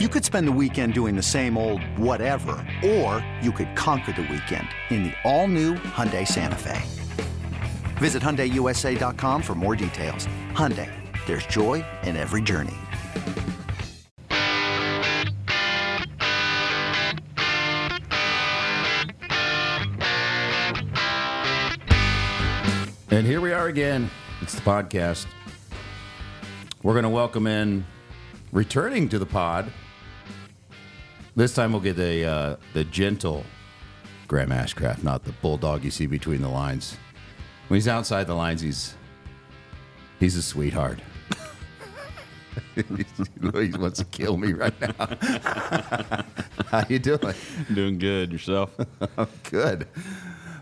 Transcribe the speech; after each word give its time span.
You 0.00 0.08
could 0.08 0.24
spend 0.24 0.48
the 0.48 0.52
weekend 0.60 0.92
doing 0.92 1.14
the 1.14 1.22
same 1.22 1.56
old 1.56 1.80
whatever, 1.96 2.56
or 2.84 3.24
you 3.40 3.52
could 3.52 3.76
conquer 3.76 4.10
the 4.10 4.22
weekend 4.22 4.66
in 4.90 5.04
the 5.04 5.12
all-new 5.22 5.74
Hyundai 5.74 6.26
Santa 6.26 6.56
Fe. 6.56 6.82
Visit 7.98 8.20
HyundaiUSA.com 8.20 9.40
for 9.40 9.54
more 9.54 9.76
details. 9.76 10.26
Hyundai, 10.50 10.90
there's 11.26 11.46
joy 11.46 11.84
in 12.02 12.16
every 12.16 12.42
journey. 12.42 12.74
And 23.12 23.24
here 23.24 23.40
we 23.40 23.52
are 23.52 23.68
again. 23.68 24.10
It's 24.40 24.56
the 24.56 24.60
podcast. 24.62 25.26
We're 26.82 26.94
going 26.94 27.04
to 27.04 27.08
welcome 27.08 27.46
in, 27.46 27.86
returning 28.50 29.08
to 29.10 29.20
the 29.20 29.26
pod. 29.26 29.70
This 31.36 31.52
time 31.52 31.72
we'll 31.72 31.80
get 31.80 31.96
the 31.96 32.24
uh, 32.24 32.56
the 32.74 32.84
gentle 32.84 33.44
Graham 34.28 34.50
Ashcraft, 34.50 35.02
not 35.02 35.24
the 35.24 35.32
bulldog 35.32 35.82
you 35.82 35.90
see 35.90 36.06
between 36.06 36.40
the 36.40 36.48
lines. 36.48 36.96
When 37.68 37.76
he's 37.76 37.88
outside 37.88 38.28
the 38.28 38.34
lines, 38.34 38.60
he's 38.60 38.94
he's 40.20 40.36
a 40.36 40.42
sweetheart. 40.42 41.00
he 42.76 43.70
wants 43.76 43.98
to 43.98 44.04
kill 44.04 44.36
me 44.36 44.52
right 44.52 44.74
now. 44.80 44.94
How 46.68 46.84
you 46.88 47.00
doing? 47.00 47.34
Doing 47.72 47.98
good 47.98 48.32
yourself. 48.32 48.70
Good. 49.50 49.88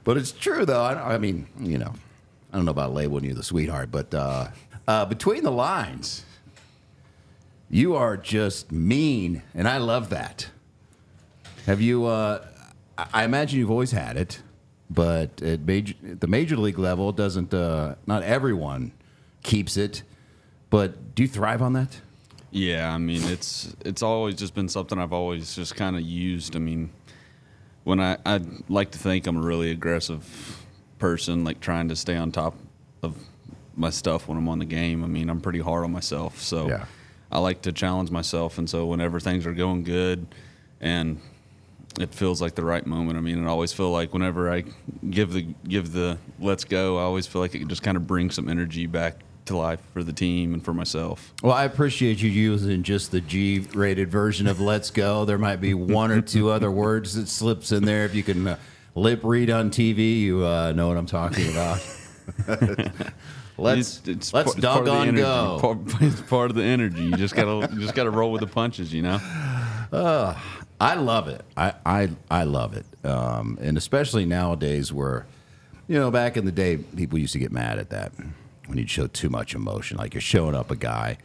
But 0.04 0.16
it's 0.16 0.32
true, 0.32 0.64
though. 0.64 0.82
I, 0.82 1.14
I 1.14 1.18
mean, 1.18 1.46
you 1.58 1.78
know, 1.78 1.92
I 2.52 2.56
don't 2.56 2.64
know 2.64 2.70
about 2.70 2.94
labeling 2.94 3.24
you 3.24 3.34
the 3.34 3.42
sweetheart, 3.42 3.90
but 3.90 4.12
uh, 4.14 4.48
uh, 4.88 5.04
between 5.04 5.44
the 5.44 5.52
lines, 5.52 6.24
you 7.70 7.94
are 7.94 8.16
just 8.16 8.72
mean, 8.72 9.42
and 9.54 9.68
I 9.68 9.78
love 9.78 10.10
that. 10.10 10.48
Have 11.66 11.80
you? 11.80 12.06
Uh, 12.06 12.44
I 13.12 13.24
imagine 13.24 13.58
you've 13.58 13.70
always 13.70 13.92
had 13.92 14.16
it, 14.16 14.42
but 14.90 15.40
at, 15.42 15.60
major, 15.60 15.94
at 16.08 16.20
the 16.20 16.26
major 16.26 16.56
league 16.56 16.78
level, 16.78 17.10
it 17.10 17.16
doesn't. 17.16 17.52
Uh, 17.54 17.94
not 18.06 18.22
everyone 18.22 18.92
keeps 19.42 19.76
it, 19.76 20.02
but 20.70 21.14
do 21.14 21.22
you 21.22 21.28
thrive 21.28 21.62
on 21.62 21.72
that? 21.74 22.00
Yeah, 22.50 22.92
I 22.92 22.98
mean 22.98 23.22
it's 23.24 23.74
it's 23.84 24.02
always 24.02 24.34
just 24.34 24.54
been 24.54 24.68
something 24.68 24.98
I've 24.98 25.12
always 25.14 25.54
just 25.54 25.74
kind 25.74 25.96
of 25.96 26.02
used. 26.02 26.54
I 26.54 26.58
mean, 26.58 26.90
when 27.84 27.98
I 27.98 28.18
I 28.26 28.40
like 28.68 28.90
to 28.90 28.98
think 28.98 29.26
I'm 29.26 29.38
a 29.38 29.40
really 29.40 29.70
aggressive 29.70 30.62
person, 30.98 31.44
like 31.44 31.60
trying 31.60 31.88
to 31.88 31.96
stay 31.96 32.16
on 32.16 32.30
top 32.30 32.54
of 33.02 33.16
my 33.74 33.88
stuff 33.88 34.28
when 34.28 34.36
I'm 34.36 34.48
on 34.48 34.58
the 34.58 34.66
game. 34.66 35.02
I 35.02 35.06
mean, 35.06 35.30
I'm 35.30 35.40
pretty 35.40 35.60
hard 35.60 35.84
on 35.84 35.92
myself, 35.92 36.40
so 36.42 36.68
Yeah. 36.68 36.84
I 37.30 37.38
like 37.38 37.62
to 37.62 37.72
challenge 37.72 38.10
myself. 38.10 38.58
And 38.58 38.68
so 38.68 38.84
whenever 38.84 39.18
things 39.18 39.46
are 39.46 39.54
going 39.54 39.82
good, 39.84 40.26
and 40.78 41.18
it 42.00 42.14
feels 42.14 42.40
like 42.40 42.54
the 42.54 42.64
right 42.64 42.86
moment. 42.86 43.18
I 43.18 43.20
mean, 43.20 43.44
I 43.44 43.48
always 43.48 43.72
feel 43.72 43.90
like 43.90 44.12
whenever 44.12 44.50
I 44.50 44.64
give 45.08 45.32
the 45.32 45.42
give 45.68 45.92
the 45.92 46.18
let's 46.40 46.64
go, 46.64 46.98
I 46.98 47.02
always 47.02 47.26
feel 47.26 47.40
like 47.40 47.54
it 47.54 47.68
just 47.68 47.82
kind 47.82 47.96
of 47.96 48.06
brings 48.06 48.34
some 48.34 48.48
energy 48.48 48.86
back 48.86 49.16
to 49.46 49.56
life 49.56 49.80
for 49.92 50.02
the 50.02 50.12
team 50.12 50.54
and 50.54 50.64
for 50.64 50.72
myself. 50.72 51.32
Well, 51.42 51.52
I 51.52 51.64
appreciate 51.64 52.22
you 52.22 52.30
using 52.30 52.82
just 52.82 53.10
the 53.10 53.20
G-rated 53.20 54.10
version 54.10 54.46
of 54.46 54.60
"Let's 54.60 54.90
Go." 54.90 55.24
There 55.24 55.38
might 55.38 55.60
be 55.60 55.74
one 55.74 56.10
or 56.10 56.20
two 56.20 56.50
other 56.50 56.70
words 56.82 57.14
that 57.14 57.28
slips 57.28 57.72
in 57.72 57.84
there. 57.84 58.04
If 58.04 58.14
you 58.14 58.22
can 58.22 58.48
uh, 58.48 58.58
lip 58.94 59.20
read 59.22 59.50
on 59.50 59.70
TV, 59.70 60.20
you 60.20 60.46
uh, 60.46 60.72
know 60.72 60.88
what 60.88 60.96
I'm 60.96 61.06
talking 61.06 61.50
about. 61.50 61.80
let's 63.58 64.06
let's 64.06 64.30
part- 64.30 64.46
part 64.46 64.60
doggone 64.60 65.14
go. 65.16 65.58
Part, 65.60 65.78
it's 66.00 66.20
part 66.22 66.50
of 66.50 66.56
the 66.56 66.64
energy. 66.64 67.02
You 67.02 67.16
just 67.16 67.34
gotta 67.34 67.72
you 67.74 67.80
just 67.80 67.94
gotta 67.94 68.10
roll 68.10 68.32
with 68.32 68.40
the 68.40 68.46
punches. 68.46 68.92
You 68.92 69.02
know. 69.02 70.36
I 70.82 70.94
love 70.94 71.28
it. 71.28 71.42
I 71.56 71.74
I, 71.86 72.10
I 72.30 72.44
love 72.44 72.74
it, 72.76 72.84
um, 73.06 73.56
and 73.60 73.76
especially 73.78 74.24
nowadays 74.24 74.92
where, 74.92 75.26
you 75.86 75.98
know, 75.98 76.10
back 76.10 76.36
in 76.36 76.44
the 76.44 76.52
day, 76.52 76.76
people 76.76 77.18
used 77.18 77.32
to 77.34 77.38
get 77.38 77.52
mad 77.52 77.78
at 77.78 77.90
that 77.90 78.12
when 78.66 78.78
you'd 78.78 78.90
show 78.90 79.06
too 79.06 79.30
much 79.30 79.54
emotion, 79.54 79.96
like 79.96 80.12
you're 80.12 80.20
showing 80.20 80.54
up 80.54 80.70
a 80.70 80.76
guy, 80.76 81.18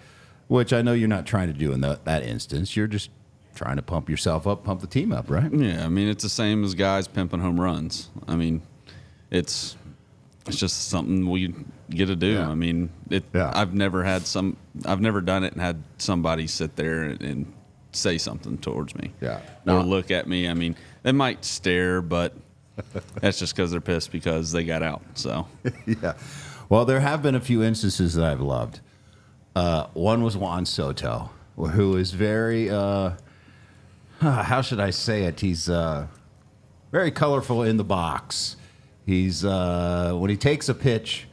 which 0.47 0.73
I 0.73 0.81
know 0.84 0.94
you're 0.94 1.07
not 1.07 1.25
trying 1.25 1.47
to 1.47 1.53
do 1.53 1.72
in 1.72 1.81
that 1.81 2.06
that 2.06 2.22
instance. 2.22 2.75
You're 2.75 2.88
just 2.88 3.09
trying 3.56 3.78
to 3.78 3.81
pump 3.81 4.09
yourself 4.09 4.46
up, 4.46 4.63
pump 4.63 4.81
the 4.81 4.88
team 4.88 5.12
up, 5.12 5.29
right? 5.29 5.51
Yeah, 5.51 5.84
I 5.84 5.90
mean 5.90 6.07
it's 6.07 6.23
the 6.23 6.29
same 6.29 6.63
as 6.63 6.75
guys 6.75 7.07
pimping 7.07 7.40
home 7.40 7.59
runs. 7.59 8.09
I 8.28 8.35
mean, 8.35 8.62
it's 9.31 9.75
it's 10.46 10.59
just 10.59 10.90
something 10.90 11.28
we 11.29 11.53
get 11.90 12.06
to 12.06 12.16
do. 12.16 12.34
Yeah. 12.34 12.50
I 12.50 12.56
mean, 12.56 12.90
it. 13.09 13.23
Yeah. 13.34 13.51
I've 13.53 13.73
never 13.73 14.03
had 14.03 14.25
some. 14.25 14.56
I've 14.85 15.01
never 15.01 15.19
done 15.22 15.44
it 15.44 15.53
and 15.53 15.62
had 15.62 15.84
somebody 15.97 16.47
sit 16.47 16.75
there 16.75 17.03
and, 17.03 17.22
and 17.22 17.53
say 17.97 18.18
something 18.18 18.58
towards 18.59 18.96
me. 18.96 19.12
Yeah. 19.22 19.38
Or 19.38 19.41
No. 19.66 19.81
look 19.81 20.12
at 20.12 20.28
me. 20.28 20.47
I 20.47 20.53
mean, 20.53 20.75
they 21.03 21.12
might 21.12 21.44
stare, 21.46 22.02
but 22.02 22.34
that's 23.22 23.40
just 23.40 23.56
because 23.56 23.72
they're 23.72 23.81
pissed 23.81 24.12
because 24.12 24.52
they 24.52 24.63
got 24.63 24.84
out. 24.84 25.02
So 25.16 25.47
yeah. 25.85 26.13
Well, 26.69 26.85
there 26.85 27.00
have 27.00 27.22
been 27.24 27.35
a 27.35 27.40
few 27.41 27.63
instances 27.63 28.16
that 28.16 28.25
I've 28.25 28.41
loved. 28.41 28.81
Uh, 29.56 29.88
one 29.94 30.22
was 30.24 30.35
Juan 30.38 30.66
Soto, 30.66 31.31
who 31.56 31.96
is 31.97 32.12
very, 32.12 32.69
uh, 32.69 33.12
how 34.19 34.62
should 34.62 34.79
I 34.79 34.90
say 34.91 35.24
it? 35.24 35.40
He's 35.40 35.69
uh, 35.69 36.08
very 36.91 37.09
colorful 37.12 37.64
in 37.64 37.78
the 37.78 37.84
box. 37.84 38.56
He's 39.06 39.44
uh, 39.46 40.14
when 40.16 40.29
he 40.29 40.35
takes 40.38 40.68
a 40.69 40.74
pitch, 40.75 41.28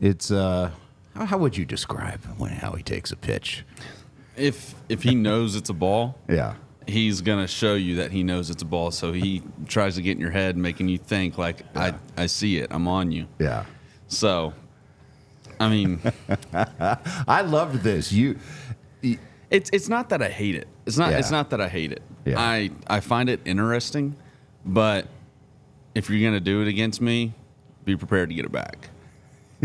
it's 0.00 0.30
uh, 0.30 0.70
how, 1.16 1.24
how 1.24 1.38
would 1.38 1.56
you 1.56 1.64
describe 1.64 2.22
when 2.36 2.52
how 2.52 2.72
he 2.72 2.82
takes 2.82 3.10
a 3.10 3.16
pitch? 3.16 3.64
If 4.36 4.74
if 4.88 5.02
he 5.02 5.14
knows 5.14 5.56
it's 5.56 5.70
a 5.70 5.74
ball, 5.74 6.16
Yeah. 6.28 6.54
he's 6.86 7.20
gonna 7.20 7.46
show 7.48 7.74
you 7.74 7.96
that 7.96 8.10
he 8.12 8.22
knows 8.22 8.50
it's 8.50 8.62
a 8.62 8.66
ball. 8.66 8.90
So 8.90 9.12
he 9.12 9.42
tries 9.66 9.94
to 9.96 10.02
get 10.02 10.12
in 10.12 10.20
your 10.20 10.30
head, 10.30 10.56
making 10.56 10.88
you 10.88 10.98
think 10.98 11.38
like 11.38 11.62
I 11.76 11.94
I 12.16 12.26
see 12.26 12.58
it, 12.58 12.68
I'm 12.70 12.88
on 12.88 13.12
you. 13.12 13.26
Yeah. 13.38 13.64
So, 14.08 14.52
I 15.58 15.68
mean, 15.68 16.00
I 17.26 17.42
loved 17.42 17.82
this. 17.82 18.12
You, 18.12 18.38
it's 19.50 19.70
it's 19.72 19.88
not 19.88 20.08
that 20.10 20.22
I 20.22 20.28
hate 20.28 20.54
it. 20.54 20.68
It's 20.86 20.98
not 20.98 21.12
it's 21.12 21.30
not 21.30 21.50
that 21.50 21.60
I 21.60 21.68
hate 21.68 21.92
it. 21.92 22.02
Yeah. 22.24 22.38
I 22.40 22.70
I 22.86 23.00
find 23.00 23.28
it 23.28 23.40
interesting, 23.44 24.16
but 24.64 25.06
if 25.94 26.10
you're 26.10 26.20
gonna 26.28 26.40
do 26.40 26.60
it 26.62 26.68
against 26.68 27.00
me, 27.00 27.32
be 27.84 27.96
prepared 27.96 28.28
to 28.30 28.34
get 28.34 28.44
it 28.44 28.52
back. 28.52 28.90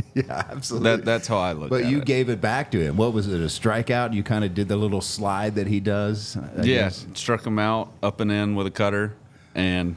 yeah, 0.14 0.44
absolutely. 0.50 0.90
That 0.90 1.06
that's 1.06 1.28
how 1.28 1.38
I 1.38 1.54
look. 1.54 1.70
But 1.70 1.86
you 1.86 2.00
it. 2.00 2.06
gave 2.06 2.30
it 2.30 2.40
back 2.42 2.72
to 2.72 2.80
him. 2.80 2.98
What 2.98 3.14
was 3.14 3.28
it? 3.28 3.40
A 3.42 3.46
strikeout? 3.46 4.14
You 4.14 4.24
kind 4.24 4.44
of 4.46 4.54
did 4.54 4.68
the 4.68 4.76
little 4.78 5.02
slide 5.02 5.56
that 5.56 5.68
he 5.68 5.80
does. 5.80 6.38
I 6.38 6.62
yeah, 6.64 6.64
guess? 6.84 7.06
struck 7.14 7.46
him 7.46 7.60
out 7.60 7.92
up 8.04 8.20
and 8.22 8.32
in 8.32 8.56
with 8.56 8.68
a 8.68 8.72
cutter, 8.72 9.16
and 9.56 9.96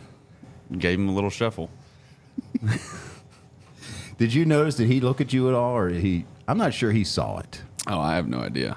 gave 0.79 0.99
him 0.99 1.09
a 1.09 1.13
little 1.13 1.31
shuffle. 1.31 1.71
Did 4.19 4.33
you 4.35 4.45
notice? 4.45 4.77
Did 4.77 4.89
he 4.89 5.01
look 5.01 5.21
at 5.21 5.33
you 5.33 5.49
at 5.49 5.55
all, 5.55 5.77
or 5.77 5.89
he? 5.89 6.25
I'm 6.47 6.59
not 6.59 6.73
sure 6.75 6.93
he 6.93 7.05
saw 7.05 7.39
it, 7.39 7.63
Oh, 7.87 7.99
I 8.01 8.15
have 8.15 8.29
no 8.29 8.39
idea. 8.41 8.77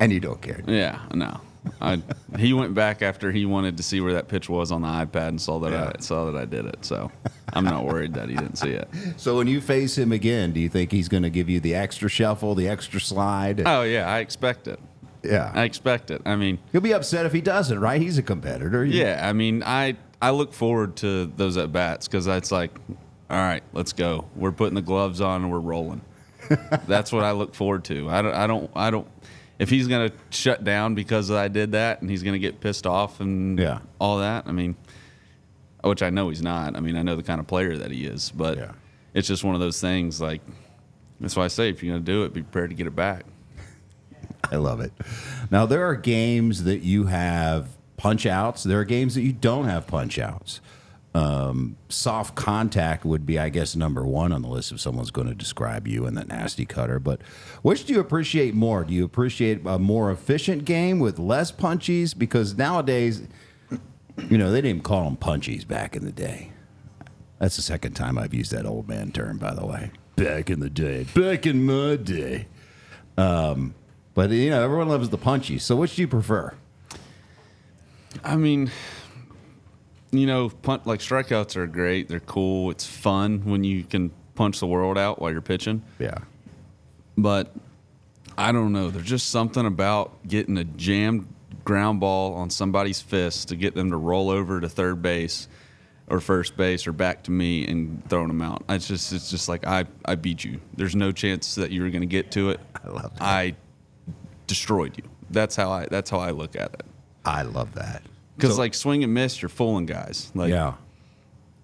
and 0.00 0.12
you 0.12 0.20
don't 0.20 0.40
care. 0.42 0.62
Yeah, 0.66 0.98
no. 1.14 1.40
I 1.80 2.02
he 2.38 2.52
went 2.52 2.74
back 2.74 3.02
after 3.02 3.30
he 3.30 3.44
wanted 3.44 3.76
to 3.76 3.82
see 3.82 4.00
where 4.00 4.14
that 4.14 4.28
pitch 4.28 4.48
was 4.48 4.72
on 4.72 4.82
the 4.82 4.88
iPad 4.88 5.28
and 5.28 5.40
saw 5.40 5.58
that 5.60 5.72
Yeah. 5.72 5.92
I 5.96 6.00
saw 6.00 6.30
that 6.30 6.36
I 6.40 6.44
did 6.44 6.66
it. 6.66 6.84
So 6.84 7.10
I'm 7.52 7.64
not 7.64 7.84
worried 7.84 8.14
that 8.14 8.28
he 8.28 8.34
didn't 8.34 8.56
see 8.56 8.70
it. 8.70 8.88
So 9.16 9.36
when 9.36 9.46
you 9.46 9.60
face 9.60 9.96
him 9.96 10.10
again, 10.12 10.52
do 10.52 10.60
you 10.60 10.68
think 10.68 10.90
he's 10.90 11.08
going 11.08 11.22
to 11.22 11.30
give 11.30 11.48
you 11.48 11.60
the 11.60 11.74
extra 11.74 12.08
shuffle, 12.08 12.54
the 12.54 12.68
extra 12.68 13.00
slide? 13.00 13.62
Oh 13.66 13.82
yeah, 13.82 14.08
I 14.08 14.18
expect 14.20 14.66
it. 14.68 14.80
yeah, 15.22 15.52
I 15.54 15.62
expect 15.64 16.10
it. 16.10 16.20
I 16.26 16.34
mean, 16.36 16.58
he'll 16.72 16.80
be 16.80 16.94
upset 16.94 17.26
if 17.26 17.32
he 17.32 17.40
doesn't. 17.40 17.78
Right? 17.78 18.00
He's 18.02 18.18
a 18.18 18.22
competitor. 18.22 18.84
You- 18.84 19.00
yeah. 19.04 19.28
I 19.28 19.32
mean, 19.32 19.62
I 19.62 19.96
I 20.20 20.30
look 20.30 20.52
forward 20.52 20.96
to 20.96 21.26
those 21.36 21.56
at 21.56 21.70
bats 21.72 22.08
because 22.08 22.26
it's 22.26 22.50
like, 22.52 22.72
all 23.30 23.38
right, 23.38 23.62
let's 23.72 23.92
go. 23.92 24.24
We're 24.34 24.52
putting 24.52 24.74
the 24.74 24.82
gloves 24.82 25.20
on 25.20 25.42
and 25.42 25.50
we're 25.52 25.60
rolling. 25.60 26.00
That's 26.88 27.12
what 27.12 27.22
I 27.24 27.32
look 27.32 27.54
forward 27.54 27.84
to. 27.84 28.08
I 28.10 28.20
don't. 28.22 28.34
I 28.34 28.46
don't. 28.48 28.70
I 28.74 28.90
don't. 28.90 29.06
If 29.62 29.70
he's 29.70 29.86
gonna 29.86 30.10
shut 30.30 30.64
down 30.64 30.96
because 30.96 31.30
I 31.30 31.46
did 31.46 31.70
that 31.70 32.00
and 32.00 32.10
he's 32.10 32.24
gonna 32.24 32.40
get 32.40 32.58
pissed 32.60 32.84
off 32.84 33.20
and 33.20 33.56
Yeah. 33.56 33.78
all 34.00 34.18
that, 34.18 34.48
I 34.48 34.50
mean, 34.50 34.74
which 35.84 36.02
I 36.02 36.10
know 36.10 36.30
he's 36.30 36.42
not. 36.42 36.76
I 36.76 36.80
mean, 36.80 36.96
I 36.96 37.02
know 37.02 37.14
the 37.14 37.22
kind 37.22 37.38
of 37.38 37.46
player 37.46 37.78
that 37.78 37.92
he 37.92 38.04
is, 38.04 38.32
but 38.34 38.58
Yeah. 38.58 38.72
it's 39.14 39.28
just 39.28 39.44
one 39.44 39.54
of 39.54 39.60
those 39.60 39.80
things. 39.80 40.20
Like 40.20 40.40
that's 41.20 41.36
why 41.36 41.44
I 41.44 41.48
say 41.48 41.68
if 41.68 41.80
you're 41.80 41.94
gonna 41.94 42.04
do 42.04 42.24
it, 42.24 42.34
be 42.34 42.42
prepared 42.42 42.70
to 42.70 42.74
get 42.76 42.88
it 42.88 42.96
back. 42.96 43.24
I 44.50 44.56
love 44.56 44.80
it. 44.80 44.92
Now 45.48 45.64
there 45.64 45.86
are 45.86 45.94
games 45.94 46.64
that 46.64 46.80
you 46.82 47.04
have 47.06 47.68
punch 47.96 48.26
outs. 48.26 48.64
There 48.64 48.80
are 48.80 48.84
games 48.84 49.14
that 49.14 49.22
you 49.22 49.32
don't 49.32 49.66
have 49.66 49.86
punch 49.86 50.18
outs. 50.18 50.60
Um, 51.14 51.76
soft 51.90 52.34
contact 52.34 53.04
would 53.04 53.26
be, 53.26 53.38
I 53.38 53.50
guess, 53.50 53.76
number 53.76 54.04
one 54.04 54.32
on 54.32 54.40
the 54.40 54.48
list 54.48 54.72
if 54.72 54.80
someone's 54.80 55.10
going 55.10 55.28
to 55.28 55.34
describe 55.34 55.86
you 55.86 56.06
in 56.06 56.14
that 56.14 56.28
nasty 56.28 56.64
cutter. 56.64 56.98
But 56.98 57.20
which 57.60 57.84
do 57.84 57.92
you 57.92 58.00
appreciate 58.00 58.54
more? 58.54 58.82
Do 58.84 58.94
you 58.94 59.04
appreciate 59.04 59.60
a 59.66 59.78
more 59.78 60.10
efficient 60.10 60.64
game 60.64 61.00
with 61.00 61.18
less 61.18 61.52
punchies? 61.52 62.16
Because 62.16 62.56
nowadays, 62.56 63.22
you 64.30 64.38
know, 64.38 64.50
they 64.50 64.58
didn't 64.58 64.70
even 64.70 64.82
call 64.82 65.04
them 65.04 65.16
punchies 65.16 65.66
back 65.68 65.96
in 65.96 66.04
the 66.04 66.12
day. 66.12 66.52
That's 67.38 67.56
the 67.56 67.62
second 67.62 67.94
time 67.94 68.16
I've 68.16 68.32
used 68.32 68.52
that 68.52 68.64
old 68.64 68.88
man 68.88 69.12
term, 69.12 69.36
by 69.36 69.52
the 69.52 69.66
way. 69.66 69.90
Back 70.16 70.48
in 70.48 70.60
the 70.60 70.70
day, 70.70 71.04
back 71.14 71.44
in 71.46 71.64
my 71.64 71.96
day. 71.96 72.46
Um, 73.18 73.74
but 74.14 74.30
you 74.30 74.50
know, 74.50 74.62
everyone 74.62 74.88
loves 74.88 75.08
the 75.10 75.18
punchies. 75.18 75.62
So 75.62 75.76
which 75.76 75.96
do 75.96 76.02
you 76.02 76.08
prefer? 76.08 76.54
I 78.22 78.36
mean, 78.36 78.70
you 80.12 80.26
know, 80.26 80.50
punt 80.50 80.86
like 80.86 81.00
strikeouts 81.00 81.56
are 81.56 81.66
great. 81.66 82.08
They're 82.08 82.20
cool. 82.20 82.70
It's 82.70 82.86
fun 82.86 83.42
when 83.44 83.64
you 83.64 83.82
can 83.82 84.12
punch 84.34 84.60
the 84.60 84.66
world 84.66 84.98
out 84.98 85.20
while 85.20 85.32
you're 85.32 85.40
pitching. 85.40 85.82
Yeah. 85.98 86.18
But 87.16 87.54
I 88.38 88.52
don't 88.52 88.72
know. 88.72 88.90
There's 88.90 89.06
just 89.06 89.30
something 89.30 89.66
about 89.66 90.26
getting 90.28 90.58
a 90.58 90.64
jammed 90.64 91.26
ground 91.64 92.00
ball 92.00 92.34
on 92.34 92.50
somebody's 92.50 93.00
fist 93.00 93.48
to 93.48 93.56
get 93.56 93.74
them 93.74 93.90
to 93.90 93.96
roll 93.96 94.30
over 94.30 94.60
to 94.60 94.68
third 94.68 95.00
base 95.02 95.48
or 96.08 96.20
first 96.20 96.56
base 96.56 96.86
or 96.86 96.92
back 96.92 97.22
to 97.24 97.30
me 97.30 97.66
and 97.66 98.02
throwing 98.08 98.28
them 98.28 98.42
out. 98.42 98.62
It's 98.68 98.88
just 98.88 99.12
it's 99.12 99.30
just 99.30 99.48
like 99.48 99.66
I 99.66 99.86
I 100.04 100.14
beat 100.14 100.44
you. 100.44 100.60
There's 100.76 100.96
no 100.96 101.12
chance 101.12 101.54
that 101.54 101.70
you 101.70 101.82
were 101.82 101.90
going 101.90 102.02
to 102.02 102.06
get 102.06 102.30
to 102.32 102.50
it. 102.50 102.60
I 102.84 102.88
love 102.88 103.14
that. 103.14 103.22
I 103.22 103.54
destroyed 104.46 104.96
you. 104.98 105.04
That's 105.30 105.56
how 105.56 105.70
I 105.70 105.86
that's 105.90 106.10
how 106.10 106.18
I 106.18 106.30
look 106.30 106.54
at 106.56 106.74
it. 106.74 106.84
I 107.24 107.42
love 107.42 107.72
that. 107.74 108.02
Because 108.42 108.56
So- 108.56 108.62
like 108.62 108.74
swing 108.74 109.04
and 109.04 109.14
miss, 109.14 109.40
you're 109.40 109.48
fooling 109.48 109.86
guys. 109.86 110.32
Like 110.34 110.50
yeah. 110.50 110.72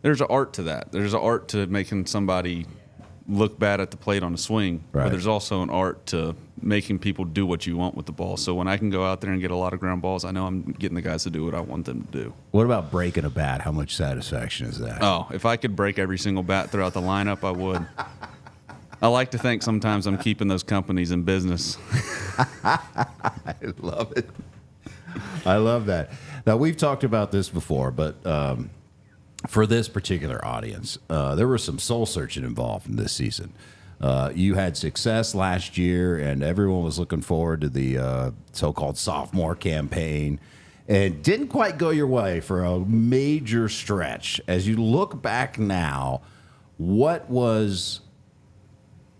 there's 0.02 0.20
an 0.20 0.28
art 0.30 0.52
to 0.54 0.62
that. 0.64 0.92
There's 0.92 1.12
an 1.12 1.20
art 1.20 1.48
to 1.48 1.66
making 1.66 2.06
somebody 2.06 2.66
look 3.28 3.58
bad 3.58 3.80
at 3.80 3.90
the 3.90 3.96
plate 3.96 4.22
on 4.22 4.32
a 4.32 4.38
swing, 4.38 4.84
Right. 4.92 5.02
but 5.04 5.10
there's 5.10 5.26
also 5.26 5.60
an 5.62 5.70
art 5.70 6.06
to 6.06 6.36
making 6.62 7.00
people 7.00 7.24
do 7.24 7.44
what 7.44 7.66
you 7.66 7.76
want 7.76 7.94
with 7.96 8.06
the 8.06 8.12
ball. 8.12 8.36
So 8.36 8.54
when 8.54 8.68
I 8.68 8.76
can 8.76 8.90
go 8.90 9.04
out 9.04 9.20
there 9.20 9.32
and 9.32 9.40
get 9.40 9.50
a 9.50 9.56
lot 9.56 9.72
of 9.74 9.80
ground 9.80 10.02
balls, 10.02 10.24
I 10.24 10.30
know 10.30 10.46
I'm 10.46 10.62
getting 10.78 10.94
the 10.94 11.02
guys 11.02 11.24
to 11.24 11.30
do 11.30 11.44
what 11.44 11.54
I 11.54 11.60
want 11.60 11.84
them 11.86 12.06
to 12.12 12.22
do. 12.22 12.32
What 12.52 12.64
about 12.64 12.90
breaking 12.92 13.24
a 13.24 13.30
bat? 13.30 13.60
How 13.62 13.72
much 13.72 13.96
satisfaction 13.96 14.66
is 14.68 14.78
that? 14.78 15.02
Oh, 15.02 15.26
if 15.32 15.44
I 15.44 15.56
could 15.56 15.74
break 15.74 15.98
every 15.98 16.16
single 16.18 16.42
bat 16.44 16.70
throughout 16.70 16.94
the 16.94 17.00
lineup, 17.02 17.42
I 17.44 17.50
would. 17.50 17.84
I 19.02 19.08
like 19.08 19.32
to 19.32 19.38
think 19.38 19.62
sometimes 19.62 20.06
I'm 20.06 20.16
keeping 20.18 20.46
those 20.48 20.62
companies 20.62 21.10
in 21.10 21.22
business. 21.24 21.76
I 22.64 23.54
love 23.78 24.12
it. 24.16 24.28
I 25.44 25.56
love 25.56 25.86
that. 25.86 26.10
Now 26.48 26.56
we've 26.56 26.78
talked 26.78 27.04
about 27.04 27.30
this 27.30 27.50
before, 27.50 27.90
but 27.90 28.24
um, 28.26 28.70
for 29.48 29.66
this 29.66 29.86
particular 29.86 30.42
audience, 30.42 30.96
uh, 31.10 31.34
there 31.34 31.46
was 31.46 31.62
some 31.62 31.78
soul 31.78 32.06
searching 32.06 32.42
involved 32.42 32.88
in 32.88 32.96
this 32.96 33.12
season. 33.12 33.52
Uh, 34.00 34.32
you 34.34 34.54
had 34.54 34.74
success 34.74 35.34
last 35.34 35.76
year, 35.76 36.16
and 36.16 36.42
everyone 36.42 36.82
was 36.82 36.98
looking 36.98 37.20
forward 37.20 37.60
to 37.60 37.68
the 37.68 37.98
uh, 37.98 38.30
so-called 38.52 38.96
sophomore 38.96 39.54
campaign, 39.54 40.40
and 40.88 41.22
didn't 41.22 41.48
quite 41.48 41.76
go 41.76 41.90
your 41.90 42.06
way 42.06 42.40
for 42.40 42.64
a 42.64 42.78
major 42.78 43.68
stretch. 43.68 44.40
As 44.48 44.66
you 44.66 44.78
look 44.78 45.20
back 45.20 45.58
now, 45.58 46.22
what 46.78 47.28
was 47.28 48.00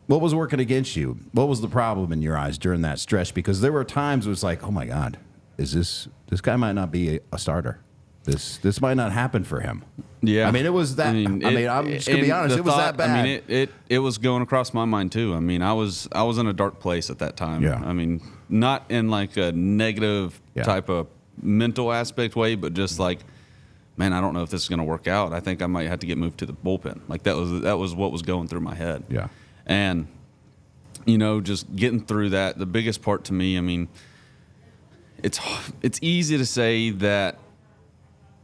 what 0.06 0.22
was 0.22 0.34
working 0.34 0.60
against 0.60 0.96
you? 0.96 1.18
What 1.32 1.46
was 1.46 1.60
the 1.60 1.68
problem 1.68 2.10
in 2.10 2.22
your 2.22 2.38
eyes 2.38 2.56
during 2.56 2.80
that 2.80 2.98
stretch? 2.98 3.34
Because 3.34 3.60
there 3.60 3.72
were 3.72 3.84
times 3.84 4.26
it 4.26 4.30
was 4.30 4.42
like, 4.42 4.64
oh 4.64 4.70
my 4.70 4.86
God, 4.86 5.18
is 5.58 5.72
this 5.72 6.08
this 6.28 6.40
guy 6.40 6.56
might 6.56 6.72
not 6.72 6.90
be 6.90 7.16
a, 7.16 7.20
a 7.32 7.38
starter. 7.38 7.80
This 8.24 8.58
this 8.58 8.80
might 8.80 8.94
not 8.94 9.12
happen 9.12 9.44
for 9.44 9.60
him. 9.60 9.84
Yeah, 10.20 10.48
I 10.48 10.50
mean 10.50 10.66
it 10.66 10.72
was 10.72 10.96
that. 10.96 11.08
I 11.08 11.12
mean, 11.12 11.42
it- 11.42 11.68
I'm 11.68 11.86
just 11.88 12.08
gonna 12.08 12.22
be 12.22 12.30
honest, 12.32 12.56
it 12.56 12.64
was 12.64 12.76
that 12.76 12.96
bad. 12.96 13.10
I 13.10 13.22
mean, 13.22 13.32
it, 13.32 13.44
it 13.48 13.70
it 13.88 13.98
was 14.00 14.18
going 14.18 14.42
across 14.42 14.74
my 14.74 14.84
mind 14.84 15.12
too. 15.12 15.34
I 15.34 15.40
mean, 15.40 15.62
I 15.62 15.72
was 15.72 16.08
I 16.12 16.22
was 16.24 16.38
in 16.38 16.46
a 16.46 16.52
dark 16.52 16.80
place 16.80 17.10
at 17.10 17.18
that 17.20 17.36
time. 17.36 17.62
Yeah. 17.62 17.80
I 17.84 17.92
mean, 17.92 18.20
not 18.48 18.84
in 18.90 19.08
like 19.08 19.36
a 19.36 19.52
negative 19.52 20.40
Yeah. 20.54 20.64
type 20.64 20.88
of 20.88 21.06
mental 21.40 21.92
aspect 21.92 22.34
way, 22.36 22.54
but 22.56 22.74
just 22.74 22.98
like, 22.98 23.20
man, 23.96 24.12
I 24.12 24.20
don't 24.20 24.34
know 24.34 24.42
if 24.42 24.50
this 24.50 24.62
is 24.62 24.68
going 24.68 24.80
to 24.80 24.84
work 24.84 25.06
out. 25.06 25.32
I 25.32 25.40
think 25.40 25.62
I 25.62 25.66
might 25.66 25.86
have 25.88 26.00
to 26.00 26.06
get 26.06 26.18
moved 26.18 26.38
to 26.38 26.46
the 26.46 26.52
bullpen. 26.52 27.00
Like 27.08 27.22
that 27.22 27.36
was 27.36 27.62
that 27.62 27.78
was 27.78 27.94
what 27.94 28.12
was 28.12 28.22
going 28.22 28.48
through 28.48 28.60
my 28.60 28.74
head. 28.74 29.04
Yeah. 29.08 29.28
and 29.66 30.06
you 31.06 31.16
know, 31.16 31.40
just 31.40 31.74
getting 31.76 32.04
through 32.04 32.30
that. 32.30 32.58
The 32.58 32.66
biggest 32.66 33.00
part 33.00 33.24
to 33.26 33.32
me, 33.32 33.56
I 33.56 33.62
mean, 33.62 33.88
it's 35.22 35.40
it's 35.82 35.98
easy 36.02 36.38
to 36.38 36.46
say 36.46 36.90
that 36.90 37.38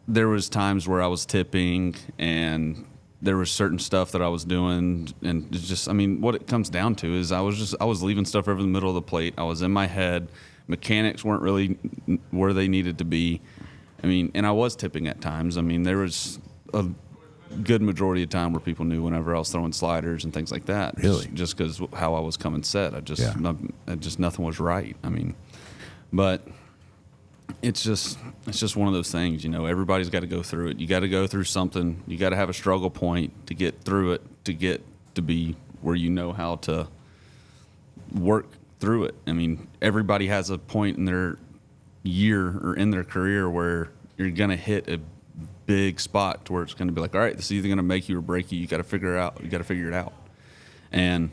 there 0.06 0.29
was 0.29 0.49
times 0.49 0.87
where 0.87 1.03
I 1.03 1.06
was 1.06 1.25
tipping 1.25 1.94
and 2.19 2.85
there 3.23 3.37
was 3.37 3.50
certain 3.50 3.79
stuff 3.79 4.12
that 4.12 4.21
I 4.21 4.29
was 4.29 4.44
doing 4.44 5.09
and 5.23 5.49
it's 5.55 5.67
just 5.67 5.88
I 5.88 5.93
mean 5.93 6.21
what 6.21 6.35
it 6.35 6.47
comes 6.47 6.69
down 6.69 6.94
to 6.97 7.15
is 7.15 7.32
I 7.32 7.41
was 7.41 7.56
just 7.59 7.75
I 7.81 7.85
was 7.85 8.03
leaving 8.03 8.25
stuff 8.25 8.49
over 8.49 8.61
the 8.61 8.69
middle 8.69 8.88
of 8.88 8.94
the 8.94 9.03
plate. 9.03 9.35
I 9.38 9.44
was 9.44 9.62
in 9.62 9.73
my 9.73 9.87
head. 9.87 10.29
Mechanics 10.67 11.25
weren't 11.25 11.43
really 11.43 11.79
where 12.31 12.53
they 12.53 12.69
needed 12.69 12.99
to 12.99 13.05
be. 13.05 13.41
I 14.03 14.06
mean, 14.06 14.31
and 14.35 14.47
I 14.47 14.53
was 14.53 14.76
tipping 14.76 15.09
at 15.09 15.21
times. 15.21 15.56
I 15.56 15.62
mean, 15.62 15.82
there 15.82 15.99
was 15.99 16.38
a 16.75 16.87
good 17.62 17.82
majority 17.82 18.23
of 18.23 18.31
time 18.31 18.53
where 18.53 18.61
people 18.61 18.85
knew 18.85 19.03
whenever 19.03 19.35
I 19.35 19.38
was 19.38 19.50
throwing 19.50 19.73
sliders 19.73 20.25
and 20.25 20.32
things 20.32 20.50
like 20.50 20.67
that. 20.67 20.97
Really? 20.99 21.26
Just 21.35 21.56
because 21.56 21.81
how 21.94 22.15
I 22.15 22.21
was 22.21 22.37
coming 22.37 22.62
set. 22.62 22.94
I 22.94 23.00
just 23.00 23.23
Yeah. 23.23 23.55
I 23.87 23.94
just 23.94 24.19
nothing 24.19 24.44
was 24.44 24.61
right. 24.61 24.97
I 25.05 25.09
mean, 25.09 25.35
but 26.12 26.47
it's 27.64 27.82
just 27.82 28.19
it's 28.46 28.61
just 28.61 28.76
one 28.76 28.88
of 28.88 28.94
those 28.94 29.11
things 29.11 29.43
you 29.43 29.50
know 29.50 29.64
everybody's 29.64 30.11
got 30.11 30.20
to 30.20 30.26
go 30.26 30.43
through 30.43 30.69
it. 30.69 30.78
You 30.78 30.87
got 30.87 31.00
to 31.00 31.08
go 31.08 31.26
through 31.26 31.44
something. 31.44 32.02
You 32.06 32.19
got 32.19 32.31
to 32.31 32.37
have 32.37 32.50
a 32.50 32.52
struggle 32.52 32.90
point 32.90 33.46
to 33.46 33.55
get 33.55 33.81
through 33.82 34.12
it 34.12 34.22
to 34.44 34.52
get 34.52 34.84
to 35.14 35.22
be 35.22 35.56
where 35.81 35.94
you 35.94 36.11
know 36.11 36.32
how 36.32 36.56
to 36.56 36.88
work 38.12 38.46
through 38.81 39.05
it. 39.05 39.14
I 39.26 39.32
mean 39.32 39.66
everybody 39.81 40.26
has 40.26 40.50
a 40.50 40.58
point 40.58 40.99
in 40.99 41.06
their 41.06 41.38
year 42.02 42.49
or 42.49 42.75
in 42.76 42.90
their 42.90 43.05
career 43.05 43.49
where 43.49 43.90
you're 44.19 44.31
going 44.31 44.50
to 44.50 44.56
hit 44.56 44.88
a 44.88 45.00
big 45.64 45.99
spot 45.99 46.44
to 46.44 46.52
where 46.52 46.62
it's 46.62 46.75
going 46.75 46.88
to 46.88 46.93
be 46.93 47.00
like 47.00 47.14
all 47.14 47.20
right 47.22 47.34
this 47.34 47.46
is 47.46 47.52
either 47.52 47.69
going 47.69 47.78
to 47.78 47.82
make 47.82 48.08
you 48.08 48.19
or 48.19 48.20
break 48.20 48.52
you. 48.52 48.58
You 48.58 48.66
got 48.66 48.76
to 48.76 48.84
figure 48.84 49.16
it 49.16 49.19
out. 49.19 49.40
You 49.43 49.49
got 49.49 49.58
to 49.58 49.64
figure 49.64 49.88
it 49.88 49.94
out. 49.94 50.12
And 50.93 51.32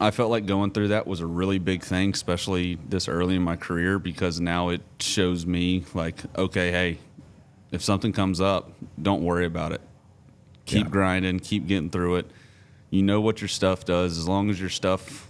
I 0.00 0.10
felt 0.10 0.30
like 0.30 0.46
going 0.46 0.70
through 0.70 0.88
that 0.88 1.06
was 1.06 1.20
a 1.20 1.26
really 1.26 1.58
big 1.58 1.82
thing, 1.82 2.10
especially 2.12 2.78
this 2.88 3.08
early 3.08 3.34
in 3.36 3.42
my 3.42 3.56
career, 3.56 3.98
because 3.98 4.40
now 4.40 4.68
it 4.68 4.80
shows 5.00 5.44
me 5.44 5.84
like, 5.94 6.16
okay, 6.36 6.70
hey, 6.70 6.98
if 7.72 7.82
something 7.82 8.12
comes 8.12 8.40
up, 8.40 8.70
don't 9.00 9.22
worry 9.22 9.44
about 9.44 9.72
it. 9.72 9.80
Keep 10.66 10.84
Yeah. 10.84 10.90
grinding, 10.90 11.40
keep 11.40 11.66
getting 11.66 11.90
through 11.90 12.16
it. 12.16 12.30
You 12.90 13.02
know 13.02 13.20
what 13.20 13.40
your 13.40 13.48
stuff 13.48 13.84
does. 13.84 14.18
As 14.18 14.28
long 14.28 14.50
as 14.50 14.60
your 14.60 14.68
stuff 14.70 15.28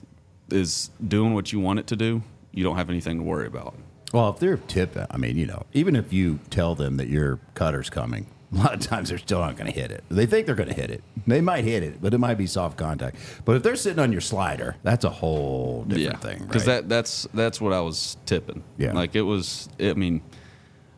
is 0.50 0.91
doing 1.06 1.35
what 1.35 1.53
you 1.53 1.61
want 1.61 1.79
it 1.79 1.87
to 1.88 1.97
do, 1.97 2.23
you 2.53 2.62
don't 2.62 2.76
have 2.76 2.91
anything 2.91 3.19
to 3.19 3.23
worry 3.25 3.47
about. 3.47 3.75
Well, 4.12 4.31
if 4.31 4.38
they're 4.38 4.56
tip, 4.56 4.97
I 5.11 5.17
mean, 5.17 5.37
you 5.37 5.47
know, 5.47 5.64
even 5.73 5.94
if 5.97 6.12
you 6.12 6.41
tell 6.50 6.75
them 6.75 6.97
that 6.99 7.09
your 7.09 7.41
cutter's 7.55 7.91
coming, 7.91 8.26
a 8.53 8.56
lot 8.56 8.75
of 8.75 8.81
times 8.81 9.11
they're 9.11 9.19
still 9.19 9.41
not 9.41 9.56
going 9.56 9.71
to 9.71 9.79
hit 9.79 9.91
it. 9.91 10.05
They 10.11 10.25
think 10.27 10.47
they're 10.47 10.55
going 10.55 10.71
to 10.71 10.75
hit 10.75 10.91
it. 10.91 11.03
They 11.27 11.41
might 11.41 11.65
hit 11.65 11.83
it, 11.83 12.00
but 12.00 12.15
it 12.15 12.19
might 12.19 12.37
be 12.37 12.47
soft 12.47 12.79
contact. 12.79 13.17
But 13.45 13.56
if 13.56 13.62
they're 13.62 13.77
sitting 13.77 13.99
on 13.99 14.12
your 14.12 14.21
slider, 14.23 14.77
that's 14.83 15.05
a 15.05 15.11
whole 15.11 15.85
different 15.85 16.23
thing, 16.23 16.39
right? 16.39 16.47
Because 16.47 16.65
that 16.65 16.89
that's 16.89 17.29
that's 17.35 17.61
what 17.61 17.73
I 17.73 17.81
was 17.81 18.17
tipping. 18.27 18.62
Yeah. 18.79 18.93
like 18.93 19.15
it 19.15 19.23
was. 19.23 19.69
I 19.79 19.93
mean, 19.95 20.23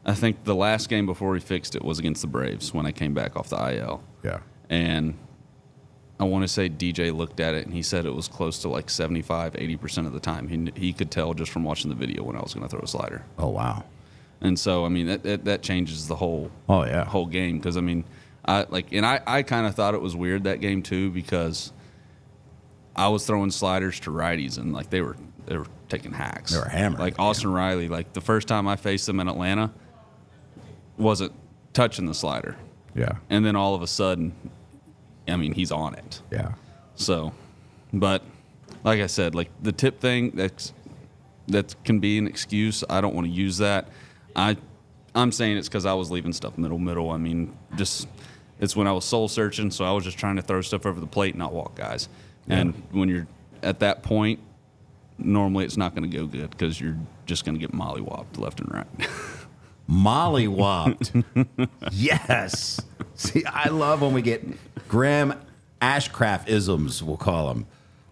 I 0.05 0.15
think 0.15 0.45
the 0.45 0.55
last 0.55 0.89
game 0.89 1.07
before 1.07 1.31
we 1.31 1.41
fixed 1.41 1.75
it 1.75 1.85
was 1.85 1.99
against 1.99 2.23
the 2.23 2.29
Braves 2.29 2.73
when 2.73 2.87
I 2.87 2.93
came 2.93 3.15
back 3.15 3.37
off 3.37 3.49
the 3.49 3.57
IL. 3.57 4.03
yeah, 4.23 4.39
and 4.69 5.15
I 6.21 6.25
want 6.25 6.45
to 6.45 6.49
say 6.49 6.69
DJ 6.69 7.17
looked 7.17 7.41
at 7.41 7.55
it 7.55 7.65
and 7.65 7.75
he 7.75 7.83
said 7.83 8.05
it 8.05 8.15
was 8.15 8.29
close 8.29 8.59
to 8.61 8.69
like 8.69 8.91
75, 8.91 9.55
80% 9.55 10.07
of 10.07 10.13
the 10.13 10.21
time. 10.21 10.49
He, 10.49 10.71
he 10.79 10.93
could 10.93 11.11
tell 11.11 11.33
just 11.33 11.51
from 11.51 11.65
watching 11.65 11.89
the 11.89 11.97
video 11.97 12.23
when 12.23 12.37
I 12.37 12.41
was 12.41 12.53
going 12.53 12.63
to 12.63 12.69
throw 12.69 12.81
a 12.81 12.87
slider. 12.87 13.25
oh 13.39 13.49
wow, 13.49 13.85
And 14.41 14.59
so, 14.59 14.85
I 14.87 14.89
mean, 14.89 15.07
that, 15.09 15.23
that, 15.25 15.45
that 15.45 15.63
changes 15.63 16.09
the 16.09 16.17
whole 16.17 16.51
Oh, 16.69 16.85
yeah. 16.85 17.05
whole 17.05 17.27
game 17.27 17.59
because, 17.59 17.77
I 17.77 17.81
mean, 17.83 18.05
I 18.45 18.65
like, 18.71 18.93
and 18.93 19.05
I, 19.05 19.21
I 19.27 19.43
kind 19.43 19.67
of 19.67 19.75
thought 19.75 19.95
it 19.95 20.01
was 20.01 20.17
weird 20.17 20.45
that 20.45 20.61
game 20.61 20.83
too 20.83 21.11
because 21.11 21.73
I 22.97 23.09
was 23.09 23.27
throwing 23.27 23.51
sliders 23.51 24.01
to 24.01 24.11
righties 24.11 24.57
and 24.59 24.73
like 24.73 24.89
they 24.91 25.03
were 25.03 25.17
they 25.47 25.57
were 25.59 25.67
taking 25.89 26.13
hacks. 26.13 26.53
They 26.53 26.59
were 26.59 26.65
hammering, 26.69 27.01
Like 27.03 27.19
Austin 27.19 27.53
Riley, 27.53 27.89
like 27.89 28.13
the 28.15 28.21
first 28.21 28.49
time 28.49 28.67
I 28.67 28.77
faced 28.77 29.09
him 29.09 29.21
in 29.21 29.29
Atlanta, 29.29 29.73
wasn't 30.97 31.33
touching 31.73 32.07
the 32.07 32.15
slider, 32.15 32.57
yeah, 32.95 33.13
and 33.31 33.45
then 33.45 33.57
all 33.57 33.75
of 33.75 33.83
a 33.83 33.87
sudden, 33.87 34.33
I 35.29 35.37
mean, 35.37 35.53
he's 35.55 35.73
on 35.73 35.95
it. 35.95 36.21
yeah, 36.31 36.53
So, 36.95 37.33
but 37.93 38.23
like 38.85 39.01
I 39.01 39.07
said, 39.07 39.35
like 39.35 39.51
the 39.63 39.73
tip 39.73 40.01
thing 40.01 40.31
that's 40.35 40.73
that 41.49 41.75
can 41.85 42.01
be 42.01 42.19
an 42.19 42.27
excuse. 42.27 42.85
I 42.89 43.01
don't 43.01 43.15
want 43.15 43.27
to 43.27 43.33
use 43.33 43.59
that. 43.59 43.89
I 44.37 44.57
I'm 45.15 45.33
saying 45.33 45.57
it's 45.57 45.69
because 45.69 45.87
I 45.87 45.95
was 45.95 46.11
leaving 46.11 46.33
stuff 46.33 46.57
middle 46.59 46.79
middle. 46.79 47.11
I 47.11 47.17
mean, 47.17 47.57
just 47.77 48.09
it's 48.61 48.77
when 48.77 48.87
I 48.87 48.93
was 48.93 49.05
soul 49.05 49.29
searching, 49.29 49.71
so 49.71 49.85
I 49.85 49.93
was 49.93 50.05
just 50.05 50.19
trying 50.19 50.37
to 50.37 50.43
throw 50.43 50.61
stuff 50.61 50.87
over 50.87 51.01
the 51.01 51.07
plate, 51.07 51.35
and 51.35 51.39
not 51.39 51.53
walk 51.53 51.75
guys. 51.77 52.09
And 52.49 52.75
when 52.91 53.09
you're 53.09 53.29
at 53.63 53.81
that 53.81 54.03
point, 54.03 54.41
normally 55.19 55.65
it's 55.65 55.77
not 55.77 55.95
going 55.95 56.11
to 56.11 56.17
go 56.17 56.27
good 56.27 56.51
because 56.51 56.81
you're 56.81 56.97
just 57.27 57.45
going 57.45 57.55
to 57.55 57.61
get 57.61 57.73
mollywopped 57.73 58.39
left 58.39 58.61
and 58.61 58.73
right. 58.73 58.87
Molly 59.87 60.47
whopped. 60.47 61.13
yes. 61.91 62.81
See, 63.17 63.45
I 63.45 63.71
love 63.71 64.03
when 64.03 64.13
we 64.13 64.23
get 64.23 64.45
Graham 64.89 65.35
Ashcraft 65.83 66.49
isms. 66.49 67.03
We'll 67.03 67.17
call 67.17 67.49
them. 67.49 67.67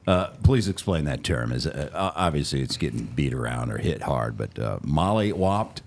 Uh, 0.04 0.30
please 0.42 0.66
explain 0.68 1.04
that 1.04 1.22
term. 1.22 1.52
Is 1.52 1.68
uh, 1.68 1.90
obviously 2.16 2.62
it's 2.62 2.76
getting 2.76 3.04
beat 3.04 3.32
around 3.32 3.70
or 3.70 3.78
hit 3.78 4.02
hard, 4.02 4.36
but 4.36 4.58
uh, 4.58 4.78
Molly 4.82 5.32
whopped. 5.32 5.82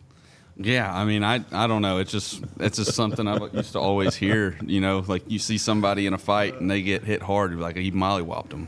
Yeah, 0.58 0.94
I 0.94 1.06
mean, 1.06 1.24
I 1.24 1.44
I 1.52 1.68
don't 1.68 1.82
know. 1.82 1.98
It's 2.00 2.12
just 2.12 2.44
it's 2.60 2.78
just 2.78 2.94
something 2.94 3.28
I 3.28 3.38
used 3.54 3.74
to 3.74 3.80
always 3.80 4.16
hear. 4.16 4.58
You 4.66 4.82
know, 4.82 5.04
like 5.08 5.24
you 5.30 5.40
see 5.40 5.58
somebody 5.58 6.06
in 6.06 6.14
a 6.14 6.18
fight 6.18 6.60
and 6.60 6.70
they 6.70 6.82
get 6.82 7.04
hit 7.04 7.22
hard, 7.22 7.58
like 7.58 7.76
he 7.78 7.92
mollywopped 7.92 8.50
them. 8.50 8.68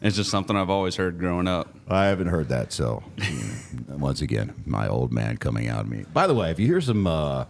it's 0.00 0.16
just 0.16 0.30
something 0.30 0.56
I've 0.56 0.70
always 0.70 0.96
heard 0.96 1.18
growing 1.18 1.48
up. 1.48 1.74
I 1.88 2.06
haven't 2.06 2.28
heard 2.28 2.48
that. 2.48 2.72
So, 2.72 3.02
once 3.88 4.20
again, 4.20 4.52
my 4.66 4.88
old 4.88 5.12
man 5.12 5.36
coming 5.36 5.68
out 5.68 5.80
of 5.80 5.88
me. 5.88 6.04
By 6.12 6.26
the 6.26 6.34
way, 6.34 6.50
if 6.50 6.58
you 6.58 6.66
hear 6.66 6.80
some 6.80 7.06
uh, 7.06 7.46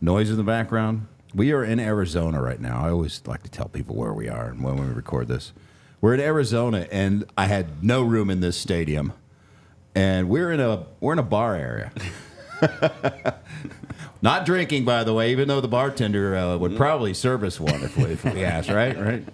noise 0.00 0.30
in 0.30 0.36
the 0.36 0.42
background, 0.44 1.06
we 1.34 1.52
are 1.52 1.64
in 1.64 1.78
Arizona 1.78 2.40
right 2.40 2.60
now. 2.60 2.84
I 2.84 2.90
always 2.90 3.20
like 3.26 3.42
to 3.42 3.50
tell 3.50 3.68
people 3.68 3.96
where 3.96 4.12
we 4.12 4.28
are 4.28 4.48
and 4.48 4.62
when 4.62 4.76
we 4.76 4.86
record 4.86 5.28
this. 5.28 5.52
We're 6.00 6.14
in 6.14 6.20
Arizona, 6.20 6.86
and 6.92 7.24
I 7.36 7.46
had 7.46 7.82
no 7.82 8.02
room 8.02 8.30
in 8.30 8.40
this 8.40 8.56
stadium, 8.56 9.12
and 9.94 10.28
we're 10.28 10.52
in 10.52 10.60
a 10.60 10.86
we're 11.00 11.14
in 11.14 11.18
a 11.18 11.24
bar 11.24 11.56
area. 11.56 11.92
Not 14.22 14.46
drinking, 14.46 14.84
by 14.84 15.04
the 15.04 15.12
way, 15.12 15.30
even 15.30 15.48
though 15.48 15.60
the 15.60 15.68
bartender 15.68 16.34
uh, 16.34 16.56
would 16.56 16.76
probably 16.76 17.14
serve 17.14 17.44
us 17.44 17.60
one 17.60 17.82
if 17.82 17.96
we, 17.96 18.04
if 18.04 18.24
we 18.24 18.44
asked, 18.44 18.70
right? 18.70 18.98
Right. 18.98 19.24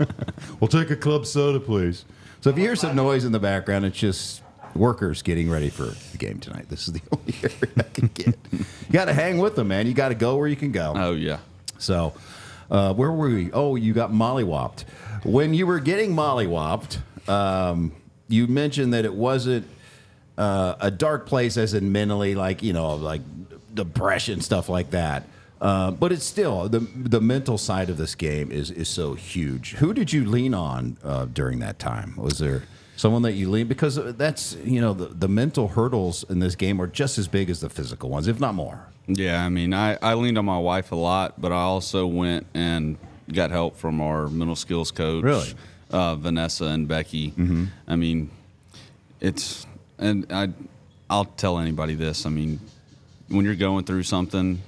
we'll 0.60 0.68
take 0.68 0.90
a 0.90 0.96
club 0.96 1.26
soda, 1.26 1.60
please. 1.60 2.04
So 2.40 2.50
if 2.50 2.56
you 2.56 2.62
hear 2.64 2.76
some 2.76 2.96
noise 2.96 3.24
in 3.24 3.32
the 3.32 3.38
background, 3.38 3.84
it's 3.84 3.96
just 3.96 4.42
workers 4.74 5.22
getting 5.22 5.50
ready 5.50 5.68
for 5.68 5.84
the 5.84 6.18
game 6.18 6.40
tonight. 6.40 6.68
This 6.68 6.88
is 6.88 6.94
the 6.94 7.02
only 7.12 7.34
area 7.42 7.72
I 7.76 7.82
can 7.82 8.08
get. 8.14 8.36
You 8.50 8.64
got 8.90 9.04
to 9.04 9.12
hang 9.12 9.38
with 9.38 9.54
them, 9.54 9.68
man. 9.68 9.86
You 9.86 9.94
got 9.94 10.08
to 10.08 10.14
go 10.14 10.36
where 10.36 10.48
you 10.48 10.56
can 10.56 10.72
go. 10.72 10.94
Oh 10.96 11.12
yeah. 11.12 11.38
So, 11.78 12.14
uh, 12.70 12.94
where 12.94 13.12
were 13.12 13.28
we? 13.28 13.52
Oh, 13.52 13.76
you 13.76 13.92
got 13.92 14.10
mollywopped. 14.10 14.84
When 15.24 15.54
you 15.54 15.66
were 15.66 15.78
getting 15.78 16.14
mollywopped, 16.14 16.98
um, 17.28 17.92
you 18.28 18.46
mentioned 18.46 18.92
that 18.94 19.04
it 19.04 19.14
wasn't 19.14 19.68
uh, 20.38 20.74
a 20.80 20.90
dark 20.90 21.26
place, 21.26 21.56
as 21.56 21.74
in 21.74 21.92
mentally, 21.92 22.34
like 22.34 22.62
you 22.62 22.72
know, 22.72 22.94
like 22.94 23.20
depression 23.74 24.40
stuff 24.40 24.68
like 24.68 24.90
that. 24.90 25.24
Uh, 25.60 25.90
but 25.92 26.10
it's 26.12 26.24
still 26.24 26.68
the 26.68 26.80
the 26.96 27.20
mental 27.20 27.56
side 27.58 27.88
of 27.90 27.96
this 27.96 28.14
game 28.14 28.50
is 28.50 28.70
is 28.70 28.88
so 28.88 29.14
huge. 29.14 29.72
Who 29.74 29.94
did 29.94 30.12
you 30.12 30.24
lean 30.28 30.54
on 30.54 30.96
uh, 31.04 31.26
during 31.26 31.60
that 31.60 31.78
time? 31.78 32.14
Was 32.16 32.38
there 32.38 32.64
someone 32.96 33.22
that 33.22 33.32
you 33.32 33.48
lean 33.50 33.66
because 33.68 33.96
that's 34.16 34.54
you 34.64 34.80
know 34.80 34.92
the, 34.92 35.06
the 35.06 35.28
mental 35.28 35.68
hurdles 35.68 36.24
in 36.28 36.40
this 36.40 36.54
game 36.56 36.80
are 36.80 36.86
just 36.88 37.16
as 37.18 37.28
big 37.28 37.48
as 37.48 37.60
the 37.60 37.68
physical 37.70 38.10
ones, 38.10 38.26
if 38.26 38.40
not 38.40 38.54
more. 38.54 38.86
Yeah, 39.06 39.44
I 39.44 39.48
mean, 39.48 39.74
I, 39.74 39.98
I 40.00 40.14
leaned 40.14 40.38
on 40.38 40.44
my 40.44 40.58
wife 40.58 40.92
a 40.92 40.96
lot, 40.96 41.40
but 41.40 41.50
I 41.50 41.62
also 41.62 42.06
went 42.06 42.46
and 42.54 42.96
got 43.32 43.50
help 43.50 43.76
from 43.76 44.00
our 44.00 44.28
mental 44.28 44.54
skills 44.54 44.92
coach, 44.92 45.24
Really? 45.24 45.54
uh, 45.90 46.14
Vanessa 46.14 46.66
and 46.66 46.86
Becky. 46.86 47.34
I 47.88 47.96
mean, 47.96 48.30
it's 49.20 49.66
and 50.02 50.26
I 50.32 50.48
I'll 51.08 51.24
tell 51.24 51.58
anybody 51.58 51.94
this. 51.94 52.26
I 52.26 52.30
mean, 52.30 52.58
when 53.28 53.44
you're 53.44 53.54
going 53.54 53.84
through 53.84 54.02
something, 54.04 54.60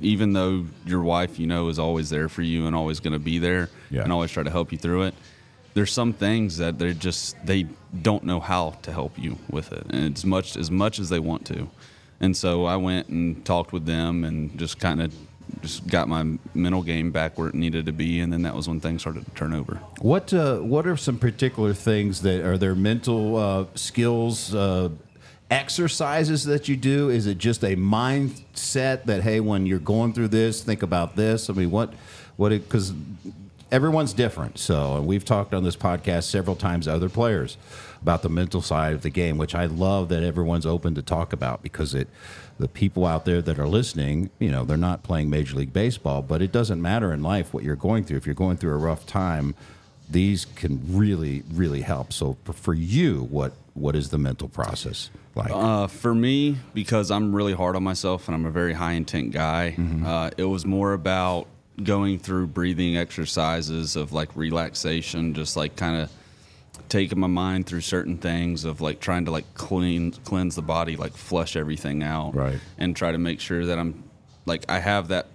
even 0.00 0.32
though 0.32 0.66
your 0.84 1.02
wife, 1.02 1.38
you 1.38 1.46
know, 1.46 1.68
is 1.68 1.78
always 1.78 2.10
there 2.10 2.28
for 2.28 2.42
you 2.42 2.66
and 2.66 2.76
always 2.76 3.00
going 3.00 3.12
to 3.14 3.18
be 3.18 3.38
there 3.38 3.68
Yeah. 3.90 4.02
and 4.02 4.12
always 4.12 4.30
try 4.30 4.42
to 4.42 4.50
help 4.50 4.70
you 4.72 4.78
through 4.78 5.02
it. 5.04 5.14
There's 5.74 5.92
some 5.92 6.12
things 6.12 6.58
that 6.58 6.78
they're 6.78 6.92
just 6.94 7.36
they 7.44 7.66
don't 8.02 8.24
know 8.24 8.40
how 8.40 8.70
to 8.82 8.92
help 8.92 9.18
you 9.18 9.38
with 9.50 9.72
it, 9.72 9.84
and 9.90 10.04
it's 10.06 10.24
much 10.24 10.56
as 10.56 10.70
much 10.70 10.98
as 10.98 11.08
they 11.08 11.18
want 11.20 11.46
to. 11.46 11.68
And 12.20 12.34
so 12.34 12.64
I 12.64 12.76
went 12.76 13.08
and 13.08 13.44
talked 13.44 13.72
with 13.74 13.84
them 13.84 14.24
and 14.24 14.58
just 14.58 14.78
kind 14.78 15.02
of 15.02 15.12
just 15.62 15.86
got 15.86 16.08
my 16.08 16.38
mental 16.54 16.82
game 16.82 17.10
back 17.10 17.38
where 17.38 17.48
it 17.48 17.54
needed 17.54 17.86
to 17.86 17.92
be, 17.92 18.20
and 18.20 18.32
then 18.32 18.42
that 18.42 18.54
was 18.54 18.68
when 18.68 18.80
things 18.80 19.00
started 19.00 19.24
to 19.24 19.30
turn 19.32 19.54
over. 19.54 19.76
What 20.00 20.32
uh, 20.32 20.58
What 20.58 20.86
are 20.86 20.96
some 20.96 21.18
particular 21.18 21.74
things 21.74 22.22
that 22.22 22.44
are 22.44 22.58
there 22.58 22.74
mental 22.74 23.36
uh, 23.36 23.66
skills 23.74 24.54
uh, 24.54 24.90
exercises 25.50 26.44
that 26.44 26.68
you 26.68 26.76
do? 26.76 27.10
Is 27.10 27.26
it 27.26 27.38
just 27.38 27.62
a 27.62 27.76
mindset 27.76 29.04
that 29.04 29.22
hey, 29.22 29.40
when 29.40 29.66
you're 29.66 29.78
going 29.78 30.12
through 30.12 30.28
this, 30.28 30.62
think 30.62 30.82
about 30.82 31.16
this? 31.16 31.50
I 31.50 31.52
mean, 31.52 31.70
what 31.70 31.92
what 32.36 32.52
it 32.52 32.64
because 32.64 32.92
everyone's 33.70 34.12
different. 34.12 34.58
So, 34.58 34.96
and 34.96 35.06
we've 35.06 35.24
talked 35.24 35.54
on 35.54 35.64
this 35.64 35.76
podcast 35.76 36.24
several 36.24 36.56
times 36.56 36.86
other 36.86 37.08
players 37.08 37.56
about 38.02 38.22
the 38.22 38.28
mental 38.28 38.62
side 38.62 38.92
of 38.92 39.02
the 39.02 39.10
game, 39.10 39.38
which 39.38 39.54
I 39.54 39.66
love 39.66 40.08
that 40.10 40.22
everyone's 40.22 40.66
open 40.66 40.94
to 40.94 41.02
talk 41.02 41.32
about 41.32 41.62
because 41.62 41.94
it 41.94 42.08
the 42.58 42.68
people 42.68 43.04
out 43.04 43.26
there 43.26 43.42
that 43.42 43.58
are 43.58 43.68
listening, 43.68 44.30
you 44.38 44.50
know, 44.50 44.64
they're 44.64 44.78
not 44.78 45.02
playing 45.02 45.28
Major 45.28 45.56
League 45.56 45.74
Baseball, 45.74 46.22
but 46.22 46.40
it 46.40 46.52
doesn't 46.52 46.80
matter 46.80 47.12
in 47.12 47.22
life 47.22 47.52
what 47.52 47.62
you're 47.64 47.76
going 47.76 48.04
through. 48.04 48.16
If 48.16 48.24
you're 48.24 48.34
going 48.34 48.56
through 48.56 48.72
a 48.72 48.78
rough 48.78 49.04
time, 49.04 49.54
these 50.08 50.46
can 50.46 50.80
really, 50.88 51.42
really 51.52 51.82
help. 51.82 52.12
So 52.12 52.38
for, 52.44 52.72
you, 52.72 53.24
what 53.24 53.52
what 53.74 53.94
is 53.94 54.08
the 54.08 54.16
mental 54.16 54.48
process 54.48 55.10
like? 55.34 55.50
Uh, 55.52 55.86
for 55.86 56.14
me, 56.14 56.56
because 56.72 57.10
I'm 57.10 57.34
really 57.34 57.52
hard 57.52 57.76
on 57.76 57.82
myself 57.82 58.26
and 58.26 58.34
I'm 58.34 58.46
a 58.46 58.50
very 58.50 58.72
high 58.72 58.92
intent 58.92 59.32
guy, 59.32 59.76
uh, 60.06 60.30
it 60.38 60.44
was 60.44 60.64
more 60.64 60.94
about 60.94 61.46
going 61.82 62.18
through 62.18 62.46
breathing 62.48 62.96
exercises 62.96 63.96
of 63.96 64.12
like 64.12 64.34
relaxation, 64.34 65.34
just 65.34 65.56
like 65.56 65.76
kind 65.76 66.00
of 66.02 66.10
taking 66.88 67.18
my 67.18 67.26
mind 67.26 67.66
through 67.66 67.80
certain 67.80 68.16
things 68.16 68.64
of 68.64 68.80
like 68.80 69.00
trying 69.00 69.24
to 69.24 69.30
like 69.30 69.52
clean 69.54 70.12
cleanse 70.24 70.54
the 70.56 70.62
body, 70.62 70.96
like 70.96 71.12
flush 71.12 71.56
everything 71.56 72.02
out, 72.02 72.34
Right. 72.34 72.58
and 72.78 72.94
try 72.96 73.12
to 73.12 73.18
make 73.18 73.40
sure 73.40 73.66
that 73.66 73.78
I'm 73.78 74.04
like 74.46 74.64
I 74.68 74.78
have 74.78 75.08
that 75.08 75.26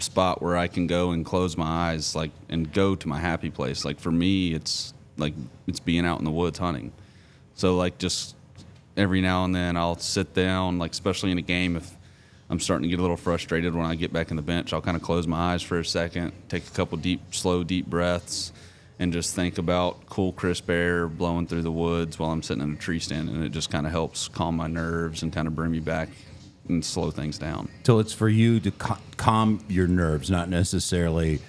spot 0.00 0.42
where 0.42 0.56
I 0.56 0.66
can 0.66 0.86
go 0.86 1.10
and 1.12 1.24
close 1.24 1.56
my 1.56 1.90
eyes, 1.90 2.14
like 2.14 2.30
and 2.48 2.72
go 2.72 2.94
to 2.96 3.08
my 3.08 3.18
happy 3.20 3.50
place. 3.50 3.84
Like 3.84 4.00
for 4.00 4.10
me, 4.10 4.52
it's 4.54 4.92
like 5.16 5.34
it's 5.66 5.80
being 5.80 6.04
out 6.04 6.18
in 6.18 6.24
the 6.24 6.30
woods 6.32 6.58
hunting. 6.58 6.92
So 7.54 7.76
like 7.76 7.98
just 7.98 8.34
every 8.96 9.20
now 9.20 9.44
and 9.44 9.54
then 9.54 9.76
I'll 9.76 9.98
sit 9.98 10.34
down, 10.34 10.78
like 10.78 10.90
especially 10.92 11.30
in 11.30 11.38
a 11.38 11.42
game 11.42 11.76
if 11.76 11.88
I'm 12.50 12.60
starting 12.60 12.82
to 12.82 12.88
get 12.88 12.98
a 12.98 13.02
little 13.02 13.16
frustrated 13.16 13.74
when 13.74 13.86
I 13.86 13.94
get 13.94 14.12
back 14.12 14.30
in 14.30 14.36
the 14.36 14.42
bench, 14.42 14.72
I'll 14.72 14.82
kind 14.82 14.96
of 14.96 15.02
close 15.02 15.26
my 15.26 15.54
eyes 15.54 15.62
for 15.62 15.78
a 15.78 15.84
second, 15.84 16.32
take 16.48 16.66
a 16.66 16.70
couple 16.70 16.98
deep, 16.98 17.34
slow, 17.34 17.64
deep 17.64 17.86
breaths, 17.86 18.52
and 18.98 19.12
just 19.12 19.34
think 19.34 19.58
about 19.58 20.06
cool, 20.06 20.32
crisp 20.32 20.68
air 20.70 21.08
blowing 21.08 21.46
through 21.46 21.62
the 21.62 21.72
woods 21.72 22.18
while 22.18 22.30
I'm 22.30 22.42
sitting 22.42 22.62
in 22.62 22.74
a 22.74 22.76
tree 22.76 23.00
stand, 23.00 23.28
and 23.28 23.42
it 23.42 23.50
just 23.50 23.70
kind 23.70 23.86
of 23.86 23.92
helps 23.92 24.28
calm 24.28 24.56
my 24.56 24.66
nerves 24.66 25.22
and 25.22 25.32
kind 25.32 25.48
of 25.48 25.56
bring 25.56 25.70
me 25.70 25.80
back 25.80 26.10
and 26.68 26.84
slow 26.84 27.10
things 27.10 27.38
down. 27.38 27.68
so 27.84 27.98
it's 27.98 28.12
for 28.12 28.28
you 28.28 28.60
to 28.60 28.70
ca- 28.70 29.00
calm 29.16 29.62
your 29.68 29.86
nerves, 29.86 30.30
not 30.30 30.48
necessarily 30.48 31.40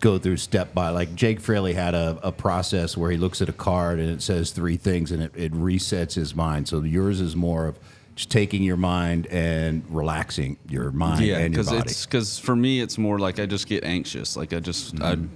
go 0.00 0.18
through 0.18 0.38
step 0.38 0.74
by. 0.74 0.88
Like 0.90 1.14
Jake 1.14 1.40
Fraley 1.40 1.74
had 1.74 1.94
a, 1.94 2.18
a 2.22 2.32
process 2.32 2.96
where 2.96 3.10
he 3.10 3.16
looks 3.16 3.42
at 3.42 3.48
a 3.48 3.52
card 3.52 3.98
and 3.98 4.10
it 4.10 4.22
says 4.22 4.50
three 4.50 4.76
things 4.76 5.12
and 5.12 5.22
it, 5.22 5.32
it 5.36 5.52
resets 5.52 6.14
his 6.14 6.34
mind. 6.34 6.68
So 6.68 6.82
yours 6.82 7.20
is 7.20 7.36
more 7.36 7.66
of 7.66 7.78
taking 8.26 8.62
your 8.62 8.76
mind 8.76 9.26
and 9.28 9.82
relaxing 9.88 10.56
your 10.68 10.90
mind 10.90 11.24
yeah 11.24 11.38
and 11.38 11.54
your 11.54 11.62
because 11.62 11.68
body. 11.70 11.90
it's 11.90 12.04
because 12.06 12.38
for 12.38 12.54
me 12.56 12.80
it's 12.80 12.98
more 12.98 13.18
like 13.18 13.38
i 13.38 13.46
just 13.46 13.66
get 13.66 13.84
anxious. 13.84 14.36
Like 14.36 14.52
i 14.52 14.60
just 14.60 14.94
Mm-hmm. 14.96 15.26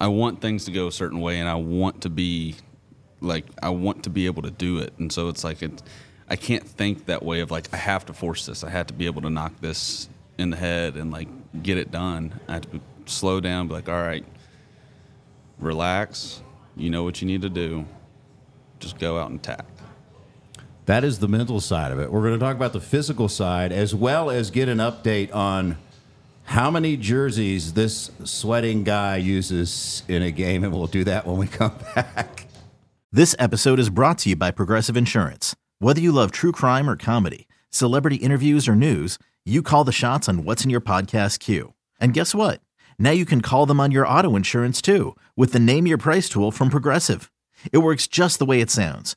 i 0.00 0.04
i 0.04 0.08
want 0.08 0.40
things 0.40 0.64
to 0.66 0.70
go 0.70 0.86
a 0.86 0.92
certain 0.92 1.20
way 1.20 1.38
and 1.40 1.48
i 1.48 1.54
want 1.54 2.02
to 2.02 2.08
be 2.10 2.54
like 3.20 3.44
i 3.62 3.68
want 3.68 4.04
to 4.04 4.10
be 4.10 4.26
able 4.26 4.42
to 4.42 4.50
do 4.50 4.78
it. 4.78 4.92
And 4.98 5.12
so 5.12 5.28
it's 5.28 5.44
like 5.44 5.62
it 5.62 5.82
i 6.28 6.36
can't 6.36 6.66
think 6.66 7.06
that 7.06 7.22
way 7.22 7.40
of 7.40 7.50
like 7.50 7.68
i 7.72 7.76
have 7.76 8.06
to 8.06 8.12
force 8.12 8.46
this. 8.46 8.64
I 8.64 8.70
have 8.70 8.86
to 8.88 8.94
be 8.94 9.06
able 9.06 9.22
to 9.22 9.30
knock 9.30 9.52
this 9.60 10.08
in 10.38 10.50
the 10.50 10.56
head 10.56 10.96
and 10.96 11.10
like 11.10 11.28
get 11.62 11.78
it 11.78 11.90
done. 11.90 12.38
I 12.48 12.54
have 12.54 12.70
to 12.70 12.80
slow 13.06 13.40
down 13.40 13.68
be 13.68 13.74
like 13.74 13.88
all 13.88 14.02
right 14.02 14.24
relax. 15.58 16.42
You 16.76 16.90
know 16.90 17.02
what 17.02 17.20
you 17.20 17.26
need 17.26 17.42
to 17.42 17.48
do. 17.50 17.84
Just 18.78 18.98
go 18.98 19.18
out 19.18 19.30
and 19.30 19.40
attack 19.40 19.64
That 20.88 21.04
is 21.04 21.18
the 21.18 21.28
mental 21.28 21.60
side 21.60 21.92
of 21.92 22.00
it. 22.00 22.10
We're 22.10 22.22
going 22.22 22.32
to 22.32 22.38
talk 22.38 22.56
about 22.56 22.72
the 22.72 22.80
physical 22.80 23.28
side 23.28 23.72
as 23.72 23.94
well 23.94 24.30
as 24.30 24.50
get 24.50 24.70
an 24.70 24.78
update 24.78 25.34
on 25.34 25.76
how 26.44 26.70
many 26.70 26.96
jerseys 26.96 27.74
this 27.74 28.10
sweating 28.24 28.84
guy 28.84 29.16
uses 29.18 30.02
in 30.08 30.22
a 30.22 30.30
game, 30.30 30.64
and 30.64 30.72
we'll 30.72 30.86
do 30.86 31.04
that 31.04 31.26
when 31.26 31.36
we 31.36 31.46
come 31.46 31.76
back. 31.94 32.46
This 33.12 33.36
episode 33.38 33.78
is 33.78 33.90
brought 33.90 34.16
to 34.20 34.30
you 34.30 34.36
by 34.36 34.50
Progressive 34.50 34.96
Insurance. 34.96 35.54
Whether 35.78 36.00
you 36.00 36.10
love 36.10 36.30
true 36.30 36.52
crime 36.52 36.88
or 36.88 36.96
comedy, 36.96 37.46
celebrity 37.68 38.16
interviews 38.16 38.66
or 38.66 38.74
news, 38.74 39.18
you 39.44 39.60
call 39.60 39.84
the 39.84 39.92
shots 39.92 40.26
on 40.26 40.42
what's 40.42 40.64
in 40.64 40.70
your 40.70 40.80
podcast 40.80 41.40
queue. 41.40 41.74
And 42.00 42.14
guess 42.14 42.34
what? 42.34 42.62
Now 42.98 43.10
you 43.10 43.26
can 43.26 43.42
call 43.42 43.66
them 43.66 43.78
on 43.78 43.90
your 43.90 44.08
auto 44.08 44.36
insurance 44.36 44.80
too 44.80 45.14
with 45.36 45.52
the 45.52 45.60
Name 45.60 45.86
Your 45.86 45.98
Price 45.98 46.30
tool 46.30 46.50
from 46.50 46.70
Progressive. 46.70 47.30
It 47.74 47.78
works 47.78 48.06
just 48.06 48.38
the 48.38 48.46
way 48.46 48.62
it 48.62 48.70
sounds. 48.70 49.16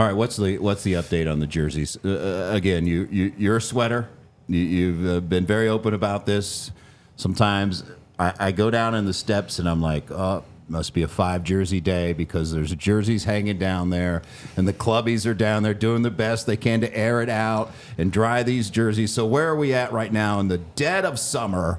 All 0.00 0.06
right, 0.06 0.16
what's 0.16 0.36
the 0.36 0.56
what's 0.56 0.82
the 0.82 0.94
update 0.94 1.30
on 1.30 1.40
the 1.40 1.46
jerseys? 1.46 1.98
Uh, 2.02 2.08
uh, 2.08 2.56
again, 2.56 2.86
you, 2.86 3.06
you 3.10 3.34
you're 3.36 3.58
a 3.58 3.60
sweater. 3.60 4.08
You, 4.48 4.58
you've 4.58 5.06
uh, 5.06 5.20
been 5.20 5.44
very 5.44 5.68
open 5.68 5.92
about 5.92 6.24
this. 6.24 6.70
Sometimes 7.16 7.84
I, 8.18 8.32
I 8.38 8.52
go 8.52 8.70
down 8.70 8.94
in 8.94 9.04
the 9.04 9.12
steps 9.12 9.58
and 9.58 9.68
I'm 9.68 9.82
like, 9.82 10.10
oh, 10.10 10.42
must 10.68 10.94
be 10.94 11.02
a 11.02 11.08
five 11.08 11.44
jersey 11.44 11.82
day 11.82 12.14
because 12.14 12.50
there's 12.50 12.74
jerseys 12.76 13.24
hanging 13.24 13.58
down 13.58 13.90
there, 13.90 14.22
and 14.56 14.66
the 14.66 14.72
clubbies 14.72 15.26
are 15.26 15.34
down 15.34 15.62
there 15.62 15.74
doing 15.74 16.00
the 16.00 16.10
best 16.10 16.46
they 16.46 16.56
can 16.56 16.80
to 16.80 16.96
air 16.96 17.20
it 17.20 17.28
out 17.28 17.70
and 17.98 18.10
dry 18.10 18.42
these 18.42 18.70
jerseys. 18.70 19.12
So 19.12 19.26
where 19.26 19.50
are 19.50 19.56
we 19.56 19.74
at 19.74 19.92
right 19.92 20.10
now 20.10 20.40
in 20.40 20.48
the 20.48 20.56
dead 20.56 21.04
of 21.04 21.18
summer? 21.18 21.78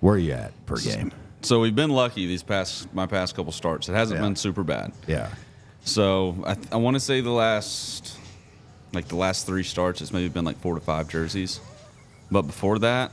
Where 0.00 0.16
are 0.16 0.18
you 0.18 0.32
at 0.32 0.66
per 0.66 0.74
game? 0.76 1.12
So 1.42 1.60
we've 1.60 1.76
been 1.76 1.90
lucky 1.90 2.26
these 2.26 2.42
past 2.42 2.92
my 2.92 3.06
past 3.06 3.36
couple 3.36 3.52
starts. 3.52 3.88
It 3.88 3.92
hasn't 3.92 4.18
Yeah. 4.18 4.26
been 4.26 4.34
super 4.34 4.64
bad. 4.64 4.90
Yeah. 5.06 5.28
So 5.84 6.36
I, 6.46 6.56
I 6.72 6.76
want 6.76 6.94
to 6.94 7.00
say 7.00 7.20
the 7.20 7.30
last, 7.30 8.16
like 8.92 9.08
the 9.08 9.16
last 9.16 9.46
three 9.46 9.62
starts, 9.64 10.00
it's 10.00 10.12
maybe 10.12 10.28
been 10.28 10.44
like 10.44 10.58
four 10.58 10.74
to 10.74 10.80
five 10.80 11.08
jerseys. 11.08 11.60
But 12.30 12.42
before 12.42 12.78
that, 12.80 13.12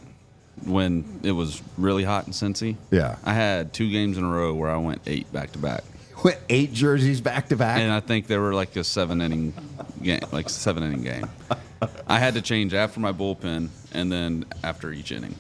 when 0.66 1.20
it 1.24 1.32
was 1.32 1.62
really 1.78 2.04
hot 2.04 2.28
in 2.28 2.34
Cincy, 2.34 2.76
Yeah. 2.92 3.16
I 3.26 3.34
had 3.34 3.74
two 3.74 3.90
games 3.90 4.18
in 4.18 4.24
a 4.24 4.30
row 4.30 4.54
where 4.54 4.70
I 4.70 4.78
went 4.78 5.02
eight 5.08 5.32
back 5.32 5.52
to 5.54 5.60
back, 5.60 5.84
Went 6.24 6.38
eight 6.50 6.74
jerseys 6.74 7.22
back 7.22 7.48
to 7.50 7.56
back. 7.56 7.80
and 7.80 7.92
I 7.92 8.02
think 8.02 8.28
they 8.28 8.38
were 8.38 8.54
like 8.54 8.76
a 8.76 8.84
seven 8.84 9.22
inning 9.22 9.54
game, 10.04 10.20
like 10.34 10.50
seven 10.50 10.84
inning 10.84 11.02
game. 11.04 11.30
I 12.08 12.20
had 12.20 12.34
to 12.34 12.42
change 12.42 12.74
after 12.74 13.00
my 13.00 13.14
bullpen 13.14 13.70
and 13.94 14.12
then 14.12 14.44
after 14.64 14.92
each 14.92 15.14
inning. 15.14 15.36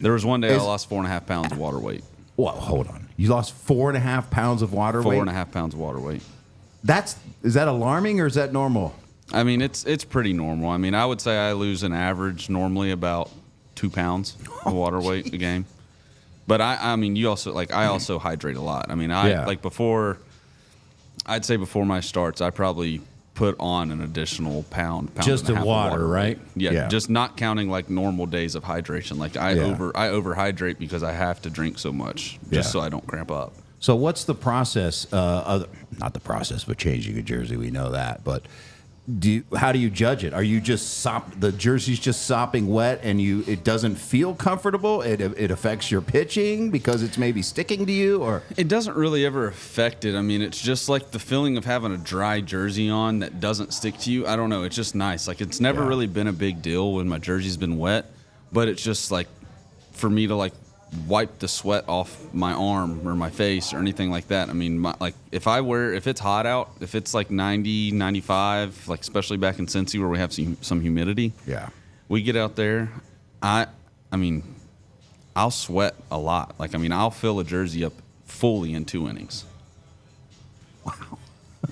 There 0.00 0.12
was 0.12 0.24
one 0.24 0.40
day 0.40 0.48
Is- 0.48 0.60
I 0.62 0.64
lost 0.66 0.88
four 0.88 0.98
and 0.98 1.06
a 1.06 1.10
half 1.10 1.26
pounds 1.26 1.52
of 1.52 1.58
water 1.58 1.78
weight. 1.78 2.02
Whoa, 2.40 2.52
hold 2.52 2.88
on. 2.88 3.08
You 3.16 3.28
lost 3.28 3.52
four 3.52 3.88
and 3.90 3.96
a 3.96 4.00
half 4.00 4.30
pounds 4.30 4.62
of 4.62 4.72
water 4.72 5.02
Four 5.02 5.12
weight. 5.12 5.20
and 5.20 5.28
a 5.28 5.32
half 5.32 5.52
pounds 5.52 5.74
of 5.74 5.80
water 5.80 6.00
weight. 6.00 6.22
That's 6.82 7.16
is 7.42 7.54
that 7.54 7.68
alarming 7.68 8.20
or 8.20 8.26
is 8.26 8.34
that 8.34 8.52
normal? 8.52 8.94
I 9.32 9.42
mean, 9.44 9.60
it's 9.60 9.84
it's 9.84 10.04
pretty 10.04 10.32
normal. 10.32 10.70
I 10.70 10.78
mean, 10.78 10.94
I 10.94 11.04
would 11.04 11.20
say 11.20 11.36
I 11.36 11.52
lose 11.52 11.82
an 11.82 11.92
average 11.92 12.48
normally 12.48 12.90
about 12.90 13.30
two 13.74 13.90
pounds 13.90 14.36
of 14.40 14.58
oh, 14.66 14.74
water 14.74 15.00
weight 15.00 15.32
a 15.32 15.36
game. 15.36 15.66
But 16.46 16.60
I, 16.60 16.78
I 16.92 16.96
mean, 16.96 17.14
you 17.14 17.28
also 17.28 17.52
like 17.52 17.72
I 17.72 17.86
also 17.86 18.18
hydrate 18.18 18.56
a 18.56 18.60
lot. 18.62 18.90
I 18.90 18.94
mean, 18.94 19.10
I 19.10 19.28
Yeah. 19.30 19.46
like 19.46 19.60
before. 19.62 20.18
I'd 21.26 21.44
say 21.44 21.56
before 21.56 21.84
my 21.84 22.00
starts, 22.00 22.40
I 22.40 22.48
probably 22.50 23.02
put 23.40 23.56
on 23.58 23.90
an 23.90 24.02
additional 24.02 24.64
pound, 24.64 25.14
pound 25.14 25.26
Just 25.26 25.48
and 25.48 25.52
a 25.52 25.52
of 25.52 25.58
half 25.60 25.66
water, 25.66 26.06
weight. 26.06 26.12
right? 26.12 26.38
Yeah, 26.56 26.72
Yeah. 26.72 26.88
just 26.88 27.08
not 27.08 27.38
counting 27.38 27.70
like 27.70 27.88
normal 27.88 28.26
days 28.26 28.54
of 28.54 28.64
hydration. 28.64 29.16
Like 29.16 29.34
I 29.38 29.52
Yeah. 29.52 29.62
over 29.62 29.96
I 29.96 30.08
overhydrate 30.08 30.78
because 30.78 31.02
I 31.02 31.12
have 31.12 31.40
to 31.42 31.48
drink 31.50 31.78
so 31.78 31.90
much 31.90 32.38
just 32.52 32.52
Yeah. 32.52 32.60
so 32.72 32.80
I 32.80 32.90
don't 32.90 33.06
cramp 33.06 33.30
up. 33.30 33.54
So 33.78 33.96
what's 33.96 34.24
the 34.24 34.34
process? 34.34 35.06
Uh, 35.10 35.16
other, 35.16 35.66
not 35.98 36.12
the 36.12 36.20
process, 36.20 36.64
but 36.64 36.76
changing 36.76 37.16
a 37.16 37.22
jersey. 37.22 37.56
We 37.56 37.70
know 37.70 37.90
that, 37.92 38.24
but 38.24 38.44
do 39.18 39.30
you, 39.30 39.44
how 39.56 39.72
do 39.72 39.78
you 39.78 39.90
judge 39.90 40.22
it? 40.24 40.32
Are 40.32 40.42
you 40.42 40.60
just 40.60 40.98
sop, 40.98 41.32
the 41.40 41.50
jersey's 41.50 41.98
just 41.98 42.26
sopping 42.26 42.68
wet 42.68 43.00
and 43.02 43.20
you 43.20 43.42
it 43.48 43.64
doesn't 43.64 43.96
feel 43.96 44.34
comfortable? 44.34 45.02
It 45.02 45.20
it 45.20 45.50
affects 45.50 45.90
your 45.90 46.00
pitching 46.00 46.70
because 46.70 47.02
it's 47.02 47.18
maybe 47.18 47.42
sticking 47.42 47.86
to 47.86 47.92
you, 47.92 48.22
or 48.22 48.42
It 48.56 48.68
doesn't 48.68 48.96
really 48.96 49.24
ever 49.26 49.48
affect 49.48 50.04
it. 50.04 50.14
I 50.14 50.22
mean, 50.22 50.42
it's 50.42 50.60
just 50.60 50.88
like 50.88 51.10
the 51.10 51.18
feeling 51.18 51.56
of 51.56 51.64
having 51.64 51.92
a 51.92 51.96
dry 51.98 52.40
jersey 52.40 52.88
on 52.88 53.18
that 53.20 53.40
doesn't 53.40 53.72
stick 53.72 53.98
to 54.00 54.12
you. 54.12 54.26
I 54.26 54.36
don't 54.36 54.50
know. 54.50 54.62
It's 54.62 54.76
just 54.76 54.94
nice. 54.94 55.26
Like 55.26 55.40
it's 55.40 55.60
never 55.60 55.82
Yeah. 55.82 55.88
really 55.88 56.06
been 56.06 56.28
a 56.28 56.32
big 56.32 56.62
deal 56.62 56.92
when 56.92 57.08
my 57.08 57.18
jersey's 57.18 57.56
been 57.56 57.78
wet, 57.78 58.06
but 58.52 58.68
it's 58.68 58.82
just 58.82 59.10
like 59.10 59.26
for 59.92 60.08
me 60.10 60.26
to 60.28 60.36
like 60.36 60.52
wipe 61.06 61.38
the 61.38 61.48
sweat 61.48 61.84
off 61.88 62.32
my 62.32 62.52
arm 62.52 63.06
or 63.06 63.14
my 63.14 63.30
face 63.30 63.72
or 63.72 63.78
anything 63.78 64.10
like 64.10 64.28
that. 64.28 64.48
I 64.48 64.52
mean, 64.52 64.78
my, 64.78 64.94
like 65.00 65.14
if 65.30 65.46
I 65.46 65.60
wear 65.60 65.92
if 65.92 66.06
it's 66.06 66.20
hot 66.20 66.46
out, 66.46 66.70
if 66.80 66.94
it's 66.94 67.14
like 67.14 67.30
90, 67.30 67.92
95, 67.92 68.88
like 68.88 69.00
especially 69.00 69.36
back 69.36 69.58
in 69.58 69.66
Cincy 69.66 70.00
where 70.00 70.08
we 70.08 70.18
have 70.18 70.32
some 70.32 70.56
some 70.60 70.80
humidity, 70.80 71.32
yeah, 71.46 71.68
we 72.08 72.22
get 72.22 72.36
out 72.36 72.56
there, 72.56 72.90
I 73.42 73.66
I 74.10 74.16
mean, 74.16 74.42
I'll 75.36 75.50
sweat 75.50 75.94
a 76.10 76.18
lot. 76.18 76.54
Like 76.58 76.74
I 76.74 76.78
mean, 76.78 76.92
I'll 76.92 77.10
fill 77.10 77.38
a 77.40 77.44
jersey 77.44 77.84
up 77.84 77.92
fully 78.24 78.74
in 78.74 78.84
two 78.84 79.08
innings. 79.08 79.44
Wow. 80.84 81.18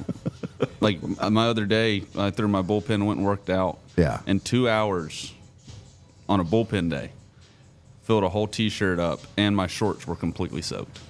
like 0.80 1.02
my 1.02 1.48
other 1.48 1.66
day, 1.66 2.04
I 2.16 2.30
threw 2.30 2.48
my 2.48 2.62
bullpen 2.62 3.06
went 3.06 3.18
and 3.18 3.24
worked 3.24 3.50
out. 3.50 3.78
Yeah. 3.96 4.20
In 4.26 4.38
two 4.38 4.68
hours, 4.68 5.34
on 6.28 6.38
a 6.38 6.44
bullpen 6.44 6.90
day, 6.90 7.10
filled 8.08 8.24
a 8.24 8.28
whole 8.30 8.46
T-shirt 8.48 8.98
up, 8.98 9.20
and 9.36 9.54
my 9.54 9.66
shorts 9.66 10.06
were 10.06 10.16
completely 10.16 10.62
soaked. 10.62 10.98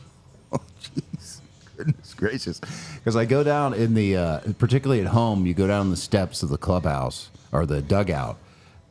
Oh, 0.51 0.61
jeez, 0.83 1.41
goodness 1.77 2.15
gracious. 2.15 2.59
Because 2.97 3.15
I 3.15 3.25
go 3.27 3.45
down 3.45 3.75
in 3.75 3.95
the, 3.95 4.17
uh, 4.17 4.41
particularly 4.59 5.01
at 5.03 5.09
home, 5.09 5.47
you 5.47 5.53
go 5.55 5.67
down 5.69 5.91
the 5.91 5.97
steps 5.97 6.43
of 6.43 6.49
the 6.49 6.57
clubhouse 6.57 7.31
or 7.53 7.67
the 7.67 7.83
dugout, 7.83 8.39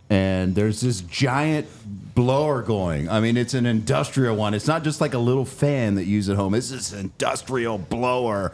and 0.09 0.55
there's 0.55 0.79
this 0.79 1.01
giant 1.01 1.67
blower 2.15 2.61
going. 2.61 3.09
I 3.09 3.19
mean, 3.19 3.35
it's 3.35 3.55
an 3.55 3.65
industrial 3.65 4.35
one. 4.37 4.53
It's 4.53 4.67
not 4.67 4.83
just 4.83 5.01
like 5.01 5.13
a 5.15 5.19
little 5.19 5.45
fan 5.45 5.95
that 5.95 6.05
you 6.05 6.13
use 6.13 6.29
at 6.29 6.37
home, 6.37 6.53
it's 6.53 6.69
this 6.69 6.93
industrial 6.93 7.77
blower. 7.77 8.53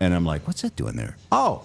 And 0.00 0.14
I'm 0.14 0.24
like, 0.24 0.46
what's 0.46 0.62
that 0.62 0.74
doing 0.74 0.96
there? 0.96 1.16
Oh, 1.30 1.62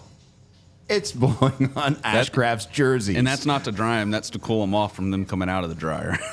it's 0.90 1.12
blowing 1.12 1.72
on 1.76 1.96
Ashcraft's 2.04 2.68
jersey. 2.68 3.16
And 3.16 3.26
that's 3.26 3.46
not 3.46 3.64
to 3.66 3.72
dry 3.72 4.00
them; 4.00 4.12
that's 4.12 4.30
to 4.32 4.40
cool 4.40 4.62
them 4.62 4.76
off 4.76 4.96
from 4.96 5.12
them 5.12 5.26
coming 5.26 5.50
out 5.50 5.64
of 5.64 5.70
the 5.70 5.76
dryer. 5.76 6.18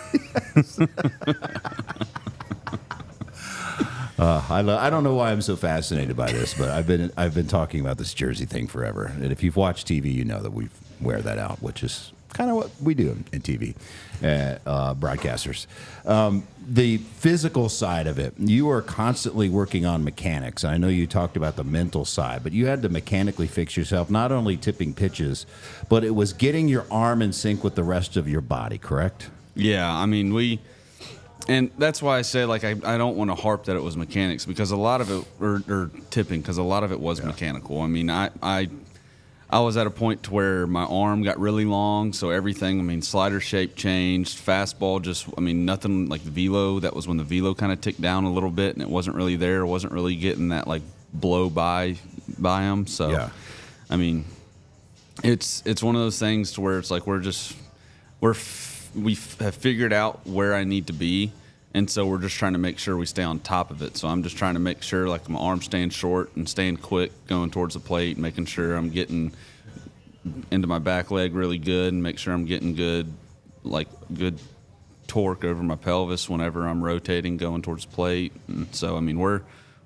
Uh, 4.19 4.41
I, 4.51 4.61
lo- 4.61 4.79
I 4.79 4.89
don't 4.89 5.03
know 5.03 5.15
why 5.15 5.33
I'm 5.33 5.43
so 5.43 5.57
fascinated 5.57 6.17
by 6.17 6.31
this, 6.31 6.55
but 6.55 6.69
I've 6.69 6.87
been 6.87 7.11
I've 7.17 7.35
been 7.35 7.49
talking 7.49 7.81
about 7.81 7.99
this 7.99 8.15
jersey 8.15 8.45
thing 8.45 8.69
forever. 8.69 9.07
And 9.07 9.33
if 9.33 9.43
you've 9.43 9.57
watched 9.57 9.89
TV, 9.89 10.15
you 10.15 10.25
know 10.25 10.41
that 10.41 10.53
we 10.53 10.69
wear 11.01 11.21
that 11.23 11.39
out, 11.39 11.61
which 11.61 11.83
is 11.83 12.13
kind 12.33 12.51
of 12.51 12.57
what 12.57 12.71
we 12.81 12.95
do 12.95 13.11
in, 13.11 13.25
in 13.33 13.41
TV, 13.43 13.75
uh, 14.23 14.59
uh, 14.69 14.95
broadcasters. 14.95 15.67
Um, 16.07 16.47
the 16.67 16.99
physical 16.99 17.69
side 17.69 18.07
of 18.07 18.19
it, 18.19 18.35
you 18.39 18.71
are 18.71 18.83
constantly 18.83 19.49
working 19.49 19.85
on 19.85 20.05
mechanics. 20.05 20.65
I 20.65 20.79
know 20.79 20.89
you 20.89 21.07
talked 21.07 21.37
about 21.37 21.57
the 21.57 21.65
mental 21.65 22.05
side, 22.05 22.43
but 22.43 22.53
you 22.53 22.67
had 22.67 22.83
to 22.83 22.89
mechanically 22.89 23.47
fix 23.49 23.77
yourself, 23.77 24.11
not 24.11 24.33
only 24.33 24.57
tipping 24.57 24.95
pitches, 24.95 25.45
but 25.89 26.05
it 26.05 26.15
was 26.15 26.33
getting 26.33 26.69
your 26.69 26.87
arm 26.91 27.21
in 27.21 27.33
sync 27.33 27.65
with 27.65 27.75
the 27.75 27.85
rest 27.85 28.17
of 28.17 28.29
your 28.29 28.41
body. 28.41 28.79
Correct? 28.79 29.31
Yeah, 29.55 29.93
I 29.93 30.07
mean 30.07 30.33
we, 30.33 30.61
and 31.49 31.71
that's 31.77 32.01
why 32.01 32.19
I 32.19 32.23
say 32.23 32.45
like 32.45 32.65
I, 32.65 32.71
I 32.85 32.97
don't 32.97 33.17
want 33.17 33.31
to 33.31 33.35
harp 33.35 33.65
that 33.65 33.77
it 33.77 33.83
was 33.83 33.97
mechanics 33.97 34.47
because 34.47 34.71
a 34.71 34.77
lot 34.77 35.01
of 35.01 35.11
it 35.11 35.27
or, 35.41 35.63
or 35.69 35.91
tipping 36.11 36.41
because 36.41 36.59
a 36.59 36.63
lot 36.63 36.85
of 36.85 36.93
it 36.93 37.01
was 37.01 37.23
mechanical. 37.23 37.81
I 37.81 37.87
mean 37.87 38.09
I 38.09 38.31
I 38.43 38.69
I 39.53 39.61
was 39.61 39.77
at 39.77 39.87
a 39.87 39.91
point 39.91 40.23
to 40.25 40.33
where 40.33 40.67
my 40.67 40.85
arm 40.85 41.23
got 41.23 41.39
really 41.39 41.67
long, 41.67 42.15
so 42.15 42.31
everything. 42.31 42.81
I 42.81 42.83
mean 42.83 43.03
slider 43.03 43.39
shape 43.39 43.77
changed, 43.77 44.39
fastball 44.45 45.03
just 45.03 45.27
I 45.37 45.43
mean 45.43 45.65
nothing 45.67 46.09
like 46.09 46.25
the 46.25 46.31
velo. 46.31 46.81
That 46.81 46.97
was 46.97 47.07
when 47.07 47.19
the 47.19 47.25
velo 47.25 47.55
kind 47.55 47.71
of 47.71 47.81
ticked 47.81 48.01
down 48.01 48.25
a 48.25 48.33
little 48.33 48.51
bit 48.51 48.75
and 48.75 48.83
it 48.83 48.89
wasn't 48.89 49.15
really 49.15 49.37
there. 49.37 49.61
It 49.61 49.67
wasn't 49.67 49.93
really 49.93 50.17
getting 50.17 50.49
that 50.49 50.67
like 50.67 50.83
blow 51.13 51.51
by 51.51 51.97
by 52.39 52.63
him. 52.63 52.87
So 52.87 53.11
Yeah. 53.11 53.29
I 53.91 53.97
mean 53.97 54.25
it's 55.23 55.63
it's 55.67 55.83
one 55.83 55.95
of 55.97 56.01
those 56.01 56.19
things 56.19 56.53
to 56.53 56.63
where 56.63 56.79
it's 56.79 56.91
like 56.91 57.07
we're 57.07 57.21
just 57.21 57.55
we're 58.21 58.31
f- 58.31 58.91
we 58.95 59.13
f- 59.13 59.39
have 59.41 59.55
figured 59.55 59.93
out 59.93 60.27
where 60.27 60.55
I 60.55 60.65
need 60.65 60.87
to 60.87 60.93
be, 60.95 61.31
and 61.75 61.91
so 61.91 62.07
we're 62.07 62.19
just 62.19 62.37
trying 62.37 62.53
to 62.53 62.59
make 62.59 62.79
sure 62.79 62.97
we 62.97 63.07
stay 63.07 63.23
on 63.23 63.39
top 63.41 63.71
of 63.71 63.81
it. 63.81 63.97
So 63.97 64.09
I'm 64.09 64.23
just 64.23 64.37
trying 64.37 64.55
to 64.55 64.61
make 64.61 64.83
sure 64.83 65.09
like 65.09 65.29
my 65.29 65.39
arm 65.39 65.63
staying 65.63 65.91
short 65.91 66.35
and 66.37 66.49
staying 66.49 66.79
quick, 66.79 67.13
going 67.27 67.51
towards 67.51 67.75
the 67.75 67.81
plate, 67.81 68.19
making 68.19 68.45
sure 68.45 68.77
I'm 68.77 68.91
getting 68.91 69.33
into 70.51 70.67
my 70.67 70.79
back 70.79 71.11
leg 71.11 71.35
really 71.35 71.59
good, 71.59 71.93
and 71.93 72.03
make 72.03 72.19
sure 72.19 72.35
I'm 72.35 72.45
getting 72.45 72.75
good 72.75 73.13
like 73.65 73.89
good 74.13 74.39
torque 75.07 75.45
over 75.45 75.63
my 75.63 75.77
pelvis 75.77 76.29
whenever 76.29 76.67
I'm 76.67 76.83
rotating 76.83 77.37
going 77.37 77.63
towards 77.63 77.87
the 77.87 77.93
plate. 77.93 78.33
And 78.49 78.75
so 78.75 78.97
I 78.97 79.01
mean 79.01 79.19
we're 79.19 79.41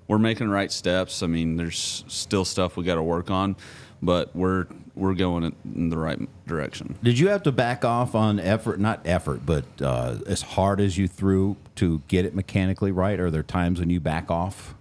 we're 0.07 0.19
making 0.19 0.49
right 0.49 0.71
steps. 0.71 1.23
I 1.23 1.27
mean 1.27 1.55
there's 1.55 2.03
still 2.07 2.43
stuff 2.43 2.75
we 2.75 2.83
got 2.83 2.95
to 2.95 3.03
work 3.03 3.31
on, 3.31 3.55
but 4.01 4.35
we're 4.35 4.67
we're 4.93 5.13
going 5.13 5.55
in 5.63 5.89
the 5.89 5.97
right 5.97 6.19
direction. 6.47 6.97
Did 7.01 7.17
you 7.17 7.29
have 7.29 7.43
to 7.43 7.51
back 7.53 7.85
off 7.85 8.13
on 8.13 8.41
effort? 8.41 8.79
Not 8.79 9.01
effort, 9.05 9.45
but 9.45 9.65
uh, 9.79 10.17
as 10.25 10.41
hard 10.41 10.81
as 10.81 10.97
you 10.97 11.07
threw 11.07 11.55
to 11.77 12.01
get 12.07 12.25
it 12.25 12.35
mechanically 12.35 12.91
right. 12.91 13.19
Are 13.19 13.31
there 13.31 13.43
times 13.43 13.79
when 13.79 13.89
you 13.89 13.99
back 13.99 14.29
off? 14.29 14.75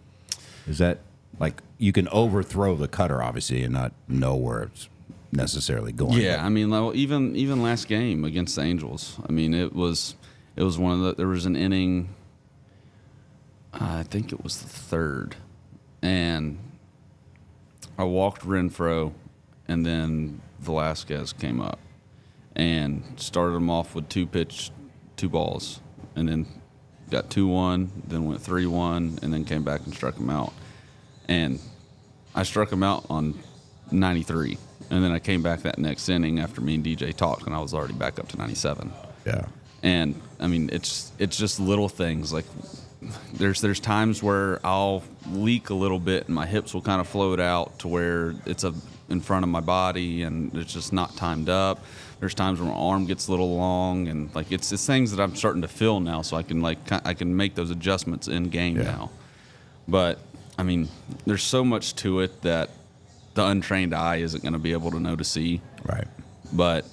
Is 0.67 0.79
that 0.79 0.99
like 1.39 1.63
you 1.79 1.93
can 1.93 2.09
overthrow 2.09 2.75
the 2.75 2.89
cutter, 2.89 3.23
obviously, 3.23 3.63
and 3.63 3.73
not 3.73 3.93
know 4.09 4.35
where 4.35 4.65
it's 4.65 4.89
necessarily 5.33 5.93
going? 5.93 6.19
Yeah, 6.19 6.45
I 6.45 6.49
mean, 6.49 6.73
even 6.95 7.37
even 7.37 7.63
last 7.63 7.89
game 7.89 8.25
against 8.25 8.57
the 8.57 8.63
Angels, 8.63 9.19
I 9.29 9.33
mean, 9.33 9.55
it 9.55 9.75
was 9.75 10.17
it 10.57 10.63
was 10.63 10.79
one 10.79 10.93
of 10.93 11.01
the 11.01 11.15
there 11.15 11.29
was 11.29 11.47
an 11.47 11.57
inning. 11.57 12.15
I 13.73 14.05
think 14.05 14.33
it 14.33 14.43
was 14.43 14.63
the 14.63 14.69
third, 14.69 15.37
and 16.01 16.59
I 17.99 18.05
walked 18.05 18.43
Renfroe, 18.43 19.13
and 19.69 19.85
then 19.85 20.41
Velazquez 20.61 21.35
came 21.35 21.61
up, 21.61 21.79
and 22.55 23.05
started 23.17 23.55
him 23.55 23.69
off 23.69 23.95
with 23.95 24.09
two 24.09 24.27
pitch, 24.27 24.71
two 25.17 25.29
balls, 25.29 25.81
and 26.15 26.27
then 26.29 26.47
got 27.11 27.31
two 27.31 27.47
one, 27.47 27.91
then 28.07 28.25
went 28.27 28.41
three 28.41 28.67
one, 28.67 29.19
and 29.23 29.33
then 29.33 29.45
came 29.45 29.63
back 29.63 29.85
and 29.85 29.95
struck 29.95 30.17
him 30.17 30.31
out, 30.31 30.53
and 31.29 31.61
I 32.35 32.43
struck 32.43 32.73
him 32.73 32.83
out 32.83 33.07
on 33.11 33.39
ninety 33.91 34.23
three, 34.23 34.59
and 34.91 35.05
then 35.05 35.13
I 35.13 35.19
came 35.19 35.43
back 35.43 35.63
that 35.63 35.79
next 35.79 36.09
inning 36.09 36.41
after 36.41 36.61
me 36.61 36.75
and 36.77 36.85
DJ 36.85 37.15
talked, 37.15 37.47
and 37.47 37.55
I 37.55 37.61
was 37.61 37.75
already 37.75 37.95
back 37.95 38.19
up 38.19 38.29
to 38.29 38.37
ninety 38.37 38.55
seven. 38.55 38.93
Yeah. 39.25 39.47
And 39.83 40.21
I 40.41 40.47
mean, 40.47 40.71
it's 40.73 41.13
it's 41.19 41.37
just 41.37 41.61
little 41.61 41.89
things 41.89 42.33
like 42.33 42.47
there's 43.35 43.61
there's 43.61 43.81
times 43.81 44.23
where 44.23 44.65
I'll 44.65 45.03
leak 45.31 45.71
a 45.71 45.75
little 45.75 45.99
bit 45.99 46.27
and 46.27 46.35
my 46.35 46.47
hips 46.47 46.75
will 46.75 46.81
kind 46.83 47.01
of 47.01 47.09
float 47.09 47.41
out 47.41 47.79
to 47.81 47.89
where 47.89 48.35
it's 48.47 48.65
a 48.65 48.75
in 49.09 49.21
front 49.21 49.45
of 49.45 49.49
my 49.49 49.61
body 49.61 50.23
and 50.23 50.55
it's 50.57 50.73
just 50.73 50.93
not 50.93 51.17
timed 51.17 51.49
up. 51.49 51.85
There's 52.21 52.35
times 52.35 52.61
where 52.61 52.71
my 52.71 52.75
arm 52.77 53.05
gets 53.07 53.29
a 53.29 53.31
little 53.31 53.57
long 53.57 54.09
and 54.09 54.35
like 54.35 54.51
it's 54.51 54.73
it's 54.73 54.87
things 54.87 55.11
that 55.15 55.23
I'm 55.23 55.37
starting 55.37 55.63
to 55.63 55.69
feel 55.69 56.01
now, 56.01 56.23
so 56.23 56.37
I 56.37 56.43
can 56.43 56.61
like 56.63 56.79
I 56.91 57.13
can 57.15 57.37
make 57.37 57.55
those 57.55 57.71
adjustments 57.71 58.27
in 58.29 58.45
game 58.49 58.77
Yeah. 58.77 58.85
now. 58.85 59.11
But 59.87 60.19
I 60.59 60.63
mean, 60.63 60.89
there's 61.27 61.43
so 61.43 61.63
much 61.65 61.95
to 61.97 62.21
it 62.21 62.41
that 62.43 62.71
the 63.35 63.45
untrained 63.45 63.95
eye 63.95 64.17
isn't 64.17 64.43
going 64.43 64.55
to 64.55 64.59
be 64.59 64.73
able 64.73 64.91
to 64.93 64.99
know 65.01 65.15
to 65.17 65.25
see. 65.25 65.61
Right. 65.85 66.09
But 66.53 66.87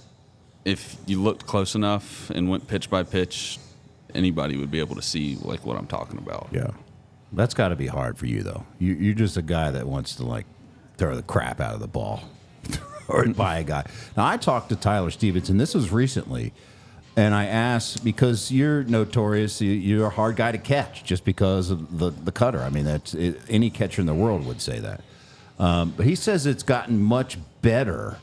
if 0.65 0.97
you 1.05 1.21
looked 1.21 1.45
close 1.45 1.73
enough 1.75 2.29
and 2.29 2.49
went 2.49 2.67
pitch 2.67 2.89
by 2.89 3.03
pitch, 3.03 3.59
anybody 4.13 4.57
would 4.57 4.69
be 4.71 4.79
able 4.79 4.95
to 4.95 5.01
see 5.01 5.37
like 5.41 5.65
what 5.65 5.77
I'm 5.77 5.87
talking 5.87 6.17
about. 6.17 6.49
Yeah. 6.51 6.71
That's 7.31 7.53
got 7.53 7.69
to 7.69 7.75
be 7.77 7.87
hard 7.87 8.17
for 8.17 8.25
you, 8.27 8.43
though. 8.43 8.65
You, 8.77 8.93
you're 8.93 9.13
just 9.15 9.37
a 9.37 9.41
guy 9.41 9.71
that 9.71 9.87
wants 9.87 10.15
to 10.17 10.23
like 10.25 10.45
throw 10.97 11.15
the 11.15 11.23
crap 11.23 11.59
out 11.61 11.73
of 11.73 11.79
the 11.79 11.87
ball 11.87 12.23
or 13.07 13.25
by 13.27 13.59
a 13.59 13.63
guy. 13.63 13.85
Now, 14.17 14.25
I 14.25 14.37
talked 14.37 14.69
to 14.69 14.75
Tyler 14.75 15.11
Stephenson. 15.11 15.57
This 15.57 15.73
was 15.73 15.91
recently, 15.91 16.53
and 17.15 17.33
I 17.35 17.45
asked 17.45 18.03
because 18.03 18.51
you're 18.51 18.83
notorious. 18.83 19.61
you- 19.61 19.71
You're 19.71 20.07
a 20.07 20.11
hard 20.11 20.35
guy 20.35 20.51
to 20.51 20.57
catch 20.57 21.03
just 21.03 21.25
because 21.25 21.69
of 21.69 21.97
the 21.99 22.09
the 22.11 22.31
cutter. 22.31 22.61
I 22.61 22.69
mean, 22.69 22.85
that's 22.85 23.13
it, 23.13 23.39
any 23.49 23.69
catcher 23.69 24.01
in 24.01 24.07
the 24.07 24.13
world 24.15 24.45
would 24.45 24.61
say 24.61 24.79
that. 24.79 25.01
Um, 25.59 25.93
but 25.95 26.05
he 26.05 26.15
says 26.15 26.45
it's 26.45 26.63
gotten 26.63 27.01
much 27.01 27.37
better 27.61 28.17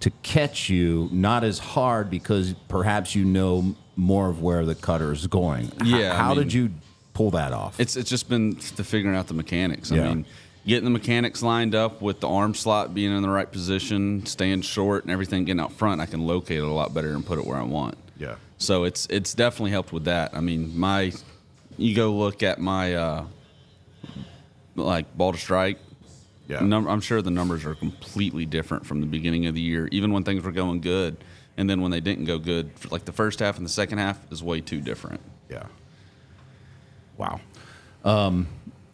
to 0.00 0.10
catch 0.22 0.68
you, 0.68 1.08
not 1.10 1.42
as 1.42 1.58
hard 1.58 2.10
because 2.10 2.54
perhaps 2.68 3.14
you 3.14 3.24
know 3.24 3.74
more 3.96 4.28
of 4.28 4.40
where 4.42 4.64
the 4.64 4.74
cutter 4.74 5.10
is 5.12 5.26
going. 5.26 5.72
Yeah, 5.84 6.12
I 6.12 6.16
how 6.16 6.28
mean- 6.34 6.44
did 6.44 6.52
you 6.52 6.70
pull 7.14 7.30
that 7.32 7.52
off? 7.52 7.80
It's 7.80 7.96
it's 7.96 8.10
just 8.10 8.28
been 8.28 8.50
the 8.76 8.84
figuring 8.84 9.16
out 9.16 9.26
the 9.26 9.34
mechanics. 9.34 9.90
I 9.90 9.96
Yeah. 9.96 10.08
mean, 10.08 10.26
getting 10.66 10.84
the 10.84 10.90
mechanics 10.90 11.42
lined 11.42 11.74
up 11.74 12.02
with 12.02 12.20
the 12.20 12.28
arm 12.28 12.54
slot 12.54 12.92
being 12.92 13.14
in 13.14 13.22
the 13.22 13.28
right 13.28 13.50
position, 13.50 14.26
staying 14.26 14.62
short, 14.62 15.04
and 15.04 15.12
everything 15.12 15.44
getting 15.44 15.60
out 15.60 15.72
front. 15.72 16.00
I 16.00 16.06
can 16.06 16.26
locate 16.26 16.58
it 16.58 16.64
a 16.64 16.72
lot 16.72 16.92
better 16.92 17.14
and 17.14 17.24
put 17.24 17.38
it 17.38 17.46
where 17.46 17.56
I 17.56 17.62
want. 17.62 17.96
Yeah. 18.18 18.36
So 18.58 18.84
it's 18.84 19.06
it's 19.06 19.34
definitely 19.34 19.70
helped 19.70 19.92
with 19.92 20.04
that. 20.04 20.34
I 20.34 20.40
mean, 20.40 20.78
my 20.78 21.12
you 21.78 21.94
go 21.94 22.12
look 22.12 22.42
at 22.42 22.58
my 22.58 22.94
uh, 22.94 23.24
like 24.74 25.16
ball 25.16 25.32
to 25.32 25.38
strike. 25.38 25.78
Yeah. 26.48 26.60
Num- 26.60 26.88
I'm 26.88 27.00
sure 27.00 27.22
the 27.22 27.30
numbers 27.30 27.64
are 27.64 27.74
completely 27.74 28.46
different 28.46 28.86
from 28.86 29.00
the 29.00 29.06
beginning 29.06 29.46
of 29.46 29.54
the 29.54 29.60
year, 29.60 29.88
even 29.90 30.12
when 30.12 30.22
things 30.22 30.44
were 30.44 30.52
going 30.52 30.80
good, 30.80 31.16
and 31.56 31.68
then 31.68 31.80
when 31.80 31.90
they 31.90 32.00
didn't 32.00 32.24
go 32.24 32.38
good. 32.38 32.70
For 32.76 32.88
like 32.88 33.04
the 33.04 33.12
first 33.12 33.40
half 33.40 33.56
and 33.56 33.64
the 33.64 33.70
second 33.70 33.98
half 33.98 34.18
is 34.32 34.42
way 34.42 34.60
too 34.60 34.80
different. 34.80 35.20
Yeah. 35.50 35.66
Wow. 37.16 37.40
Um, 38.04 38.46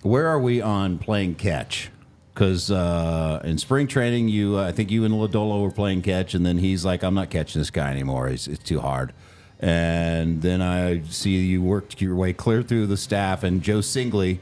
where 0.03 0.27
are 0.27 0.39
we 0.39 0.61
on 0.61 0.99
playing 0.99 1.37
catch? 1.37 1.91
Because 2.35 2.71
uh, 2.71 3.41
in 3.45 3.59
spring 3.59 3.87
training, 3.87 4.29
you 4.29 4.59
uh, 4.59 4.69
I 4.69 4.73
think 4.73 4.91
you 4.91 5.05
and 5.05 5.15
Lodolo 5.15 5.63
were 5.63 5.71
playing 5.71 6.03
catch, 6.03 6.35
and 6.35 6.45
then 6.45 6.59
he's 6.59 6.85
like, 6.85 7.03
"I'm 7.03 7.15
not 7.15 7.31
catching 7.31 7.61
this 7.61 7.71
guy 7.71 7.91
anymore. 7.91 8.29
It's, 8.29 8.49
it's 8.49 8.65
too 8.65 8.81
hard." 8.81 9.13
And 9.61 10.43
then 10.43 10.61
I 10.61 11.03
see 11.03 11.37
you 11.37 11.63
worked 11.63 12.01
your 12.01 12.17
way 12.17 12.33
clear 12.33 12.63
through 12.63 12.87
the 12.87 12.97
staff, 12.97 13.45
and 13.45 13.63
Joe 13.63 13.79
Singley, 13.79 14.39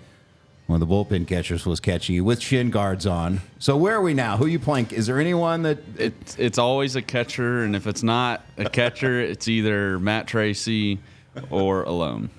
one 0.67 0.81
of 0.81 0.89
the 0.89 0.95
bullpen 0.95 1.27
catchers, 1.27 1.67
was 1.67 1.81
catching 1.81 2.15
you 2.15 2.25
with 2.25 2.41
shin 2.41 2.71
guards 2.71 3.07
on. 3.07 3.41
So 3.59 3.77
where 3.77 3.97
are 3.97 4.01
we 4.01 4.15
now? 4.15 4.37
Who 4.37 4.45
are 4.45 4.49
you 4.49 4.61
playing? 4.61 4.87
Is 4.93 5.09
there 5.09 5.19
anyone 5.19 5.63
that? 5.63 5.79
It's 5.99 6.39
it's 6.39 6.59
always 6.59 6.95
a 6.95 7.03
catcher, 7.03 7.65
and 7.65 7.75
if 7.75 7.89
it's 7.89 8.05
not 8.05 8.45
a 8.57 8.71
catcher, 8.71 9.21
it's 9.21 9.49
either 9.49 9.99
Matt 9.99 10.29
Tracy 10.29 11.01
or 11.51 11.83
Alon. 11.83 12.31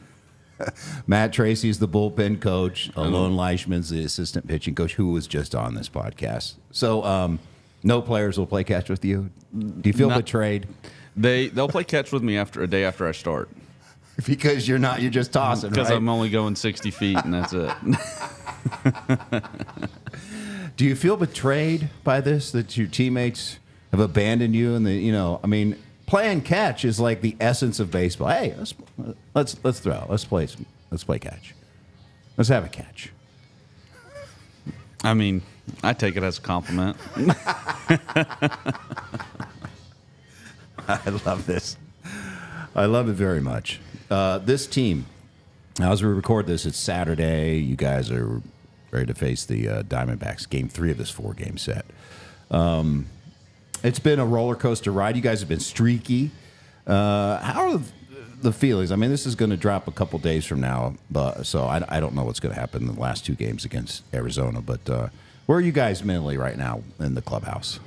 Matt 1.07 1.33
Tracy's 1.33 1.79
the 1.79 1.87
bullpen 1.87 2.39
coach. 2.41 2.89
Alon 2.95 3.35
Leichman's 3.35 3.89
the 3.89 4.03
assistant 4.03 4.47
pitching 4.47 4.75
coach, 4.75 4.95
who 4.95 5.09
was 5.11 5.27
just 5.27 5.55
on 5.55 5.75
this 5.75 5.89
podcast. 5.89 6.55
So, 6.71 7.03
um, 7.03 7.39
no 7.83 8.01
players 8.01 8.37
will 8.37 8.45
play 8.47 8.63
catch 8.63 8.89
with 8.89 9.03
you. 9.03 9.31
Do 9.57 9.89
you 9.89 9.93
feel 9.93 10.09
Not- 10.09 10.19
betrayed 10.19 10.67
They 11.15 11.47
they'll 11.49 11.67
play 11.67 11.83
catch 11.83 12.11
with 12.11 12.23
me 12.23 12.37
after 12.37 12.61
a 12.61 12.67
day 12.67 12.83
after 12.85 13.07
I 13.07 13.11
start 13.11 13.49
because 14.25 14.67
you're 14.67 14.79
not? 14.79 15.01
You're 15.01 15.11
just 15.11 15.33
tossing, 15.33 15.69
because 15.71 15.89
right? 15.89 15.97
I'm 15.97 16.07
only 16.09 16.29
going 16.29 16.55
60 16.55 16.91
feet, 16.91 17.17
and 17.17 17.33
that's 17.33 17.53
it. 17.53 17.71
Do 20.77 20.85
you 20.85 20.95
feel 20.95 21.17
betrayed 21.17 21.89
by 22.03 22.21
this 22.21 22.51
that 22.51 22.77
your 22.77 22.87
teammates 22.87 23.59
have 23.91 23.99
abandoned 23.99 24.55
you? 24.55 24.73
And 24.75 24.85
the 24.85 24.93
you 24.93 25.11
know, 25.11 25.39
I 25.43 25.47
mean, 25.47 25.75
playing 26.11 26.41
catch 26.41 26.83
is 26.83 26.99
like 26.99 27.21
the 27.21 27.37
essence 27.39 27.79
of 27.79 27.89
baseball. 27.89 28.27
Hey, 28.27 28.53
let's 28.57 28.73
let's 29.33 29.55
let's 29.63 29.79
throw. 29.79 30.05
Let's 30.09 30.25
play. 30.25 30.45
some- 30.45 30.65
Let's 30.91 31.05
play 31.05 31.19
catch. 31.19 31.55
Let's 32.35 32.49
have 32.49 32.65
a 32.65 32.67
catch. 32.67 33.13
I 35.05 35.13
mean, 35.13 35.41
I 35.81 35.93
take 35.93 36.17
it 36.17 36.23
as 36.23 36.37
a 36.37 36.41
compliment. 36.41 36.97
I 40.87 41.09
love 41.25 41.45
this. 41.45 41.77
I 42.75 42.85
love 42.87 43.07
it 43.07 43.13
very 43.13 43.39
much. 43.39 43.79
Uh, 44.09 44.39
this 44.39 44.67
team, 44.67 45.05
as 45.79 46.03
we 46.03 46.09
record 46.09 46.45
this, 46.45 46.65
it's 46.65 46.77
Saturday. 46.77 47.57
You 47.59 47.77
guys 47.77 48.11
are 48.11 48.41
ready 48.91 49.05
to 49.05 49.13
face 49.13 49.45
the 49.45 49.69
uh, 49.69 49.83
Diamondbacks, 49.83 50.49
game 50.49 50.67
three 50.67 50.91
of 50.91 50.97
this 50.97 51.09
four 51.09 51.33
game 51.33 51.57
set. 51.57 51.85
Um, 52.49 53.05
it's 53.83 53.99
been 53.99 54.19
a 54.19 54.25
roller 54.25 54.55
coaster 54.55 54.91
ride. 54.91 55.15
You 55.15 55.21
guys 55.21 55.39
have 55.39 55.49
been 55.49 55.59
streaky. 55.59 56.31
Uh, 56.87 57.39
how 57.39 57.71
are 57.73 57.77
the- 58.41 58.51
feelings? 58.51 58.91
I 58.91 58.95
mean, 58.95 59.11
this 59.11 59.27
is 59.27 59.35
going 59.35 59.51
to 59.51 59.57
drop 59.57 59.87
a 59.87 59.91
couple 59.91 60.17
days 60.17 60.45
from 60.45 60.61
now, 60.61 60.95
but 61.11 61.45
so 61.45 61.63
I, 61.65 61.83
I 61.87 61.99
don't 61.99 62.15
know 62.15 62.23
what's 62.23 62.39
going 62.39 62.53
to 62.55 62.59
happen 62.59 62.87
in 62.87 62.95
the 62.95 62.99
last 62.99 63.23
two 63.23 63.35
games 63.35 63.65
against 63.65 64.03
Arizona. 64.15 64.61
But 64.61 64.89
uh, 64.89 65.09
where 65.45 65.59
are 65.59 65.61
you 65.61 65.71
guys 65.71 66.03
mentally 66.03 66.37
right 66.37 66.57
now 66.57 66.81
in 66.99 67.13
the 67.13 67.21
clubhouse? 67.21 67.79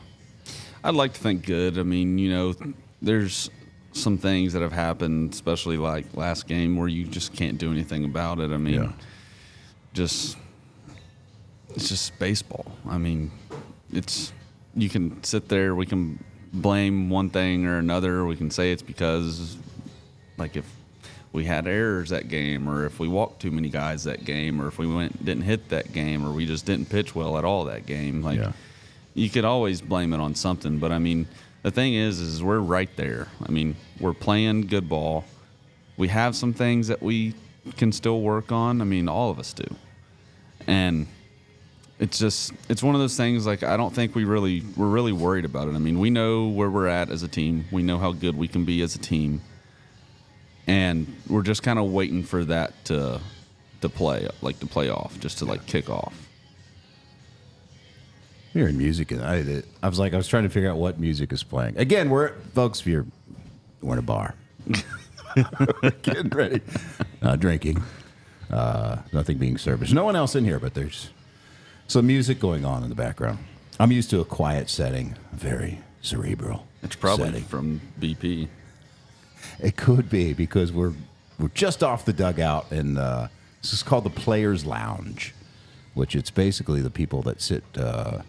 I'd 0.85 0.95
like 0.95 1.13
to 1.15 1.21
think 1.21 1.45
good. 1.45 1.77
I 1.77 1.83
mean, 1.83 2.19
you 2.19 2.31
know, 2.31 2.55
there's 3.03 3.51
some 3.93 4.17
things 4.17 4.53
that 4.53 4.63
have 4.63 4.73
happened, 4.73 5.33
especially 5.33 5.77
like 5.77 6.05
last 6.15 6.47
game, 6.47 6.77
where 6.77 6.89
you 6.89 7.05
just 7.05 7.33
can't 7.33 7.59
do 7.59 7.73
anything 7.73 8.05
about 8.05 8.39
it. 8.39 8.53
I 8.53 8.57
mean, 8.57 8.75
Yeah. 8.75 8.93
just 9.93 10.37
it's 11.71 11.89
just 11.89 12.17
baseball. 12.21 12.67
I 12.89 12.99
mean, 12.99 13.33
it's 13.93 14.33
you 14.77 14.89
can 14.89 15.23
sit 15.25 15.49
there, 15.49 15.75
we 15.75 15.87
can 15.87 16.23
blame 16.53 17.11
one 17.11 17.31
thing 17.31 17.67
or 17.67 17.79
another. 17.79 18.25
We 18.25 18.37
can 18.37 18.51
say 18.51 18.73
it's 18.73 18.83
because, 18.83 19.57
like, 20.37 20.57
if 20.57 20.65
we 21.33 21.45
had 21.45 21.67
errors 21.67 22.11
that 22.11 22.29
game, 22.29 22.69
or 22.69 22.85
if 22.87 22.99
we 23.01 23.09
walked 23.09 23.41
too 23.43 23.51
many 23.51 23.69
guys 23.69 24.05
that 24.05 24.25
game, 24.25 24.61
or 24.61 24.69
if 24.69 24.79
we 24.79 24.87
went 24.87 25.25
didn't 25.25 25.43
hit 25.43 25.69
that 25.71 25.93
game, 25.93 26.25
or 26.25 26.33
we 26.33 26.47
just 26.47 26.65
didn't 26.67 26.89
pitch 26.89 27.15
well 27.15 27.37
at 27.39 27.45
all 27.45 27.65
that 27.65 27.87
game, 27.87 28.23
like 28.23 28.39
Yeah. 28.39 28.53
you 29.15 29.29
could 29.31 29.45
always 29.45 29.81
blame 29.81 30.13
it 30.13 30.21
on 30.21 30.35
something. 30.37 30.79
But 30.79 30.93
I 30.93 30.99
mean, 30.99 31.27
the 31.63 31.71
thing 31.73 31.95
is, 31.95 32.21
is 32.21 32.43
we're 32.43 32.61
right 32.61 32.95
there. 32.97 33.29
I 33.47 33.51
mean, 33.51 33.75
we're 33.99 34.15
playing 34.15 34.69
good 34.69 34.89
ball. 34.89 35.25
We 35.97 36.09
have 36.09 36.37
some 36.37 36.53
things 36.53 36.87
that 36.89 37.03
we 37.03 37.35
can 37.77 37.91
still 37.91 38.21
work 38.21 38.53
on. 38.53 38.81
I 38.81 38.85
mean, 38.85 39.09
all 39.09 39.31
of 39.31 39.39
us 39.41 39.53
do, 39.53 39.65
and 40.67 41.07
it's 41.99 42.19
just 42.19 42.53
it's 42.69 42.83
one 42.83 42.95
of 42.95 43.01
those 43.01 43.17
things. 43.17 43.47
Like 43.47 43.63
I 43.63 43.77
don't 43.77 43.95
think 43.95 44.15
we 44.15 44.25
really 44.25 44.63
we're 44.77 44.89
really 44.89 45.13
worried 45.13 45.45
about 45.45 45.69
it. 45.69 45.75
I 45.75 45.79
mean, 45.79 45.99
we 45.99 46.11
know 46.11 46.49
where 46.49 46.71
we're 46.71 46.89
at 46.89 47.11
as 47.11 47.23
a 47.23 47.29
team. 47.29 47.67
We 47.71 47.83
know 47.83 47.99
how 47.99 48.13
good 48.13 48.37
we 48.37 48.49
can 48.49 48.65
be 48.65 48.83
as 48.83 48.95
a 48.95 48.99
team, 48.99 49.43
and 50.67 51.15
we're 51.29 51.43
just 51.43 51.63
kind 51.63 51.79
of 51.79 51.91
waiting 51.93 52.23
for 52.23 52.45
that 52.47 52.85
to 52.87 53.21
to 53.81 53.89
play 53.89 54.29
like 54.43 54.59
to 54.61 54.67
play 54.67 54.89
off, 54.89 55.19
just 55.21 55.39
to 55.39 55.45
like 55.45 55.67
kick 55.67 55.89
off. 55.89 56.15
Hearing 58.53 58.79
music, 58.79 59.11
and 59.11 59.21
I, 59.21 59.63
I 59.83 59.89
was 59.89 59.99
like, 59.99 60.15
I 60.15 60.17
was 60.17 60.29
trying 60.29 60.45
to 60.45 60.49
figure 60.49 60.71
out 60.71 60.77
what 60.77 61.01
music 61.01 61.33
is 61.33 61.43
playing. 61.43 61.77
Again, 61.77 62.09
we're 62.09 62.35
folks, 62.55 62.81
if 62.81 62.87
you're 62.87 63.07
we're 63.83 63.95
in 63.95 63.99
a 63.99 64.03
bar, 64.03 64.35
getting 66.03 66.29
ready, 66.31 66.61
uh, 67.21 67.35
drinking, 67.35 67.83
uh, 68.51 68.99
nothing 69.13 69.39
being 69.39 69.59
served. 69.59 69.83
There's 69.83 69.93
no 69.93 70.05
one 70.05 70.15
else 70.15 70.37
in 70.37 70.45
here, 70.45 70.61
but 70.61 70.75
there's 70.75 71.11
some 71.87 72.07
music 72.07 72.41
going 72.41 72.65
on 72.65 72.83
in 72.83 72.89
the 72.89 72.95
background. 72.95 73.39
I'm 73.79 73.93
used 73.93 74.11
to 74.11 74.21
a 74.21 74.25
quiet 74.25 74.71
setting, 74.71 75.17
very 75.33 75.81
cerebral. 76.03 76.67
It's 76.83 76.97
probably 76.97 77.27
setting. 77.27 77.45
from 77.45 77.81
BP. 78.01 78.49
It 79.61 79.77
could 79.77 80.09
be 80.09 80.33
because 80.33 80.73
we're 80.73 80.93
we're 81.39 81.49
just 81.49 81.83
off 81.83 82.05
the 82.05 82.13
dugout, 82.13 82.71
and 82.71 82.97
uh, 82.99 83.29
this 83.61 83.73
is 83.73 83.83
called 83.83 84.05
the 84.05 84.11
Players 84.11 84.65
Lounge, 84.65 85.35
which 85.95 86.15
it's 86.15 86.31
basically 86.31 86.81
the 86.81 86.91
people 86.91 87.23
that 87.23 87.41
sit 87.43 87.65
uh, 87.77 88.23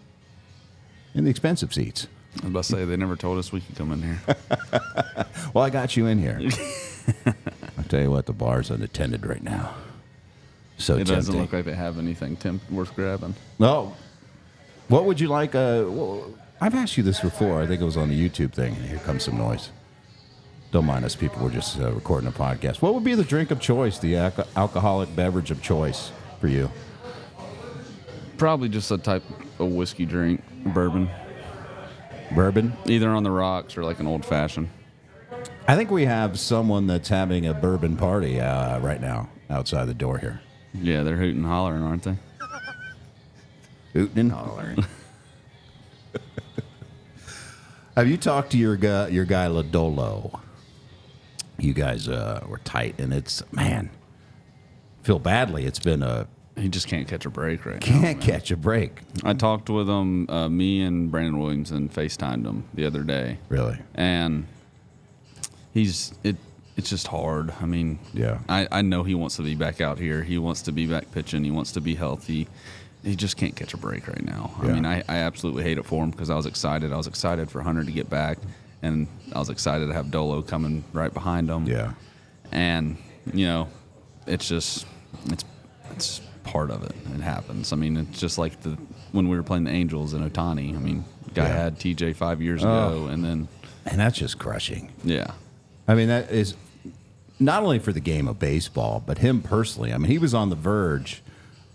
in 1.14 1.24
the 1.24 1.30
expensive 1.30 1.72
seats. 1.72 2.08
I 2.42 2.46
was 2.46 2.50
about 2.50 2.64
to 2.64 2.72
say 2.72 2.84
they 2.84 2.96
never 2.96 3.16
told 3.16 3.38
us 3.38 3.52
we 3.52 3.60
could 3.60 3.76
come 3.76 3.92
in 3.92 4.02
here. 4.02 4.20
Well, 5.54 5.64
I 5.64 5.70
got 5.70 5.96
you 5.96 6.06
in 6.06 6.18
here. 6.18 6.38
I'll 7.78 7.84
tell 7.88 8.00
you 8.02 8.10
what, 8.10 8.26
the 8.26 8.34
bar's 8.34 8.70
unattended 8.70 9.24
right 9.24 9.42
now. 9.42 9.74
So 10.78 10.96
It 10.96 11.06
doesn't 11.06 11.36
look 11.36 11.52
like 11.52 11.64
they 11.64 11.72
have 11.74 11.98
anything 11.98 12.36
temp- 12.36 12.70
worth 12.70 12.94
grabbing. 12.94 13.34
No. 13.58 13.94
What 14.88 15.04
would 15.06 15.18
you 15.18 15.28
like? 15.28 15.54
Uh, 15.54 15.84
well, 15.86 16.30
I've 16.60 16.74
asked 16.74 16.96
you 16.96 17.02
this 17.02 17.20
before. 17.20 17.60
I 17.62 17.66
think 17.66 17.80
it 17.80 17.84
was 17.84 17.96
on 17.96 18.08
the 18.10 18.28
YouTube 18.28 18.52
thing. 18.52 18.74
Here 18.74 18.98
comes 18.98 19.24
some 19.24 19.38
noise. 19.38 19.70
Don't 20.72 20.84
mind 20.84 21.04
us, 21.04 21.16
people. 21.16 21.42
We're 21.42 21.50
just 21.50 21.80
uh, 21.80 21.92
recording 21.92 22.28
a 22.28 22.32
podcast. 22.32 22.82
What 22.82 22.92
would 22.94 23.04
be 23.04 23.14
the 23.14 23.24
drink 23.24 23.50
of 23.50 23.60
choice, 23.60 23.98
the 23.98 24.14
alco- 24.14 24.46
alcoholic 24.56 25.14
beverage 25.16 25.50
of 25.50 25.62
choice 25.62 26.10
for 26.40 26.48
you? 26.48 26.70
Probably 28.36 28.68
just 28.68 28.90
a 28.90 28.98
type 28.98 29.22
of 29.58 29.68
whiskey 29.72 30.04
drink, 30.04 30.42
bourbon, 30.66 31.08
Bourbon. 32.34 32.74
either 32.86 33.08
on 33.08 33.22
the 33.22 33.30
rocks 33.30 33.78
or 33.78 33.84
like 33.84 33.98
an 34.00 34.06
old 34.06 34.24
fashioned. 34.24 34.68
I 35.66 35.74
think 35.76 35.90
we 35.90 36.04
have 36.04 36.38
someone 36.38 36.86
that's 36.86 37.08
having 37.08 37.46
a 37.46 37.54
bourbon 37.54 37.96
party 37.96 38.40
uh, 38.40 38.78
right 38.80 39.00
now 39.00 39.30
outside 39.48 39.86
the 39.86 39.94
door 39.94 40.18
here. 40.18 40.40
Yeah, 40.80 41.02
they're 41.02 41.16
hooting 41.16 41.38
and 41.38 41.46
hollering, 41.46 41.82
aren't 41.82 42.04
they? 42.04 42.16
Hooting 43.92 44.18
and 44.18 44.32
hollering. 44.32 44.84
Have 47.96 48.08
you 48.08 48.16
talked 48.16 48.52
to 48.52 48.58
your 48.58 48.76
guy, 48.76 49.08
your 49.08 49.24
guy 49.24 49.46
Lodolo? 49.46 50.40
You 51.58 51.72
guys 51.72 52.08
uh, 52.08 52.44
were 52.46 52.58
tight, 52.58 53.00
and 53.00 53.14
it's 53.14 53.42
man. 53.52 53.90
Feel 55.02 55.18
badly. 55.18 55.64
It's 55.64 55.78
been 55.78 56.02
a 56.02 56.26
He 56.56 56.68
just 56.68 56.88
can't 56.88 57.08
catch 57.08 57.24
a 57.24 57.30
break 57.30 57.64
right 57.64 57.80
now. 57.80 57.86
can't 57.86 58.18
man. 58.18 58.20
catch 58.20 58.50
a 58.50 58.56
break. 58.56 59.00
I 59.24 59.32
talked 59.32 59.70
with 59.70 59.88
him, 59.88 60.28
uh, 60.28 60.48
me 60.50 60.82
and 60.82 61.10
Brandon 61.10 61.38
Williamson 61.38 61.88
FaceTimed 61.88 62.44
him 62.44 62.64
the 62.74 62.84
other 62.84 63.02
day. 63.02 63.38
Really? 63.48 63.78
and 63.94 64.46
he's 65.72 66.12
it 66.22 66.36
it's 66.76 66.90
just 66.90 67.06
hard. 67.06 67.52
I 67.60 67.66
mean 67.66 67.98
Yeah. 68.12 68.38
I, 68.48 68.68
I 68.70 68.82
know 68.82 69.02
he 69.02 69.14
wants 69.14 69.36
to 69.36 69.42
be 69.42 69.54
back 69.54 69.80
out 69.80 69.98
here. 69.98 70.22
He 70.22 70.38
wants 70.38 70.62
to 70.62 70.72
be 70.72 70.86
back 70.86 71.10
pitching. 71.12 71.42
He 71.44 71.50
wants 71.50 71.72
to 71.72 71.80
be 71.80 71.94
healthy. 71.94 72.48
He 73.04 73.14
just 73.16 73.36
can't 73.36 73.54
catch 73.56 73.72
a 73.72 73.76
break 73.76 74.08
right 74.08 74.24
now. 74.24 74.52
I 74.62 74.66
mean 74.68 74.84
I, 74.86 74.98
I 75.08 75.16
absolutely 75.18 75.62
hate 75.62 75.78
it 75.78 75.86
for 75.86 76.02
him 76.04 76.10
because 76.10 76.28
i 76.30 76.34
was 76.34 76.46
excited. 76.46 76.92
I 76.92 76.96
was 76.96 77.06
excited 77.06 77.50
for 77.50 77.62
hunter 77.62 77.84
to 77.84 77.92
get 77.92 78.08
back 78.10 78.38
and 78.82 79.06
i 79.34 79.38
was 79.38 79.48
excited 79.48 79.86
to 79.86 79.94
have 79.94 80.10
dolo 80.10 80.42
coming 80.42 80.84
right 80.92 81.12
behind 81.12 81.48
him. 81.48 81.66
Yeah. 81.66 81.92
and 82.52 82.96
you 83.32 83.46
know 83.46 83.68
it's 84.26 84.48
just 84.48 84.86
it's 85.26 85.44
it's 85.92 86.20
part 86.44 86.70
of 86.70 86.82
it. 86.84 86.92
It 87.14 87.20
happens. 87.22 87.72
I 87.72 87.76
mean 87.76 87.96
it's 87.96 88.20
just 88.20 88.38
like 88.38 88.60
the 88.62 88.76
when 89.12 89.28
we 89.28 89.36
were 89.36 89.42
playing 89.42 89.64
the 89.64 89.70
angels 89.70 90.12
in 90.14 90.28
Ohtani 90.28 90.76
i 90.76 90.78
mean 90.78 91.04
guy 91.32 91.46
Yeah. 91.48 91.56
had 91.62 91.78
tj 91.78 92.14
five 92.14 92.42
years 92.42 92.62
Oh. 92.64 92.68
ago 92.68 93.06
and 93.06 93.24
then 93.24 93.48
And 93.86 93.98
that's 94.00 94.18
just 94.18 94.38
crushing. 94.38 94.92
yeah. 95.04 95.30
I 95.88 95.94
mean, 95.94 96.08
that 96.08 96.32
is 96.32 96.54
not 97.38 97.62
only 97.62 97.78
for 97.78 97.92
the 97.92 98.00
game 98.00 98.26
of 98.28 98.38
baseball, 98.38 99.02
but 99.04 99.18
him 99.18 99.42
personally. 99.42 99.92
I 99.92 99.98
mean, 99.98 100.10
he 100.10 100.18
was 100.18 100.34
on 100.34 100.50
the 100.50 100.56
verge 100.56 101.22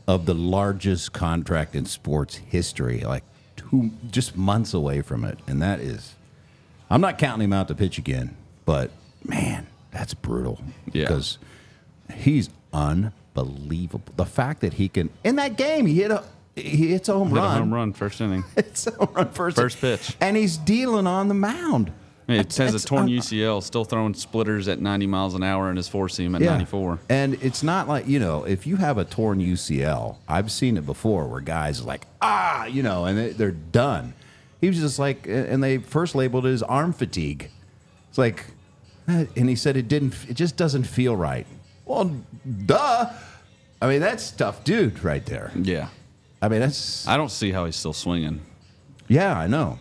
of 0.08 0.26
the 0.26 0.34
largest 0.34 1.14
contract 1.14 1.76
in 1.76 1.86
sports 1.86 2.36
history, 2.36 3.02
like 3.02 3.24
two 3.56 3.92
just 4.10 4.36
months 4.36 4.74
away 4.74 5.02
from 5.02 5.24
it. 5.24 5.38
And 5.48 5.62
that 5.62 5.80
is, 5.80 6.16
I'm 6.90 7.02
not 7.02 7.18
counting 7.18 7.46
him 7.46 7.54
out 7.54 7.68
to 7.68 7.76
pitch 7.76 7.98
again, 7.98 8.36
but 8.66 8.92
man, 9.24 9.68
that's 9.92 10.14
brutal. 10.14 10.60
Yeah. 10.92 11.04
Because 11.04 11.38
he's 12.14 12.50
unbelievable. 12.74 14.14
The 14.18 14.26
fact 14.26 14.62
that 14.62 14.74
he 14.74 14.90
can, 14.90 15.10
in 15.24 15.36
that 15.38 15.58
game, 15.58 15.86
he 15.86 15.96
hit 15.96 16.12
a, 16.12 16.24
he 16.56 16.88
hits 16.88 17.08
a 17.08 17.14
home 17.14 17.30
Hit 17.30 17.38
a 17.38 17.42
run. 17.42 17.58
home 17.60 17.74
run 17.74 17.94
first 17.94 18.20
inning. 18.20 18.44
It's 18.58 18.88
a 18.88 18.92
home 18.92 19.14
run 19.14 19.30
first, 19.30 19.58
First 19.58 19.80
pitch. 19.80 20.18
And 20.20 20.36
he's 20.36 20.58
dealing 20.58 21.08
on 21.08 21.28
the 21.28 21.34
mound. 21.34 21.92
It 22.28 22.52
says 22.54 22.74
a 22.76 22.88
torn 22.88 23.08
UCL, 23.08 23.62
still 23.64 23.84
throwing 23.84 24.14
splitters 24.14 24.68
at 24.68 24.80
90 24.80 25.08
miles 25.08 25.34
an 25.36 25.44
hour 25.44 25.70
in 25.70 25.76
his 25.76 25.88
four 25.90 26.08
seam 26.08 26.34
at 26.36 26.42
94. 26.52 27.00
And 27.10 27.34
it's 27.44 27.62
not 27.64 27.88
like, 27.90 28.08
you 28.08 28.20
know, 28.20 28.44
if 28.46 28.66
you 28.66 28.78
have 28.78 28.98
a 28.98 29.04
torn 29.06 29.40
UCL, 29.40 30.18
I've 30.28 30.52
seen 30.52 30.78
it 30.78 30.86
before 30.86 31.28
where 31.28 31.42
guys 31.42 31.82
are 31.82 31.86
like, 31.86 32.06
ah, 32.22 32.66
you 32.66 32.84
know, 32.84 33.06
and 33.06 33.18
they- 33.18 33.30
they're 33.32 33.52
done. 33.52 34.14
He 34.62 34.68
was 34.68 34.80
just 34.80 34.98
like, 35.00 35.28
and 35.28 35.62
they 35.64 35.80
first 35.80 36.16
labeled 36.16 36.46
it 36.46 36.50
as 36.52 36.64
arm 36.64 36.94
fatigue. 36.94 37.50
It's 38.10 38.18
like, 38.18 38.46
eh, 39.08 39.26
and 39.36 39.50
he 39.50 39.56
said 39.56 39.76
it 39.76 39.88
didn't, 39.88 40.14
it 40.30 40.36
just 40.36 40.56
doesn't 40.56 40.84
feel 40.84 41.16
right. 41.16 41.48
Well, 41.86 42.16
duh. 42.66 43.10
I 43.82 43.88
mean, 43.88 44.00
that's 44.00 44.32
tough 44.32 44.64
dude 44.64 45.04
right 45.04 45.26
there. 45.26 45.52
Yeah. 45.56 45.88
I 46.42 46.48
mean, 46.48 46.60
that's, 46.62 47.08
I 47.08 47.18
don't 47.18 47.32
see 47.32 47.52
how 47.52 47.66
he's 47.66 47.76
still 47.76 47.94
swinging, 47.94 48.42
yeah, 49.08 49.38
I 49.38 49.48
know. 49.48 49.80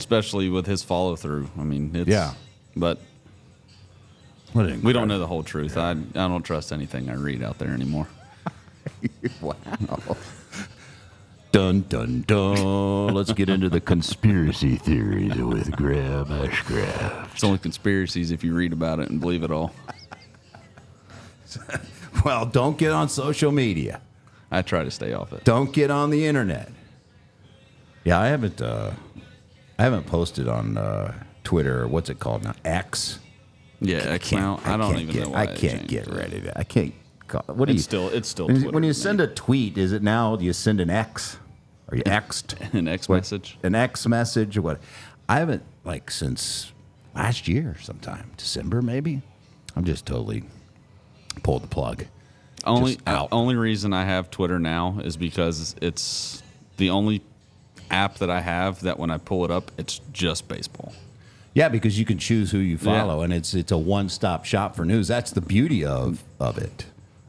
Especially 0.00 0.48
with 0.48 0.66
his 0.66 0.82
follow 0.82 1.14
through. 1.14 1.48
I 1.58 1.62
mean, 1.62 1.92
it's, 1.94 2.08
Yeah. 2.08 2.34
But 2.74 2.98
we 4.54 4.92
don't 4.92 5.06
know 5.08 5.18
the 5.18 5.26
whole 5.26 5.42
truth. 5.42 5.76
I, 5.76 5.90
I 5.90 5.94
don't 5.94 6.42
trust 6.42 6.72
anything 6.72 7.08
I 7.10 7.14
read 7.14 7.42
out 7.42 7.58
there 7.58 7.70
anymore. 7.70 8.08
Wow. 9.40 9.54
Dun 11.52 11.82
dun 11.88 12.22
dun. 12.26 13.08
Let's 13.14 13.32
get 13.32 13.48
into 13.48 13.68
the 13.68 13.80
conspiracy 13.80 14.76
theories 14.76 15.36
with 15.36 15.70
Graham 15.72 16.26
Ashcraft. 16.26 17.32
It's 17.34 17.44
only 17.44 17.58
conspiracies 17.58 18.30
if 18.30 18.42
you 18.44 18.54
read 18.54 18.72
about 18.72 18.98
it 19.00 19.10
and 19.10 19.20
believe 19.20 19.42
it 19.42 19.50
all. 19.50 19.72
Well, 22.24 22.44
don't 22.44 22.76
get 22.76 22.90
on 22.90 23.08
social 23.08 23.50
media. 23.52 24.00
I 24.50 24.60
try 24.62 24.84
to 24.84 24.90
stay 24.90 25.14
off 25.14 25.32
it. 25.32 25.44
Don't 25.44 25.72
get 25.72 25.90
on 25.90 26.10
the 26.10 26.26
internet. 26.26 26.68
Yeah, 28.04 28.20
I 28.20 28.26
haven't. 28.26 28.60
Uh, 28.60 28.90
I 29.80 29.84
haven't 29.84 30.04
posted 30.04 30.46
on 30.46 30.76
uh, 30.76 31.14
Twitter. 31.42 31.88
What's 31.88 32.10
it 32.10 32.20
called 32.20 32.44
now? 32.44 32.52
X. 32.66 33.18
Yeah, 33.80 33.96
X 34.00 34.30
now. 34.30 34.60
I, 34.62 34.76
don't 34.76 34.90
can't 34.90 35.00
even 35.00 35.14
get, 35.14 35.22
know 35.24 35.30
why 35.30 35.40
I 35.40 35.46
can't 35.46 35.86
get 35.88 36.06
ready 36.06 36.42
to. 36.42 36.58
I 36.58 36.64
can't. 36.64 36.92
call- 37.28 37.44
What 37.46 37.66
do 37.66 37.72
you? 37.72 37.78
Still 37.78 38.10
it's 38.10 38.28
still 38.28 38.48
when, 38.48 38.56
Twitter 38.56 38.74
when 38.74 38.82
you 38.82 38.92
send 38.92 39.22
a 39.22 39.26
tweet, 39.26 39.78
is 39.78 39.92
it 39.92 40.02
now? 40.02 40.36
Do 40.36 40.44
you 40.44 40.52
send 40.52 40.82
an 40.82 40.90
X? 40.90 41.38
Are 41.88 41.96
you 41.96 42.02
Xed? 42.04 42.74
an 42.74 42.88
X 42.88 43.08
What- 43.08 43.16
message. 43.16 43.56
An 43.62 43.74
X 43.74 44.06
message 44.06 44.58
or 44.58 44.60
what? 44.60 44.82
I 45.30 45.38
haven't 45.38 45.62
like 45.84 46.10
since 46.10 46.72
last 47.14 47.48
year, 47.48 47.74
sometime 47.80 48.32
December 48.36 48.82
maybe. 48.82 49.22
I'm 49.74 49.86
just 49.86 50.04
totally 50.04 50.44
pulled 51.42 51.62
the 51.62 51.68
plug. 51.68 52.04
Only 52.66 52.98
only 53.06 53.56
reason 53.56 53.94
I 53.94 54.04
have 54.04 54.30
Twitter 54.30 54.58
now 54.58 54.98
is 55.02 55.16
because 55.16 55.74
it's 55.80 56.42
the 56.76 56.90
only 56.90 57.22
app 57.90 58.16
that 58.18 58.30
I 58.30 58.40
have 58.40 58.80
that 58.82 58.98
when 58.98 59.10
I 59.10 59.18
pull 59.18 59.44
it 59.44 59.50
up, 59.50 59.70
it's 59.78 60.00
just 60.12 60.48
baseball. 60.48 60.92
Yeah, 61.54 61.68
because 61.68 61.98
you 61.98 62.04
can 62.04 62.18
choose 62.18 62.50
who 62.52 62.58
you 62.58 62.78
follow, 62.78 63.22
and 63.22 63.32
it's 63.32 63.54
it's 63.54 63.72
a 63.72 63.78
one 63.78 64.08
stop 64.08 64.44
shop 64.44 64.76
for 64.76 64.84
news. 64.84 65.08
That's 65.08 65.32
the 65.32 65.40
beauty 65.40 65.84
of 65.84 66.22
of 66.38 66.58
it. 66.58 66.86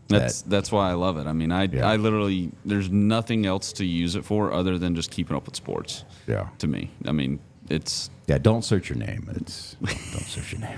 That's 0.08 0.42
That- 0.44 0.50
that's 0.50 0.72
why 0.72 0.90
I 0.90 0.94
love 0.94 1.18
it. 1.18 1.26
I 1.26 1.34
mean, 1.34 1.52
I 1.52 1.64
Yeah. 1.64 1.88
I 1.90 1.96
literally 1.96 2.52
there's 2.64 2.90
nothing 2.90 3.46
else 3.46 3.74
to 3.74 3.86
use 3.86 4.16
it 4.16 4.24
for 4.26 4.52
other 4.54 4.78
than 4.78 4.96
just 4.96 5.10
keeping 5.10 5.36
up 5.36 5.46
with 5.46 5.56
sports. 5.56 6.04
Yeah. 6.28 6.48
To 6.60 6.68
me, 6.68 6.92
I 7.08 7.12
mean, 7.14 7.40
it's 7.70 8.10
yeah. 8.28 8.38
Don't 8.38 8.64
search 8.64 8.90
your 8.90 8.98
name. 9.00 9.28
It's 9.36 9.76
don't 9.82 10.26
search 10.28 10.52
your 10.54 10.62
name. 10.62 10.78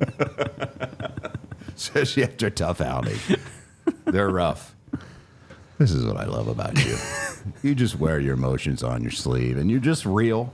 Especially 1.76 2.22
after 2.24 2.46
a 2.46 2.50
tough 2.50 2.80
outing, 2.80 3.18
they're 4.06 4.28
rough. 4.30 4.74
This 5.78 5.90
is 5.90 6.04
what 6.06 6.16
I 6.16 6.24
love 6.24 6.46
about 6.48 6.78
you. 6.84 6.96
You 7.62 7.74
just 7.74 7.98
wear 7.98 8.18
your 8.20 8.34
emotions 8.34 8.82
on 8.82 9.02
your 9.02 9.10
sleeve, 9.10 9.56
and 9.58 9.70
you're 9.70 9.80
just 9.80 10.06
real. 10.06 10.52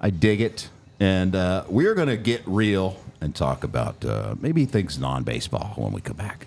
I 0.00 0.10
dig 0.10 0.40
it. 0.40 0.68
And 1.00 1.36
uh, 1.36 1.64
we're 1.68 1.94
going 1.94 2.08
to 2.08 2.16
get 2.16 2.42
real 2.46 2.96
and 3.20 3.34
talk 3.34 3.64
about 3.64 4.04
uh, 4.04 4.34
maybe 4.40 4.64
things 4.64 4.98
non 4.98 5.22
baseball 5.22 5.74
when 5.76 5.92
we 5.92 6.00
come 6.00 6.16
back. 6.16 6.46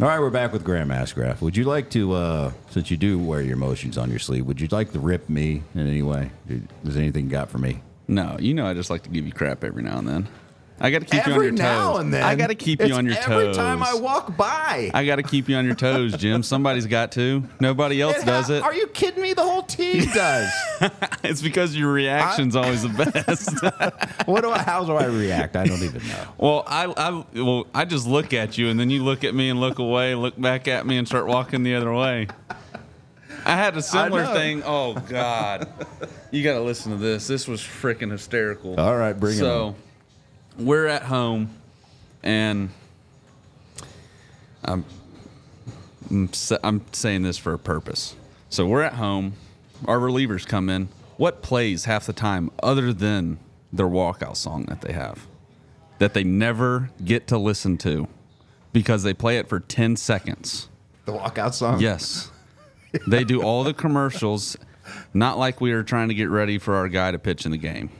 All 0.00 0.08
right, 0.08 0.18
we're 0.18 0.30
back 0.30 0.52
with 0.52 0.64
Graham 0.64 0.88
Ashcraft. 0.88 1.40
Would 1.40 1.56
you 1.56 1.62
like 1.62 1.88
to, 1.90 2.14
uh, 2.14 2.52
since 2.70 2.90
you 2.90 2.96
do 2.96 3.16
wear 3.16 3.40
your 3.42 3.52
emotions 3.52 3.96
on 3.96 4.10
your 4.10 4.18
sleeve, 4.18 4.44
would 4.44 4.60
you 4.60 4.66
like 4.72 4.90
to 4.92 4.98
rip 4.98 5.28
me 5.28 5.62
in 5.72 5.86
any 5.86 6.02
way? 6.02 6.32
Is 6.84 6.96
anything 6.96 7.26
you 7.26 7.30
got 7.30 7.48
for 7.48 7.58
me? 7.58 7.80
no, 8.08 8.36
you 8.38 8.54
know, 8.54 8.66
I 8.66 8.74
just 8.74 8.90
like 8.90 9.04
to 9.04 9.08
give 9.08 9.24
you 9.24 9.32
crap 9.32 9.62
every 9.64 9.82
now 9.82 9.98
and 9.98 10.08
then. 10.08 10.28
I 10.80 10.90
got 10.90 11.00
to 11.00 11.06
keep 11.06 11.26
you 11.26 11.32
on 11.34 11.40
your 11.42 11.50
toes. 11.50 11.58
now 11.58 11.96
and 11.98 12.12
then. 12.12 12.22
I 12.24 12.34
got 12.34 12.48
to 12.48 12.54
keep 12.56 12.82
you 12.82 12.94
on 12.94 13.06
your 13.06 13.14
every 13.16 13.24
toes. 13.24 13.42
Every 13.42 13.54
time 13.54 13.82
I 13.82 13.94
walk 13.94 14.36
by. 14.36 14.90
I 14.92 15.06
got 15.06 15.16
to 15.16 15.22
keep 15.22 15.48
you 15.48 15.56
on 15.56 15.64
your 15.64 15.76
toes, 15.76 16.16
Jim. 16.16 16.42
Somebody's 16.42 16.86
got 16.86 17.12
to. 17.12 17.44
Nobody 17.60 18.02
else 18.02 18.18
It 18.18 18.26
does 18.26 18.48
ha- 18.48 18.54
it. 18.54 18.62
Are 18.62 18.74
you 18.74 18.88
kidding 18.88 19.22
me? 19.22 19.34
The 19.34 19.42
whole 19.44 19.62
team 19.62 20.04
does. 20.14 20.50
It's 21.22 21.40
because 21.42 21.76
your 21.76 21.92
reaction's 21.92 22.56
always 22.56 22.82
the 22.82 22.88
best. 22.88 24.26
what 24.26 24.40
do 24.42 24.50
I? 24.50 24.58
How 24.58 24.84
do 24.84 24.92
I 24.94 25.06
react? 25.06 25.56
I 25.56 25.64
don't 25.64 25.82
even 25.82 26.06
know. 26.08 26.24
well, 26.38 26.64
I, 26.66 26.86
I, 26.86 27.24
well, 27.40 27.66
I 27.72 27.84
just 27.84 28.06
look 28.06 28.32
at 28.34 28.58
you, 28.58 28.68
and 28.68 28.78
then 28.78 28.90
you 28.90 29.04
look 29.04 29.22
at 29.22 29.34
me 29.34 29.50
and 29.50 29.60
look 29.60 29.78
away, 29.78 30.14
look 30.16 30.38
back 30.40 30.66
at 30.66 30.86
me, 30.86 30.96
and 30.98 31.06
start 31.06 31.26
walking 31.26 31.62
the 31.62 31.76
other 31.76 31.92
way. 31.92 32.26
I 33.46 33.56
had 33.56 33.76
a 33.76 33.82
similar 33.82 34.26
thing. 34.26 34.62
Oh 34.64 34.94
God, 34.94 35.68
you 36.30 36.42
got 36.42 36.54
to 36.54 36.62
listen 36.62 36.92
to 36.92 36.98
this. 36.98 37.26
This 37.26 37.46
was 37.46 37.60
freaking 37.60 38.10
hysterical. 38.10 38.78
All 38.80 38.96
right, 38.96 39.12
bring 39.12 39.34
it 39.34 39.38
so, 39.38 39.74
we're 40.58 40.86
at 40.86 41.02
home, 41.04 41.50
and 42.22 42.70
I'm, 44.64 44.84
I'm 46.10 46.32
sa- 46.32 46.58
I'm 46.62 46.82
saying 46.92 47.22
this 47.22 47.38
for 47.38 47.52
a 47.52 47.58
purpose. 47.58 48.14
So 48.48 48.66
we're 48.66 48.82
at 48.82 48.94
home. 48.94 49.34
Our 49.86 49.98
relievers 49.98 50.46
come 50.46 50.68
in. 50.68 50.88
What 51.16 51.42
plays 51.42 51.84
half 51.84 52.06
the 52.06 52.12
time 52.12 52.50
other 52.62 52.92
than 52.92 53.38
their 53.72 53.86
walkout 53.86 54.36
song 54.36 54.64
that 54.66 54.80
they 54.80 54.92
have, 54.92 55.26
that 55.98 56.14
they 56.14 56.24
never 56.24 56.90
get 57.04 57.26
to 57.28 57.38
listen 57.38 57.76
to, 57.78 58.08
because 58.72 59.02
they 59.02 59.14
play 59.14 59.38
it 59.38 59.48
for 59.48 59.60
ten 59.60 59.96
seconds. 59.96 60.68
The 61.04 61.12
walkout 61.12 61.54
song. 61.54 61.80
Yes. 61.80 62.30
They 63.08 63.24
do 63.24 63.42
all 63.42 63.64
the 63.64 63.74
commercials, 63.74 64.56
not 65.12 65.36
like 65.36 65.60
we 65.60 65.72
are 65.72 65.82
trying 65.82 66.08
to 66.08 66.14
get 66.14 66.30
ready 66.30 66.58
for 66.58 66.76
our 66.76 66.88
guy 66.88 67.10
to 67.10 67.18
pitch 67.18 67.44
in 67.44 67.50
the 67.50 67.58
game. 67.58 67.90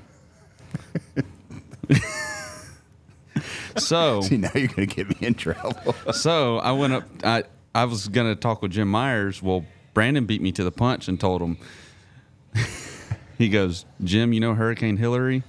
so, 3.76 4.20
See, 4.22 4.36
now 4.36 4.50
you're 4.54 4.68
gonna 4.68 4.86
get 4.86 5.08
me 5.08 5.26
in 5.26 5.34
trouble. 5.34 5.94
so 6.12 6.58
I 6.58 6.72
went 6.72 6.92
up. 6.92 7.04
I 7.22 7.44
I 7.74 7.84
was 7.84 8.08
gonna 8.08 8.36
talk 8.36 8.62
with 8.62 8.72
Jim 8.72 8.88
Myers. 8.88 9.42
Well, 9.42 9.64
Brandon 9.94 10.26
beat 10.26 10.42
me 10.42 10.52
to 10.52 10.64
the 10.64 10.72
punch 10.72 11.08
and 11.08 11.18
told 11.18 11.42
him. 11.42 11.56
he 13.38 13.48
goes, 13.48 13.84
Jim, 14.02 14.32
you 14.32 14.40
know 14.40 14.54
Hurricane 14.54 14.96
Hilary, 14.96 15.42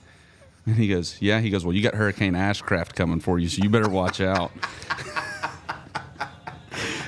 and 0.65 0.75
he 0.75 0.87
goes, 0.87 1.17
Yeah. 1.21 1.39
He 1.39 1.49
goes, 1.49 1.65
Well, 1.65 1.73
you 1.73 1.81
got 1.81 1.95
Hurricane 1.95 2.33
Ashcraft 2.33 2.95
coming 2.95 3.19
for 3.19 3.39
you, 3.39 3.47
so 3.47 3.63
you 3.63 3.69
better 3.69 3.89
watch 3.89 4.21
out. 4.21 4.51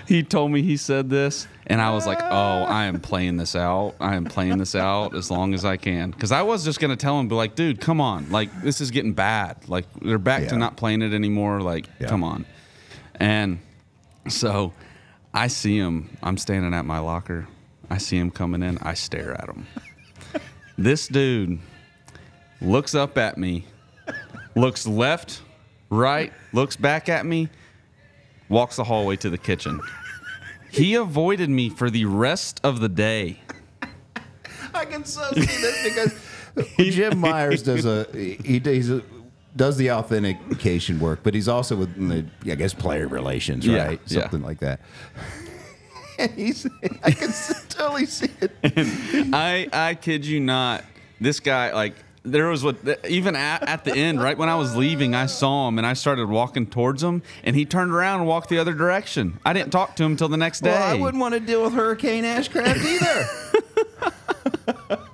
he 0.09 0.23
told 0.23 0.51
me 0.51 0.61
he 0.61 0.77
said 0.77 1.09
this, 1.09 1.47
and 1.67 1.81
I 1.81 1.91
was 1.91 2.05
like, 2.07 2.19
"Oh, 2.21 2.63
I 2.63 2.85
am 2.85 2.99
playing 2.99 3.37
this 3.37 3.55
out. 3.55 3.95
I 3.99 4.15
am 4.15 4.25
playing 4.25 4.57
this 4.57 4.75
out 4.75 5.15
as 5.15 5.29
long 5.29 5.53
as 5.53 5.65
I 5.65 5.77
can." 5.77 6.11
Because 6.11 6.31
I 6.31 6.41
was 6.41 6.63
just 6.63 6.79
gonna 6.79 6.95
tell 6.95 7.19
him, 7.19 7.27
"Be 7.27 7.35
like, 7.35 7.55
dude, 7.55 7.79
come 7.81 7.99
on! 8.01 8.29
Like, 8.31 8.49
this 8.61 8.81
is 8.81 8.91
getting 8.91 9.13
bad. 9.13 9.57
Like, 9.67 9.85
they're 10.01 10.17
back 10.17 10.47
to 10.49 10.57
not 10.57 10.77
playing 10.77 11.01
it 11.01 11.13
anymore. 11.13 11.61
Like, 11.61 11.87
Yeah. 11.99 12.07
come 12.07 12.23
on." 12.23 12.45
And 13.15 13.59
so, 14.27 14.73
I 15.33 15.47
see 15.47 15.77
him. 15.77 16.09
I'm 16.23 16.37
standing 16.37 16.73
at 16.73 16.85
my 16.85 16.99
locker. 16.99 17.47
I 17.89 17.97
see 17.97 18.17
him 18.17 18.31
coming 18.31 18.63
in. 18.63 18.77
I 18.79 18.93
stare 18.93 19.33
at 19.33 19.47
him. 19.49 19.65
this 20.77 21.07
dude 21.07 21.59
looks 22.61 22.95
up 22.95 23.17
at 23.17 23.37
me, 23.37 23.65
looks 24.55 24.85
left, 24.87 25.41
right, 25.89 26.33
looks 26.53 26.75
back 26.75 27.07
at 27.09 27.25
me, 27.25 27.49
walks 28.49 28.75
the 28.77 28.83
hallway 28.85 29.15
to 29.17 29.29
the 29.29 29.37
kitchen. 29.37 29.79
He 30.69 30.95
avoided 30.95 31.49
me 31.49 31.69
for 31.69 31.89
the 31.89 32.05
rest 32.05 32.59
of 32.63 32.79
the 32.79 32.89
day. 32.89 33.39
I 34.73 34.85
can 34.85 35.05
so 35.05 35.23
see 35.33 35.41
this 35.41 35.83
because 35.83 36.73
Jim 36.95 37.17
Myers 37.19 37.63
does 37.63 37.85
a 37.85 38.05
he 38.13 38.59
he's 38.63 38.89
a, 38.91 39.01
does 39.55 39.77
the 39.77 39.91
authentication 39.91 40.99
work, 40.99 41.21
but 41.23 41.33
he's 41.33 41.47
also 41.47 41.75
with 41.75 41.95
the 41.95 42.25
I 42.51 42.55
guess 42.55 42.73
player 42.73 43.07
relations, 43.07 43.65
Yeah, 43.65 43.85
right? 43.87 44.01
yeah. 44.07 44.21
Something 44.21 44.43
like 44.43 44.59
that. 44.59 44.79
And 46.19 46.31
he's 46.31 46.65
I 47.03 47.11
can 47.11 47.29
s- 47.29 47.63
totally 47.69 48.07
see 48.07 48.29
it. 48.41 48.51
I 49.35 49.67
I 49.71 49.93
kid 49.93 50.25
you 50.25 50.39
not. 50.39 50.83
This 51.21 51.39
guy 51.39 51.71
like 51.73 51.93
there 52.31 52.47
was 52.47 52.63
what 52.63 52.77
even 53.07 53.35
at, 53.35 53.63
at 53.67 53.83
the 53.85 53.95
end 53.95 54.21
right 54.21 54.37
when 54.37 54.49
I 54.49 54.55
was 54.55 54.75
leaving 54.75 55.15
I 55.15 55.25
saw 55.25 55.67
him 55.67 55.77
and 55.77 55.87
I 55.87 55.93
started 55.93 56.29
walking 56.29 56.67
towards 56.67 57.03
him 57.03 57.21
and 57.43 57.55
he 57.55 57.65
turned 57.65 57.91
around 57.91 58.19
and 58.21 58.27
walked 58.27 58.49
the 58.49 58.57
other 58.59 58.73
direction. 58.73 59.39
I 59.45 59.53
didn't 59.53 59.71
talk 59.71 59.95
to 59.97 60.03
him 60.03 60.15
till 60.17 60.29
the 60.29 60.37
next 60.37 60.61
day. 60.61 60.71
Well, 60.71 60.83
I 60.83 60.93
wouldn't 60.95 61.21
want 61.21 61.33
to 61.33 61.39
deal 61.39 61.63
with 61.63 61.73
Hurricane 61.73 62.23
Ashcraft 62.23 62.83
either. 62.85 63.27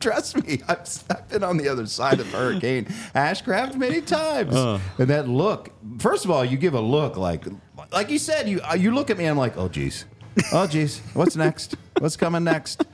Trust 0.00 0.44
me, 0.44 0.60
I've, 0.66 0.88
I've 1.10 1.28
been 1.28 1.44
on 1.44 1.58
the 1.58 1.68
other 1.68 1.86
side 1.86 2.18
of 2.18 2.26
Hurricane 2.32 2.86
Ashcraft 3.14 3.76
many 3.76 4.00
times. 4.00 4.54
And 4.98 5.08
that 5.08 5.28
look, 5.28 5.70
first 5.98 6.24
of 6.24 6.30
all, 6.32 6.44
you 6.44 6.56
give 6.56 6.74
a 6.74 6.80
look 6.80 7.16
like, 7.16 7.44
like 7.92 8.10
you 8.10 8.18
said, 8.18 8.48
you 8.48 8.60
uh, 8.68 8.74
you 8.74 8.92
look 8.92 9.10
at 9.10 9.18
me, 9.18 9.26
I'm 9.26 9.36
like, 9.38 9.56
oh 9.56 9.68
geez, 9.68 10.04
oh 10.52 10.66
geez, 10.66 11.00
what's 11.14 11.36
next? 11.36 11.76
What's 11.98 12.16
coming 12.16 12.42
next? 12.42 12.84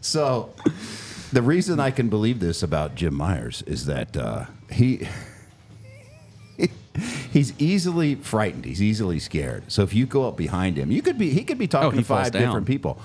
So, 0.00 0.54
the 1.32 1.42
reason 1.42 1.80
I 1.80 1.90
can 1.90 2.08
believe 2.08 2.40
this 2.40 2.62
about 2.62 2.94
Jim 2.94 3.14
Myers 3.14 3.62
is 3.66 3.86
that 3.86 4.16
uh, 4.16 4.46
he 4.70 5.06
he's 7.32 7.52
easily 7.60 8.14
frightened. 8.14 8.64
He's 8.64 8.82
easily 8.82 9.18
scared. 9.18 9.64
So 9.70 9.82
if 9.82 9.92
you 9.94 10.06
go 10.06 10.28
up 10.28 10.36
behind 10.36 10.76
him, 10.76 10.90
you 10.90 11.02
could 11.02 11.18
be 11.18 11.30
he 11.30 11.44
could 11.44 11.58
be 11.58 11.66
talking 11.66 11.86
Oh, 11.88 11.90
he 11.90 11.98
to 11.98 12.04
five 12.04 12.18
falls 12.24 12.30
down. 12.30 12.42
different 12.42 12.66
people. 12.66 12.98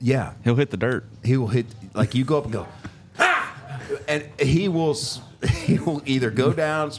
Yeah, 0.00 0.32
He'll 0.42 0.56
hit 0.56 0.70
the 0.70 0.76
dirt. 0.76 1.04
he 1.24 1.36
will 1.36 1.46
hit 1.48 1.66
like 1.94 2.14
you 2.16 2.24
go 2.24 2.38
up 2.38 2.44
and 2.44 2.52
go, 2.52 2.66
ah! 3.20 3.56
and 4.08 4.24
he 4.40 4.66
will 4.68 4.90
s- 4.90 5.20
he 5.64 5.78
will 5.78 6.02
either 6.06 6.30
go 6.30 6.52
down. 6.52 6.90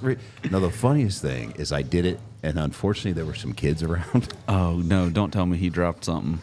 Now 0.49 0.59
the 0.59 0.69
funniest 0.69 1.21
thing 1.21 1.51
is 1.57 1.73
I 1.73 1.81
did 1.81 2.05
it, 2.05 2.19
and 2.43 2.57
unfortunately 2.57 3.11
there 3.11 3.25
were 3.25 3.33
some 3.35 3.51
kids 3.53 3.83
around. 3.89 4.33
Oh 4.47 4.77
no! 4.77 5.09
Don't 5.09 5.31
tell 5.31 5.45
me 5.45 5.57
he 5.57 5.69
dropped 5.69 6.05
something. 6.05 6.39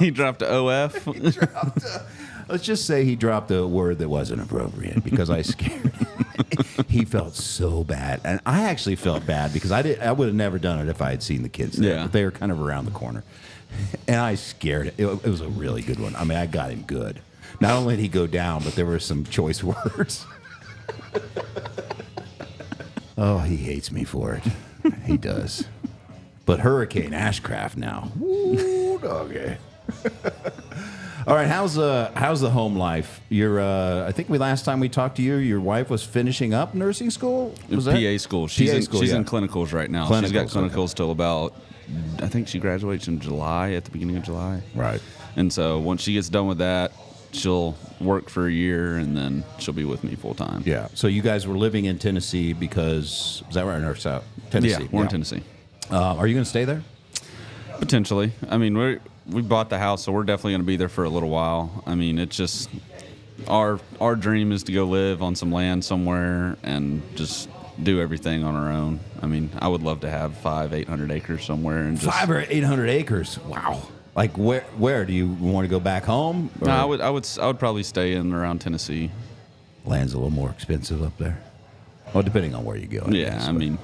He 0.00 0.10
dropped 0.10 0.42
a 0.42 0.52
OF. 0.52 1.06
Let's 2.48 2.64
just 2.64 2.84
say 2.86 3.04
he 3.04 3.14
dropped 3.14 3.50
a 3.52 3.64
word 3.66 3.98
that 3.98 4.08
wasn't 4.08 4.42
appropriate 4.42 5.04
because 5.04 5.30
I 5.30 5.42
scared 5.42 5.92
him. 5.94 6.24
he 6.88 7.04
felt 7.04 7.36
so 7.36 7.84
bad, 7.84 8.20
and 8.24 8.40
I 8.44 8.62
actually 8.64 8.96
felt 8.96 9.24
bad 9.24 9.52
because 9.52 9.70
I 9.70 9.82
did. 9.82 10.00
I 10.00 10.10
would 10.10 10.26
have 10.26 10.34
never 10.34 10.58
done 10.58 10.80
it 10.80 10.88
if 10.90 11.00
I 11.00 11.10
had 11.10 11.22
seen 11.22 11.42
the 11.42 11.48
kids. 11.48 11.76
There, 11.76 11.94
Yeah. 11.94 12.02
but 12.02 12.12
they 12.12 12.24
were 12.24 12.32
kind 12.32 12.50
of 12.50 12.60
around 12.60 12.86
the 12.86 12.90
corner, 12.90 13.22
and 14.08 14.16
I 14.16 14.34
scared. 14.34 14.88
It, 14.98 15.06
it 15.06 15.24
was 15.26 15.40
a 15.42 15.48
really 15.48 15.82
good 15.82 16.00
one. 16.00 16.16
I 16.16 16.24
mean, 16.24 16.38
I 16.38 16.46
got 16.46 16.70
him 16.70 16.82
good. 16.82 17.20
Not 17.60 17.72
only 17.76 17.94
did 17.96 18.02
he 18.02 18.08
go 18.08 18.26
down, 18.26 18.64
but 18.64 18.74
there 18.74 18.86
were 18.86 18.98
some 18.98 19.22
choice 19.24 19.62
words. 19.96 20.26
oh, 23.16 23.38
he 23.38 23.56
hates 23.56 23.92
me 23.92 24.02
for 24.04 24.34
it. 24.34 24.42
He 25.04 25.16
does. 25.16 25.64
But 26.50 26.58
Hurricane 26.58 27.12
Ashcraft 27.12 27.76
now. 27.76 28.10
Woo, 28.18 28.98
doggy. 28.98 29.56
All 31.28 31.36
right, 31.36 31.46
how's 31.46 31.78
uh 31.78 32.10
how's 32.16 32.40
the 32.40 32.50
home 32.50 32.74
life? 32.74 33.20
You're 33.28 33.60
uh 33.60 34.08
I 34.08 34.10
think 34.10 34.28
we 34.28 34.36
last 34.36 34.64
time 34.64 34.80
we 34.80 34.88
talked 34.88 35.14
to 35.18 35.22
you, 35.22 35.36
your 35.36 35.60
wife 35.60 35.90
was 35.90 36.02
finishing 36.02 36.52
up 36.52 36.74
nursing 36.74 37.10
school. 37.10 37.54
Was 37.68 37.84
that- 37.84 37.94
PA 37.94 38.18
school. 38.18 38.48
She's 38.48 38.68
PA 38.68 38.76
in, 38.78 38.82
school, 38.82 39.00
she's 39.00 39.10
yeah. 39.10 39.18
in 39.18 39.24
clinicals 39.24 39.72
right 39.72 39.88
now. 39.88 40.06
she's 40.20 40.32
got 40.32 40.48
Clinicals, 40.48 40.86
okay. 40.86 40.94
till 40.94 41.12
about. 41.12 41.54
I 42.18 42.26
think 42.26 42.48
she 42.48 42.58
graduates 42.58 43.06
in 43.06 43.20
July 43.20 43.74
at 43.74 43.84
the 43.84 43.92
beginning 43.92 44.16
of 44.16 44.24
July. 44.24 44.60
Right. 44.74 45.00
And 45.36 45.52
so 45.52 45.78
once 45.78 46.02
she 46.02 46.14
gets 46.14 46.28
done 46.28 46.48
with 46.48 46.58
that, 46.58 46.90
she'll 47.30 47.76
work 48.00 48.28
for 48.28 48.48
a 48.48 48.52
year 48.52 48.96
and 48.96 49.16
then 49.16 49.44
she'll 49.60 49.72
be 49.72 49.84
with 49.84 50.02
me 50.02 50.16
full 50.16 50.34
time. 50.34 50.64
Yeah. 50.66 50.88
So 50.94 51.06
you 51.06 51.22
guys 51.22 51.46
were 51.46 51.56
living 51.56 51.84
in 51.84 52.00
Tennessee 52.00 52.54
because 52.54 53.44
is 53.48 53.54
that 53.54 53.66
right 53.66 53.80
or 53.80 53.94
south? 53.94 54.24
Tennessee. 54.50 54.82
Yeah, 54.82 54.88
we're 54.90 55.02
in 55.02 55.08
Tennessee. 55.08 55.44
Uh, 55.90 56.16
are 56.16 56.26
you 56.26 56.34
going 56.34 56.44
to 56.44 56.48
stay 56.50 56.64
there? 56.64 56.82
Potentially. 57.78 58.32
I 58.48 58.58
mean, 58.58 58.76
we 58.76 58.98
we 59.26 59.42
bought 59.42 59.70
the 59.70 59.78
house, 59.78 60.04
so 60.04 60.12
we're 60.12 60.24
definitely 60.24 60.52
going 60.52 60.62
to 60.62 60.66
be 60.66 60.76
there 60.76 60.88
for 60.88 61.04
a 61.04 61.08
little 61.08 61.30
while. 61.30 61.82
I 61.86 61.94
mean, 61.94 62.18
it's 62.18 62.36
just 62.36 62.68
our 63.48 63.80
our 64.00 64.14
dream 64.16 64.52
is 64.52 64.62
to 64.64 64.72
go 64.72 64.84
live 64.84 65.22
on 65.22 65.34
some 65.34 65.50
land 65.52 65.84
somewhere 65.84 66.56
and 66.62 67.02
just 67.16 67.48
do 67.82 68.00
everything 68.00 68.44
on 68.44 68.54
our 68.54 68.70
own. 68.70 69.00
I 69.22 69.26
mean, 69.26 69.50
I 69.58 69.68
would 69.68 69.82
love 69.82 70.00
to 70.00 70.10
have 70.10 70.36
five, 70.38 70.72
eight 70.74 70.88
hundred 70.88 71.10
acres 71.10 71.44
somewhere 71.44 71.78
and 71.84 71.98
just. 71.98 72.10
Five 72.12 72.30
or 72.30 72.44
eight 72.48 72.64
hundred 72.64 72.90
acres. 72.90 73.38
Wow. 73.40 73.82
Like 74.14 74.36
where? 74.36 74.62
Where 74.76 75.04
do 75.04 75.12
you 75.12 75.28
want 75.28 75.64
to 75.64 75.70
go 75.70 75.80
back 75.80 76.04
home? 76.04 76.50
No, 76.60 76.70
I 76.70 76.84
would, 76.84 77.00
I 77.00 77.10
would, 77.10 77.26
I 77.40 77.46
would 77.46 77.58
probably 77.58 77.82
stay 77.84 78.14
in 78.14 78.32
around 78.32 78.60
Tennessee. 78.60 79.10
Land's 79.86 80.12
a 80.12 80.16
little 80.18 80.30
more 80.30 80.50
expensive 80.50 81.02
up 81.02 81.16
there. 81.16 81.40
Well, 82.12 82.22
depending 82.24 82.54
on 82.54 82.64
where 82.64 82.76
you 82.76 82.86
go. 82.88 83.06
Yeah, 83.08 83.30
guess, 83.30 83.44
I 83.44 83.52
but- 83.52 83.58
mean, 83.58 83.78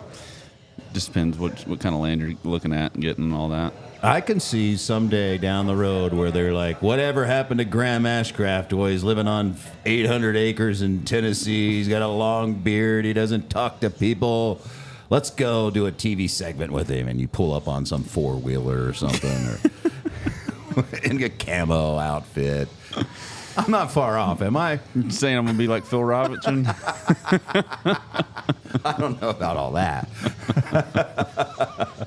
just 0.96 1.08
depends 1.08 1.36
what 1.36 1.60
what 1.68 1.78
kind 1.78 1.94
of 1.94 2.00
land 2.00 2.22
you're 2.22 2.32
looking 2.42 2.72
at 2.72 2.94
and 2.94 3.02
getting 3.02 3.24
and 3.24 3.34
all 3.34 3.50
that. 3.50 3.74
I 4.02 4.22
can 4.22 4.40
see 4.40 4.78
someday 4.78 5.36
down 5.36 5.66
the 5.66 5.76
road 5.76 6.14
where 6.14 6.30
they're 6.30 6.54
like, 6.54 6.80
whatever 6.80 7.26
happened 7.26 7.58
to 7.58 7.66
Graham 7.66 8.04
Ashcraft? 8.04 8.70
Boy, 8.70 8.92
he's 8.92 9.04
living 9.04 9.28
on 9.28 9.56
800 9.84 10.36
acres 10.36 10.80
in 10.80 11.04
Tennessee. 11.04 11.72
He's 11.72 11.88
got 11.88 12.00
a 12.00 12.08
long 12.08 12.54
beard. 12.54 13.04
He 13.04 13.12
doesn't 13.12 13.50
talk 13.50 13.80
to 13.80 13.90
people. 13.90 14.62
Let's 15.10 15.28
go 15.28 15.70
do 15.70 15.86
a 15.86 15.92
TV 15.92 16.30
segment 16.30 16.72
with 16.72 16.88
him. 16.88 17.08
And 17.08 17.20
you 17.20 17.28
pull 17.28 17.52
up 17.52 17.68
on 17.68 17.84
some 17.84 18.02
four 18.02 18.36
wheeler 18.36 18.88
or 18.88 18.94
something 18.94 19.46
or 19.46 19.60
in 21.04 21.22
a 21.22 21.28
camo 21.28 21.98
outfit. 21.98 22.68
I'm 23.56 23.70
not 23.70 23.90
far 23.90 24.18
off, 24.18 24.42
am 24.42 24.56
I? 24.56 24.80
saying 25.08 25.36
I'm 25.36 25.46
gonna 25.46 25.56
be 25.56 25.66
like 25.66 25.84
Phil 25.86 26.04
Robertson. 26.04 26.66
I 28.84 28.94
don't 28.98 29.20
know 29.20 29.30
about 29.30 29.56
all 29.56 29.72
that. 29.72 30.08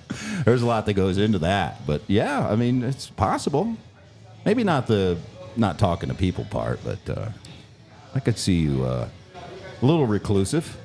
There's 0.46 0.62
a 0.62 0.66
lot 0.66 0.86
that 0.86 0.94
goes 0.94 1.18
into 1.18 1.40
that, 1.40 1.86
but 1.88 2.02
yeah, 2.08 2.48
I 2.48 2.56
mean, 2.56 2.84
it's 2.84 3.10
possible. 3.10 3.76
Maybe 4.46 4.64
not 4.64 4.88
the 4.88 5.18
not 5.58 5.80
talking 5.80 6.10
to 6.10 6.16
people 6.16 6.46
part, 6.46 6.80
but 6.84 7.18
uh, 7.18 7.30
I 8.14 8.20
could 8.20 8.38
see 8.38 8.60
you 8.60 8.84
uh, 8.86 9.10
a 9.82 9.86
little 9.86 10.06
reclusive. 10.06 10.78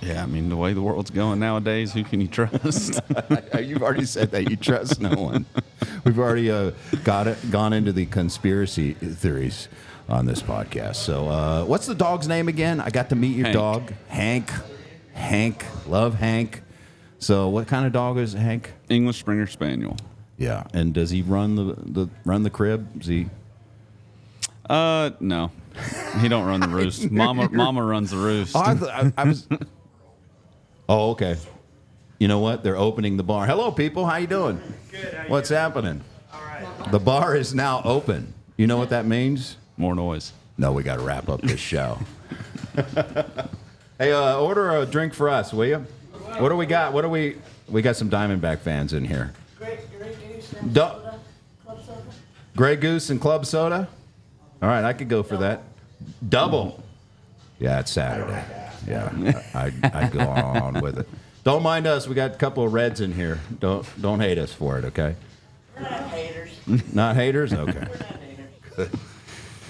yeah, 0.00 0.22
I 0.22 0.26
mean 0.26 0.48
the 0.50 0.56
way 0.56 0.74
the 0.74 0.82
world's 0.82 1.10
going 1.10 1.40
nowadays, 1.40 1.92
who 1.92 2.04
can 2.04 2.20
you 2.20 2.28
trust? 2.28 3.00
You've 3.58 3.82
already 3.82 4.04
said 4.04 4.30
that 4.32 4.50
you 4.50 4.56
trust 4.56 5.00
no 5.00 5.10
one. 5.10 5.46
We've 6.04 6.18
already 6.18 6.50
uh, 6.50 6.72
got 7.04 7.26
it, 7.26 7.50
gone 7.50 7.72
into 7.72 7.92
the 7.92 8.04
conspiracy 8.06 8.92
theories 8.92 9.68
on 10.08 10.26
this 10.26 10.42
podcast. 10.42 10.96
So, 10.96 11.28
uh, 11.28 11.64
what's 11.64 11.86
the 11.86 11.94
dog's 11.94 12.28
name 12.28 12.48
again? 12.48 12.80
I 12.80 12.90
got 12.90 13.08
to 13.10 13.16
meet 13.16 13.36
your 13.36 13.46
Hank. 13.46 13.54
dog, 13.56 13.92
Hank. 14.08 14.50
Hank, 15.12 15.64
love 15.86 16.14
Hank. 16.14 16.62
So, 17.18 17.48
what 17.48 17.66
kind 17.68 17.86
of 17.86 17.92
dog 17.92 18.18
is 18.18 18.32
Hank? 18.32 18.72
English 18.88 19.18
Springer 19.20 19.46
Spaniel. 19.46 19.96
Yeah, 20.36 20.64
and 20.74 20.92
does 20.92 21.10
he 21.10 21.22
run 21.22 21.54
the, 21.54 21.74
the 21.78 22.08
run 22.24 22.42
the 22.42 22.50
crib? 22.50 23.00
Is 23.00 23.06
he? 23.06 23.26
Uh, 24.68 25.10
no, 25.20 25.50
he 26.20 26.28
don't 26.28 26.44
run 26.46 26.60
the 26.60 26.68
roost. 26.80 27.10
Mama, 27.10 27.48
Mama 27.50 27.82
runs 27.84 28.10
the 28.10 28.16
roost. 28.16 28.56
Oh, 28.56 28.62
I, 28.64 28.74
th- 28.74 28.90
I, 28.90 29.12
I 29.16 29.24
was. 29.24 29.46
Oh, 30.86 31.12
okay. 31.12 31.36
You 32.18 32.28
know 32.28 32.40
what? 32.40 32.62
They're 32.62 32.76
opening 32.76 33.16
the 33.16 33.22
bar. 33.22 33.46
Hello, 33.46 33.72
people. 33.72 34.04
How 34.04 34.16
you 34.16 34.26
doing? 34.26 34.60
Good. 34.90 35.16
What's 35.28 35.48
happening? 35.48 36.02
All 36.30 36.40
right. 36.42 36.92
The 36.92 36.98
bar 36.98 37.34
is 37.34 37.54
now 37.54 37.80
open. 37.86 38.34
You 38.58 38.66
know 38.66 38.76
what 38.76 38.90
that 38.90 39.06
means? 39.06 39.56
More 39.76 39.94
noise. 39.94 40.32
No, 40.56 40.72
we 40.72 40.82
got 40.82 40.96
to 40.96 41.02
wrap 41.02 41.28
up 41.28 41.40
this 41.42 41.60
show. 41.60 41.98
hey, 43.98 44.12
uh, 44.12 44.38
order 44.38 44.76
a 44.76 44.86
drink 44.86 45.14
for 45.14 45.28
us, 45.28 45.52
will 45.52 45.66
you? 45.66 45.86
What 46.38 46.48
do 46.48 46.56
we 46.56 46.66
got? 46.66 46.92
What 46.92 47.02
do 47.02 47.08
we? 47.08 47.36
We 47.68 47.82
got 47.82 47.96
some 47.96 48.10
Diamondback 48.10 48.60
fans 48.60 48.92
in 48.92 49.04
here. 49.04 49.32
Du- 50.72 51.18
Grey 52.56 52.76
Goose 52.76 53.10
and 53.10 53.20
Club 53.20 53.46
Soda. 53.46 53.88
All 54.62 54.68
right, 54.68 54.84
I 54.84 54.92
could 54.92 55.08
go 55.08 55.22
for 55.22 55.36
that. 55.38 55.62
Double. 56.28 56.82
Yeah, 57.58 57.80
it's 57.80 57.90
Saturday. 57.90 58.44
Yeah, 58.86 59.42
I, 59.54 59.72
I'd 59.82 60.12
go 60.12 60.20
on 60.20 60.80
with 60.80 60.98
it. 60.98 61.08
Don't 61.42 61.62
mind 61.62 61.86
us. 61.86 62.06
We 62.06 62.14
got 62.14 62.32
a 62.32 62.36
couple 62.36 62.64
of 62.64 62.72
reds 62.72 63.00
in 63.00 63.12
here. 63.12 63.40
Don't 63.60 63.86
don't 64.00 64.20
hate 64.20 64.38
us 64.38 64.52
for 64.52 64.78
it, 64.78 64.84
okay? 64.86 65.14
We're 65.76 65.82
not 65.82 66.02
haters. 66.10 66.50
Not 66.94 67.16
haters? 67.16 67.52
Okay. 67.54 67.72
We're 67.72 67.98
not 67.98 68.20
haters. 68.20 68.88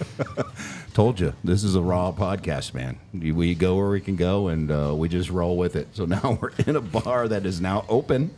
Told 0.95 1.19
you, 1.19 1.35
this 1.43 1.65
is 1.65 1.75
a 1.75 1.83
raw 1.83 2.13
podcast, 2.13 2.75
man. 2.75 2.99
We 3.13 3.55
go 3.55 3.77
where 3.77 3.91
we 3.91 4.01
can 4.01 4.17
go, 4.17 4.49
and 4.49 4.71
uh, 4.71 4.95
we 4.97 5.09
just 5.09 5.31
roll 5.31 5.57
with 5.57 5.77
it. 5.77 5.89
So 5.93 6.05
now 6.07 6.39
we're 6.41 6.53
in 6.67 6.77
a 6.77 6.81
bar 6.81 7.29
that 7.29 7.47
is 7.47 7.61
now 7.61 7.85
open, 7.89 8.35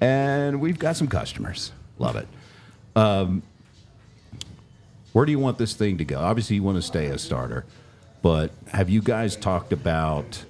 and 0.00 0.60
we've 0.60 0.78
got 0.78 0.96
some 0.96 1.08
customers. 1.08 1.72
Love 1.98 2.16
it. 2.16 2.28
Um, 2.96 3.42
where 5.12 5.24
do 5.24 5.32
you 5.32 5.38
want 5.38 5.58
this 5.58 5.74
thing 5.74 5.98
to 5.98 6.04
go? 6.04 6.18
Obviously, 6.18 6.56
you 6.56 6.62
want 6.62 6.76
to 6.76 6.82
stay 6.82 7.06
a 7.06 7.18
starter, 7.18 7.64
but 8.22 8.50
have 8.72 8.90
you 8.90 9.00
guys 9.00 9.36
talked 9.36 9.72
about 9.72 10.44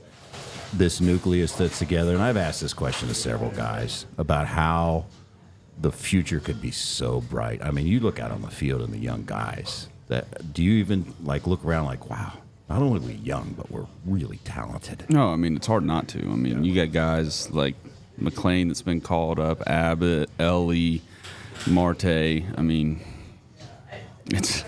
this 0.73 1.01
nucleus 1.01 1.53
that's 1.53 1.79
together? 1.79 2.15
And 2.15 2.23
I've 2.23 2.39
asked 2.39 2.63
this 2.63 2.73
question 2.73 3.09
to 3.09 3.15
several 3.15 3.51
guys 3.51 4.07
about 4.17 4.47
how 4.47 5.05
the 5.79 5.93
future 5.93 6.41
could 6.41 6.63
be 6.63 6.71
so 6.71 7.21
bright. 7.21 7.63
I 7.63 7.71
mean, 7.71 7.87
you 7.87 8.01
look 8.01 8.19
out 8.19 8.31
on 8.31 8.43
the 8.43 8.51
field 8.51 8.81
and 8.81 8.93
the 8.93 8.99
young 8.99 9.25
guys. 9.25 9.89
That 10.09 10.53
do 10.53 10.63
you 10.63 10.75
even 10.75 11.15
like 11.23 11.47
look 11.47 11.65
around 11.65 11.87
like, 11.87 12.11
wow? 12.11 12.35
Not 12.69 12.81
only 12.81 12.99
are 12.99 13.03
we 13.03 13.15
young, 13.15 13.55
but 13.57 13.71
we're 13.71 13.87
really 14.07 14.39
talented. 14.39 15.05
No, 15.09 15.29
I 15.29 15.37
mean 15.37 15.57
it's 15.57 15.67
hard 15.67 15.85
not 15.85 16.09
to. 16.09 16.19
I 16.19 16.37
mean 16.37 16.65
you 16.65 16.75
got 16.75 16.93
guys 16.93 17.51
like 17.51 17.75
McLain 18.21 18.69
that's 18.69 18.83
been 18.83 19.01
called 19.01 19.39
up, 19.39 19.63
Abbott, 19.67 20.31
Elly, 20.39 21.03
Marte. 21.67 22.05
I 22.05 22.63
mean, 22.63 23.01
it's 24.27 24.65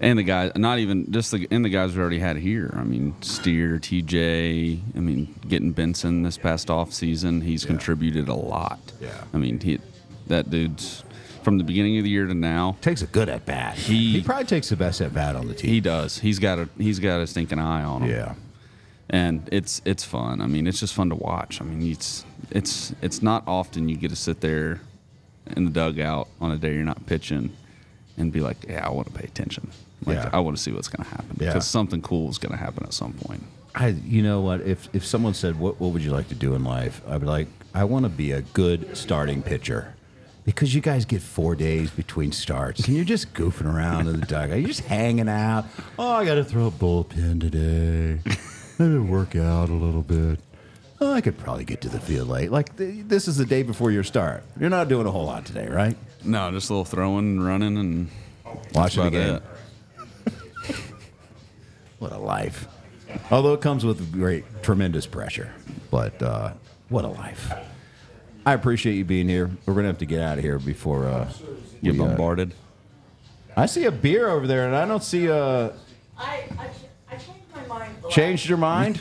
and 0.00 0.18
the 0.18 0.22
guys, 0.22 0.52
not 0.56 0.78
even 0.78 1.10
just 1.12 1.30
the 1.30 1.46
and 1.50 1.64
the 1.64 1.68
guys 1.68 1.94
we 1.94 2.00
already 2.00 2.18
had 2.18 2.36
here. 2.36 2.72
I 2.76 2.84
mean, 2.84 3.14
Steer, 3.20 3.78
TJ. 3.78 4.80
I 4.96 4.98
mean, 5.00 5.34
getting 5.48 5.72
Benson 5.72 6.22
this 6.22 6.38
past 6.38 6.70
off 6.70 6.92
season, 6.92 7.40
he's 7.40 7.64
contributed 7.64 8.28
a 8.28 8.34
lot. 8.34 8.80
Yeah. 9.00 9.24
I 9.32 9.38
mean, 9.38 9.60
he 9.60 9.80
that 10.26 10.50
dude's 10.50 11.04
from 11.44 11.58
the 11.58 11.64
beginning 11.64 11.98
of 11.98 12.04
the 12.04 12.10
year 12.10 12.26
to 12.26 12.34
now. 12.34 12.76
Takes 12.80 13.02
a 13.02 13.06
good 13.06 13.28
at 13.28 13.44
bat. 13.46 13.76
He- 13.76 14.12
he 14.18 14.22
probably 14.22 14.46
takes 14.46 14.70
the 14.70 14.76
best 14.76 15.00
at 15.00 15.12
bat 15.14 15.36
on 15.36 15.46
the 15.46 15.54
team. 15.54 15.70
He 15.70 15.80
does. 15.80 16.18
He's 16.18 16.38
got 16.38 16.58
a 16.58 16.68
he's 16.78 16.98
got 16.98 17.20
a 17.20 17.26
stinking 17.26 17.58
eye 17.58 17.82
on 17.84 18.02
him. 18.02 18.10
yeah. 18.10 18.34
and 19.10 19.46
it's 19.52 19.82
it's 19.84 20.02
fun. 20.04 20.40
I 20.40 20.46
mean, 20.46 20.66
it's 20.66 20.80
just 20.80 20.94
fun 20.94 21.10
to 21.10 21.14
watch. 21.16 21.60
I 21.60 21.64
mean, 21.64 21.90
it's 21.90 22.24
it's 22.50 22.94
it's 23.02 23.22
not 23.22 23.44
often 23.46 23.88
you 23.88 23.96
get 23.96 24.08
to 24.10 24.16
sit 24.16 24.40
there 24.40 24.80
in 25.56 25.64
the 25.66 25.70
dugout 25.70 26.28
on 26.40 26.50
a 26.52 26.56
day 26.56 26.72
you're 26.74 26.84
not 26.84 27.04
pitching 27.06 27.54
and 28.16 28.32
be 28.32 28.40
like, 28.40 28.64
yeah, 28.68 28.86
I 28.86 28.90
want 28.90 29.08
to 29.08 29.12
pay 29.12 29.24
attention. 29.26 29.70
Like, 30.06 30.16
Yeah. 30.16 30.30
I 30.32 30.40
want 30.40 30.56
to 30.56 30.62
see 30.62 30.72
what's 30.72 30.88
going 30.88 31.04
to 31.04 31.10
happen 31.10 31.36
Yeah. 31.38 31.48
because 31.48 31.66
something 31.66 32.00
cool 32.00 32.30
is 32.30 32.38
going 32.38 32.52
to 32.52 32.58
happen 32.58 32.84
at 32.84 32.94
some 32.94 33.12
point. 33.12 33.42
I, 33.74 33.88
you 33.88 34.22
know 34.22 34.40
what? 34.40 34.60
If 34.62 34.88
if 34.94 35.04
someone 35.04 35.34
said, 35.34 35.58
"What 35.58 35.80
what 35.80 35.90
would 35.92 36.02
you 36.02 36.12
like 36.12 36.28
to 36.28 36.34
do 36.34 36.54
in 36.54 36.62
life?" 36.64 37.02
I'd 37.08 37.20
be 37.20 37.26
like, 37.26 37.48
"I 37.74 37.84
want 37.84 38.04
to 38.04 38.08
be 38.08 38.30
a 38.32 38.40
good 38.42 38.96
starting 38.96 39.42
pitcher." 39.42 39.94
Because 40.44 40.74
you 40.74 40.80
guys 40.82 41.04
get 41.06 41.22
four 41.22 41.54
days 41.54 41.90
between 41.90 42.30
starts, 42.30 42.86
and 42.86 42.94
you're 42.94 43.04
just 43.06 43.32
goofing 43.32 43.72
around 43.72 44.08
in 44.08 44.20
the 44.20 44.26
dugout. 44.26 44.58
You're 44.58 44.68
just 44.68 44.80
hanging 44.84 45.28
out. 45.28 45.64
Oh, 45.98 46.12
I 46.12 46.26
got 46.26 46.34
to 46.34 46.44
throw 46.44 46.66
a 46.66 46.70
bullpen 46.70 47.40
today. 47.40 48.20
Maybe 48.78 48.98
work 48.98 49.36
out 49.36 49.70
a 49.70 49.72
little 49.72 50.02
bit. 50.02 50.38
Oh, 51.00 51.12
I 51.12 51.22
could 51.22 51.38
probably 51.38 51.64
get 51.64 51.80
to 51.82 51.88
the 51.88 52.00
field 52.00 52.28
late. 52.28 52.50
Like 52.50 52.76
th- 52.76 53.06
this 53.06 53.26
is 53.26 53.36
the 53.38 53.46
day 53.46 53.62
before 53.62 53.90
your 53.90 54.04
start. 54.04 54.42
You're 54.60 54.70
not 54.70 54.88
doing 54.88 55.06
a 55.06 55.10
whole 55.10 55.24
lot 55.24 55.46
today, 55.46 55.66
right? 55.66 55.96
No, 56.22 56.50
just 56.50 56.68
a 56.68 56.72
little 56.72 56.84
throwing, 56.84 57.40
running, 57.40 57.78
and 57.78 58.08
Watching 58.74 59.04
the 59.04 59.10
game. 59.10 59.40
What 61.98 62.12
a 62.12 62.18
life. 62.18 62.68
Although 63.30 63.54
it 63.54 63.62
comes 63.62 63.84
with 63.84 64.12
great, 64.12 64.44
tremendous 64.62 65.06
pressure. 65.06 65.50
But 65.90 66.22
uh, 66.22 66.52
what 66.90 67.04
a 67.04 67.08
life. 67.08 67.50
I 68.46 68.52
appreciate 68.52 68.94
you 68.94 69.04
being 69.04 69.28
here. 69.28 69.50
We're 69.66 69.74
going 69.74 69.84
to 69.84 69.88
have 69.88 69.98
to 69.98 70.06
get 70.06 70.20
out 70.20 70.38
of 70.38 70.44
here 70.44 70.58
before 70.58 71.06
uh, 71.06 71.32
get 71.82 71.94
we, 71.94 72.00
uh, 72.00 72.04
bombarded. 72.04 72.52
I 73.56 73.66
see 73.66 73.84
a 73.84 73.92
beer 73.92 74.28
over 74.28 74.46
there, 74.46 74.66
and 74.66 74.76
I 74.76 74.84
don't 74.84 75.02
see 75.02 75.26
a. 75.26 75.72
I, 76.18 76.44
I, 76.58 76.66
ch- 76.66 76.88
I 77.10 77.16
changed 77.16 77.40
my 77.54 77.66
mind. 77.66 77.94
the 78.02 78.08
Changed 78.08 78.48
your 78.48 78.58
mind? 78.58 79.00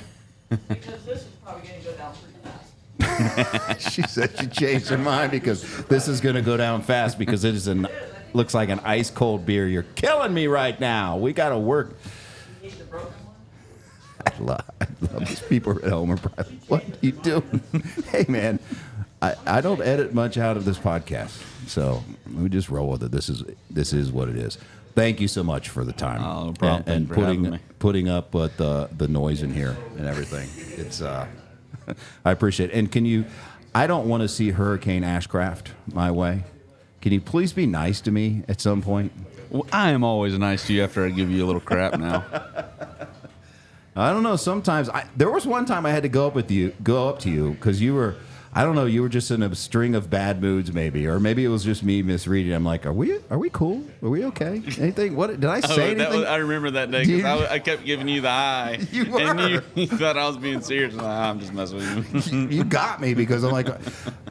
Because 0.49 1.03
this 1.05 1.21
is 1.21 1.27
probably 1.43 1.67
going 1.67 1.81
to 1.81 1.85
go 1.85 1.95
down 1.95 2.13
pretty 2.99 3.17
fast. 3.67 3.91
she 3.93 4.01
said 4.03 4.39
she 4.39 4.47
changed 4.47 4.87
her 4.89 4.97
mind 4.97 5.31
because 5.31 5.83
this 5.85 6.07
is 6.07 6.21
going 6.21 6.35
to 6.35 6.41
go 6.41 6.55
down 6.55 6.81
fast 6.81 7.17
because 7.17 7.43
it 7.43 7.55
is 7.55 7.67
an 7.67 7.87
looks 8.33 8.53
like 8.53 8.69
an 8.69 8.79
ice 8.83 9.09
cold 9.09 9.45
beer. 9.45 9.67
You're 9.67 9.83
killing 9.83 10.33
me 10.33 10.47
right 10.47 10.79
now. 10.79 11.17
We 11.17 11.33
got 11.33 11.49
to 11.49 11.57
work. 11.57 11.97
Need 12.61 12.73
the 12.73 12.83
broken 12.85 13.13
one? 13.25 13.35
I 14.25 14.43
love, 14.43 14.69
I 14.81 14.87
love 15.13 15.27
these 15.27 15.41
people 15.41 15.77
at 15.83 15.91
home 15.91 16.11
are 16.11 16.17
probably, 16.17 16.59
what 16.67 16.83
are 16.83 16.97
you 17.01 17.11
doing? 17.11 17.61
hey, 18.11 18.25
man, 18.27 18.59
I, 19.23 19.35
I 19.45 19.61
don't 19.61 19.81
edit 19.81 20.13
much 20.13 20.37
out 20.37 20.57
of 20.57 20.65
this 20.65 20.77
podcast, 20.77 21.41
so 21.67 22.03
we 22.35 22.49
just 22.49 22.69
roll 22.69 22.89
with 22.89 23.03
it. 23.03 23.11
This 23.11 23.29
is 23.29 23.43
this 23.69 23.93
is 23.93 24.11
what 24.11 24.27
it 24.27 24.35
is. 24.35 24.57
Thank 24.95 25.21
you 25.21 25.27
so 25.29 25.43
much 25.43 25.69
for 25.69 25.83
the 25.85 25.93
time 25.93 26.21
Oh, 26.23 26.47
no 26.47 26.53
problem. 26.53 26.83
and, 26.87 26.89
and 26.89 27.09
putting 27.09 27.59
putting 27.79 28.09
up 28.09 28.33
with 28.33 28.57
the 28.57 28.89
the 28.97 29.07
noise 29.07 29.41
in 29.41 29.53
here 29.53 29.77
and 29.97 30.05
everything. 30.07 30.49
It's 30.77 31.01
uh, 31.01 31.25
I 32.25 32.31
appreciate 32.31 32.71
it. 32.71 32.73
And 32.73 32.91
can 32.91 33.05
you? 33.05 33.23
I 33.73 33.87
don't 33.87 34.07
want 34.09 34.21
to 34.23 34.27
see 34.27 34.51
Hurricane 34.51 35.03
Ashcraft 35.03 35.67
my 35.93 36.11
way. 36.11 36.43
Can 37.01 37.13
you 37.13 37.21
please 37.21 37.53
be 37.53 37.65
nice 37.65 38.01
to 38.01 38.11
me 38.11 38.43
at 38.49 38.59
some 38.61 38.81
point? 38.81 39.11
Well, 39.49 39.65
I 39.71 39.91
am 39.91 40.03
always 40.03 40.37
nice 40.37 40.67
to 40.67 40.73
you 40.73 40.83
after 40.83 41.05
I 41.05 41.09
give 41.09 41.29
you 41.31 41.43
a 41.43 41.47
little 41.47 41.61
crap 41.61 41.97
now. 41.97 42.25
I 43.95 44.11
don't 44.11 44.23
know. 44.23 44.35
Sometimes 44.35 44.89
I, 44.89 45.05
there 45.15 45.29
was 45.29 45.45
one 45.45 45.65
time 45.65 45.85
I 45.85 45.91
had 45.91 46.03
to 46.03 46.09
go 46.09 46.27
up 46.27 46.33
with 46.35 46.49
you, 46.51 46.73
go 46.83 47.07
up 47.09 47.19
to 47.19 47.29
you 47.29 47.51
because 47.51 47.81
you 47.81 47.93
were. 47.95 48.15
I 48.55 48.63
don't 48.63 48.75
know. 48.75 48.85
You 48.85 49.01
were 49.01 49.09
just 49.09 49.31
in 49.31 49.41
a 49.41 49.55
string 49.55 49.95
of 49.95 50.09
bad 50.11 50.39
moods, 50.41 50.71
maybe, 50.71 51.07
or 51.07 51.19
maybe 51.19 51.43
it 51.43 51.47
was 51.47 51.63
just 51.63 51.81
me 51.83 52.03
misreading. 52.03 52.53
I'm 52.53 52.63
like, 52.63 52.85
are 52.85 52.93
we? 52.93 53.17
Are 53.31 53.37
we 53.39 53.49
cool? 53.49 53.83
Are 54.03 54.09
we 54.09 54.25
okay? 54.25 54.61
Anything? 54.79 55.15
What 55.15 55.31
did 55.39 55.45
I 55.45 55.59
say? 55.61 55.73
Oh, 55.73 55.75
that 55.75 55.89
anything? 55.89 56.19
was, 56.19 56.27
I 56.29 56.35
remember 56.37 56.69
that 56.71 56.91
day 56.91 57.03
because 57.05 57.23
I, 57.49 57.53
I 57.55 57.59
kept 57.59 57.83
giving 57.83 58.07
you 58.07 58.21
the 58.21 58.29
eye. 58.29 58.79
You 58.91 59.17
And 59.17 59.39
you, 59.39 59.55
were. 59.55 59.63
you 59.75 59.87
thought 59.97 60.17
I 60.17 60.27
was 60.27 60.37
being 60.37 60.61
serious. 60.61 60.93
I'm, 60.93 60.99
like, 60.99 61.07
I'm 61.07 61.39
just 61.39 61.53
messing 61.53 61.77
with 61.77 62.31
you. 62.31 62.47
you 62.49 62.63
got 62.63 63.01
me 63.01 63.13
because 63.15 63.43
I'm 63.43 63.51
like, 63.51 63.67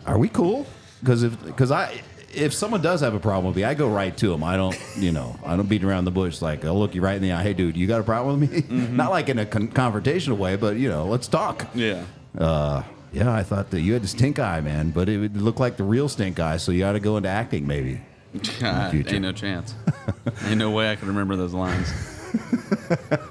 are 0.07 0.18
we 0.18 0.29
cool? 0.29 0.66
Because 1.01 1.25
if 1.25 1.45
because 1.45 1.73
I 1.73 2.01
if 2.33 2.55
someone 2.55 2.81
does 2.81 3.01
have 3.01 3.14
a 3.14 3.20
problem 3.20 3.47
with 3.47 3.57
me, 3.57 3.64
I 3.64 3.75
go 3.75 3.89
right 3.89 4.16
to 4.18 4.29
them. 4.29 4.45
I 4.45 4.57
don't 4.57 4.79
you 4.97 5.11
know 5.11 5.37
I 5.45 5.57
don't 5.57 5.68
beat 5.68 5.83
around 5.83 6.05
the 6.05 6.12
bush. 6.12 6.41
Like 6.41 6.64
I'll 6.64 6.79
look 6.79 6.95
you 6.95 7.03
right 7.03 7.16
in 7.16 7.23
the 7.23 7.33
eye. 7.33 7.43
Hey, 7.43 7.55
dude, 7.55 7.77
you 7.77 7.89
got 7.89 8.01
a 8.01 8.05
problem 8.05 8.39
with 8.41 8.70
me? 8.70 8.77
Not 8.89 9.11
like 9.11 9.29
in 9.29 9.41
a 9.41 9.47
con- 9.47 9.68
confrontational 9.68 10.37
way, 10.39 10.55
but 10.55 10.77
you 10.77 10.89
know, 10.89 11.07
let's 11.07 11.27
talk. 11.27 11.66
yeah. 11.75 12.05
Uh, 12.39 12.83
yeah, 13.13 13.33
I 13.33 13.43
thought 13.43 13.71
that 13.71 13.81
you 13.81 13.93
had 13.93 14.03
the 14.03 14.09
stink 14.09 14.39
eye, 14.39 14.61
man, 14.61 14.91
but 14.91 15.09
it 15.09 15.19
would 15.19 15.41
look 15.41 15.61
like 15.61 15.77
the 15.77 15.85
real 15.85 16.09
stink 16.09 16.41
eye. 16.41 16.57
So 16.57 16.73
you 16.73 16.85
ought 16.85 16.93
to 16.93 17.01
go 17.01 17.17
into 17.17 17.29
acting, 17.29 17.67
maybe. 17.67 18.01
God, 18.61 18.95
ain't 18.95 19.23
no 19.23 19.33
chance. 19.33 19.75
Ain't 20.45 20.59
no 20.59 20.71
way 20.71 20.91
I 20.91 20.97
can 20.97 21.09
remember 21.09 21.37
those 21.37 21.53
lines. 21.53 21.93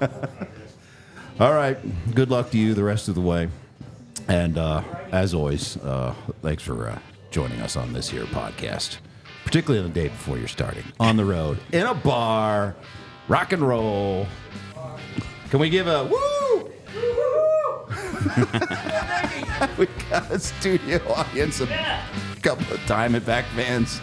All 1.40 1.52
right. 1.52 1.76
Good 2.14 2.30
luck 2.30 2.50
to 2.52 2.58
you 2.58 2.72
the 2.74 2.84
rest 2.84 3.08
of 3.08 3.16
the 3.16 3.20
way. 3.20 3.48
And 4.28 4.56
uh, 4.56 4.82
as 5.10 5.34
always, 5.34 5.76
uh, 5.78 6.14
thanks 6.42 6.62
for 6.62 6.88
uh, 6.88 6.98
joining 7.32 7.60
us 7.60 7.74
on 7.76 7.92
this 7.92 8.08
here 8.08 8.24
podcast, 8.26 8.98
particularly 9.44 9.84
on 9.84 9.92
the 9.92 10.00
day 10.00 10.08
before 10.08 10.38
you're 10.38 10.46
starting 10.46 10.84
on 11.00 11.16
the 11.16 11.24
road, 11.24 11.58
in 11.72 11.84
a 11.84 11.94
bar, 11.94 12.76
rock 13.26 13.52
and 13.52 13.66
roll. 13.66 14.28
Can 15.50 15.58
we 15.58 15.68
give 15.68 15.88
a 15.88 16.04
woo? 16.04 16.41
we 19.78 19.86
got 20.10 20.30
a 20.30 20.38
studio 20.38 21.00
audience, 21.12 21.60
a 21.60 21.66
couple 22.42 22.72
of 22.74 22.80
time 22.86 23.14
fans. 23.56 24.00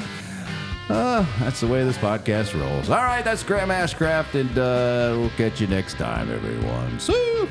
Uh, 0.90 1.24
that's 1.40 1.62
the 1.62 1.68
way 1.68 1.84
this 1.84 1.98
podcast 1.98 2.60
rolls. 2.60 2.90
All 2.90 3.04
right, 3.04 3.24
that's 3.24 3.44
Graham 3.44 3.70
Ashcraft, 3.70 4.34
and 4.34 4.58
uh, 4.58 5.16
we'll 5.20 5.30
catch 5.32 5.62
you 5.62 5.68
next 5.68 5.98
time, 5.98 6.32
everyone. 6.32 7.00
See 7.00 7.14
you. 7.14 7.48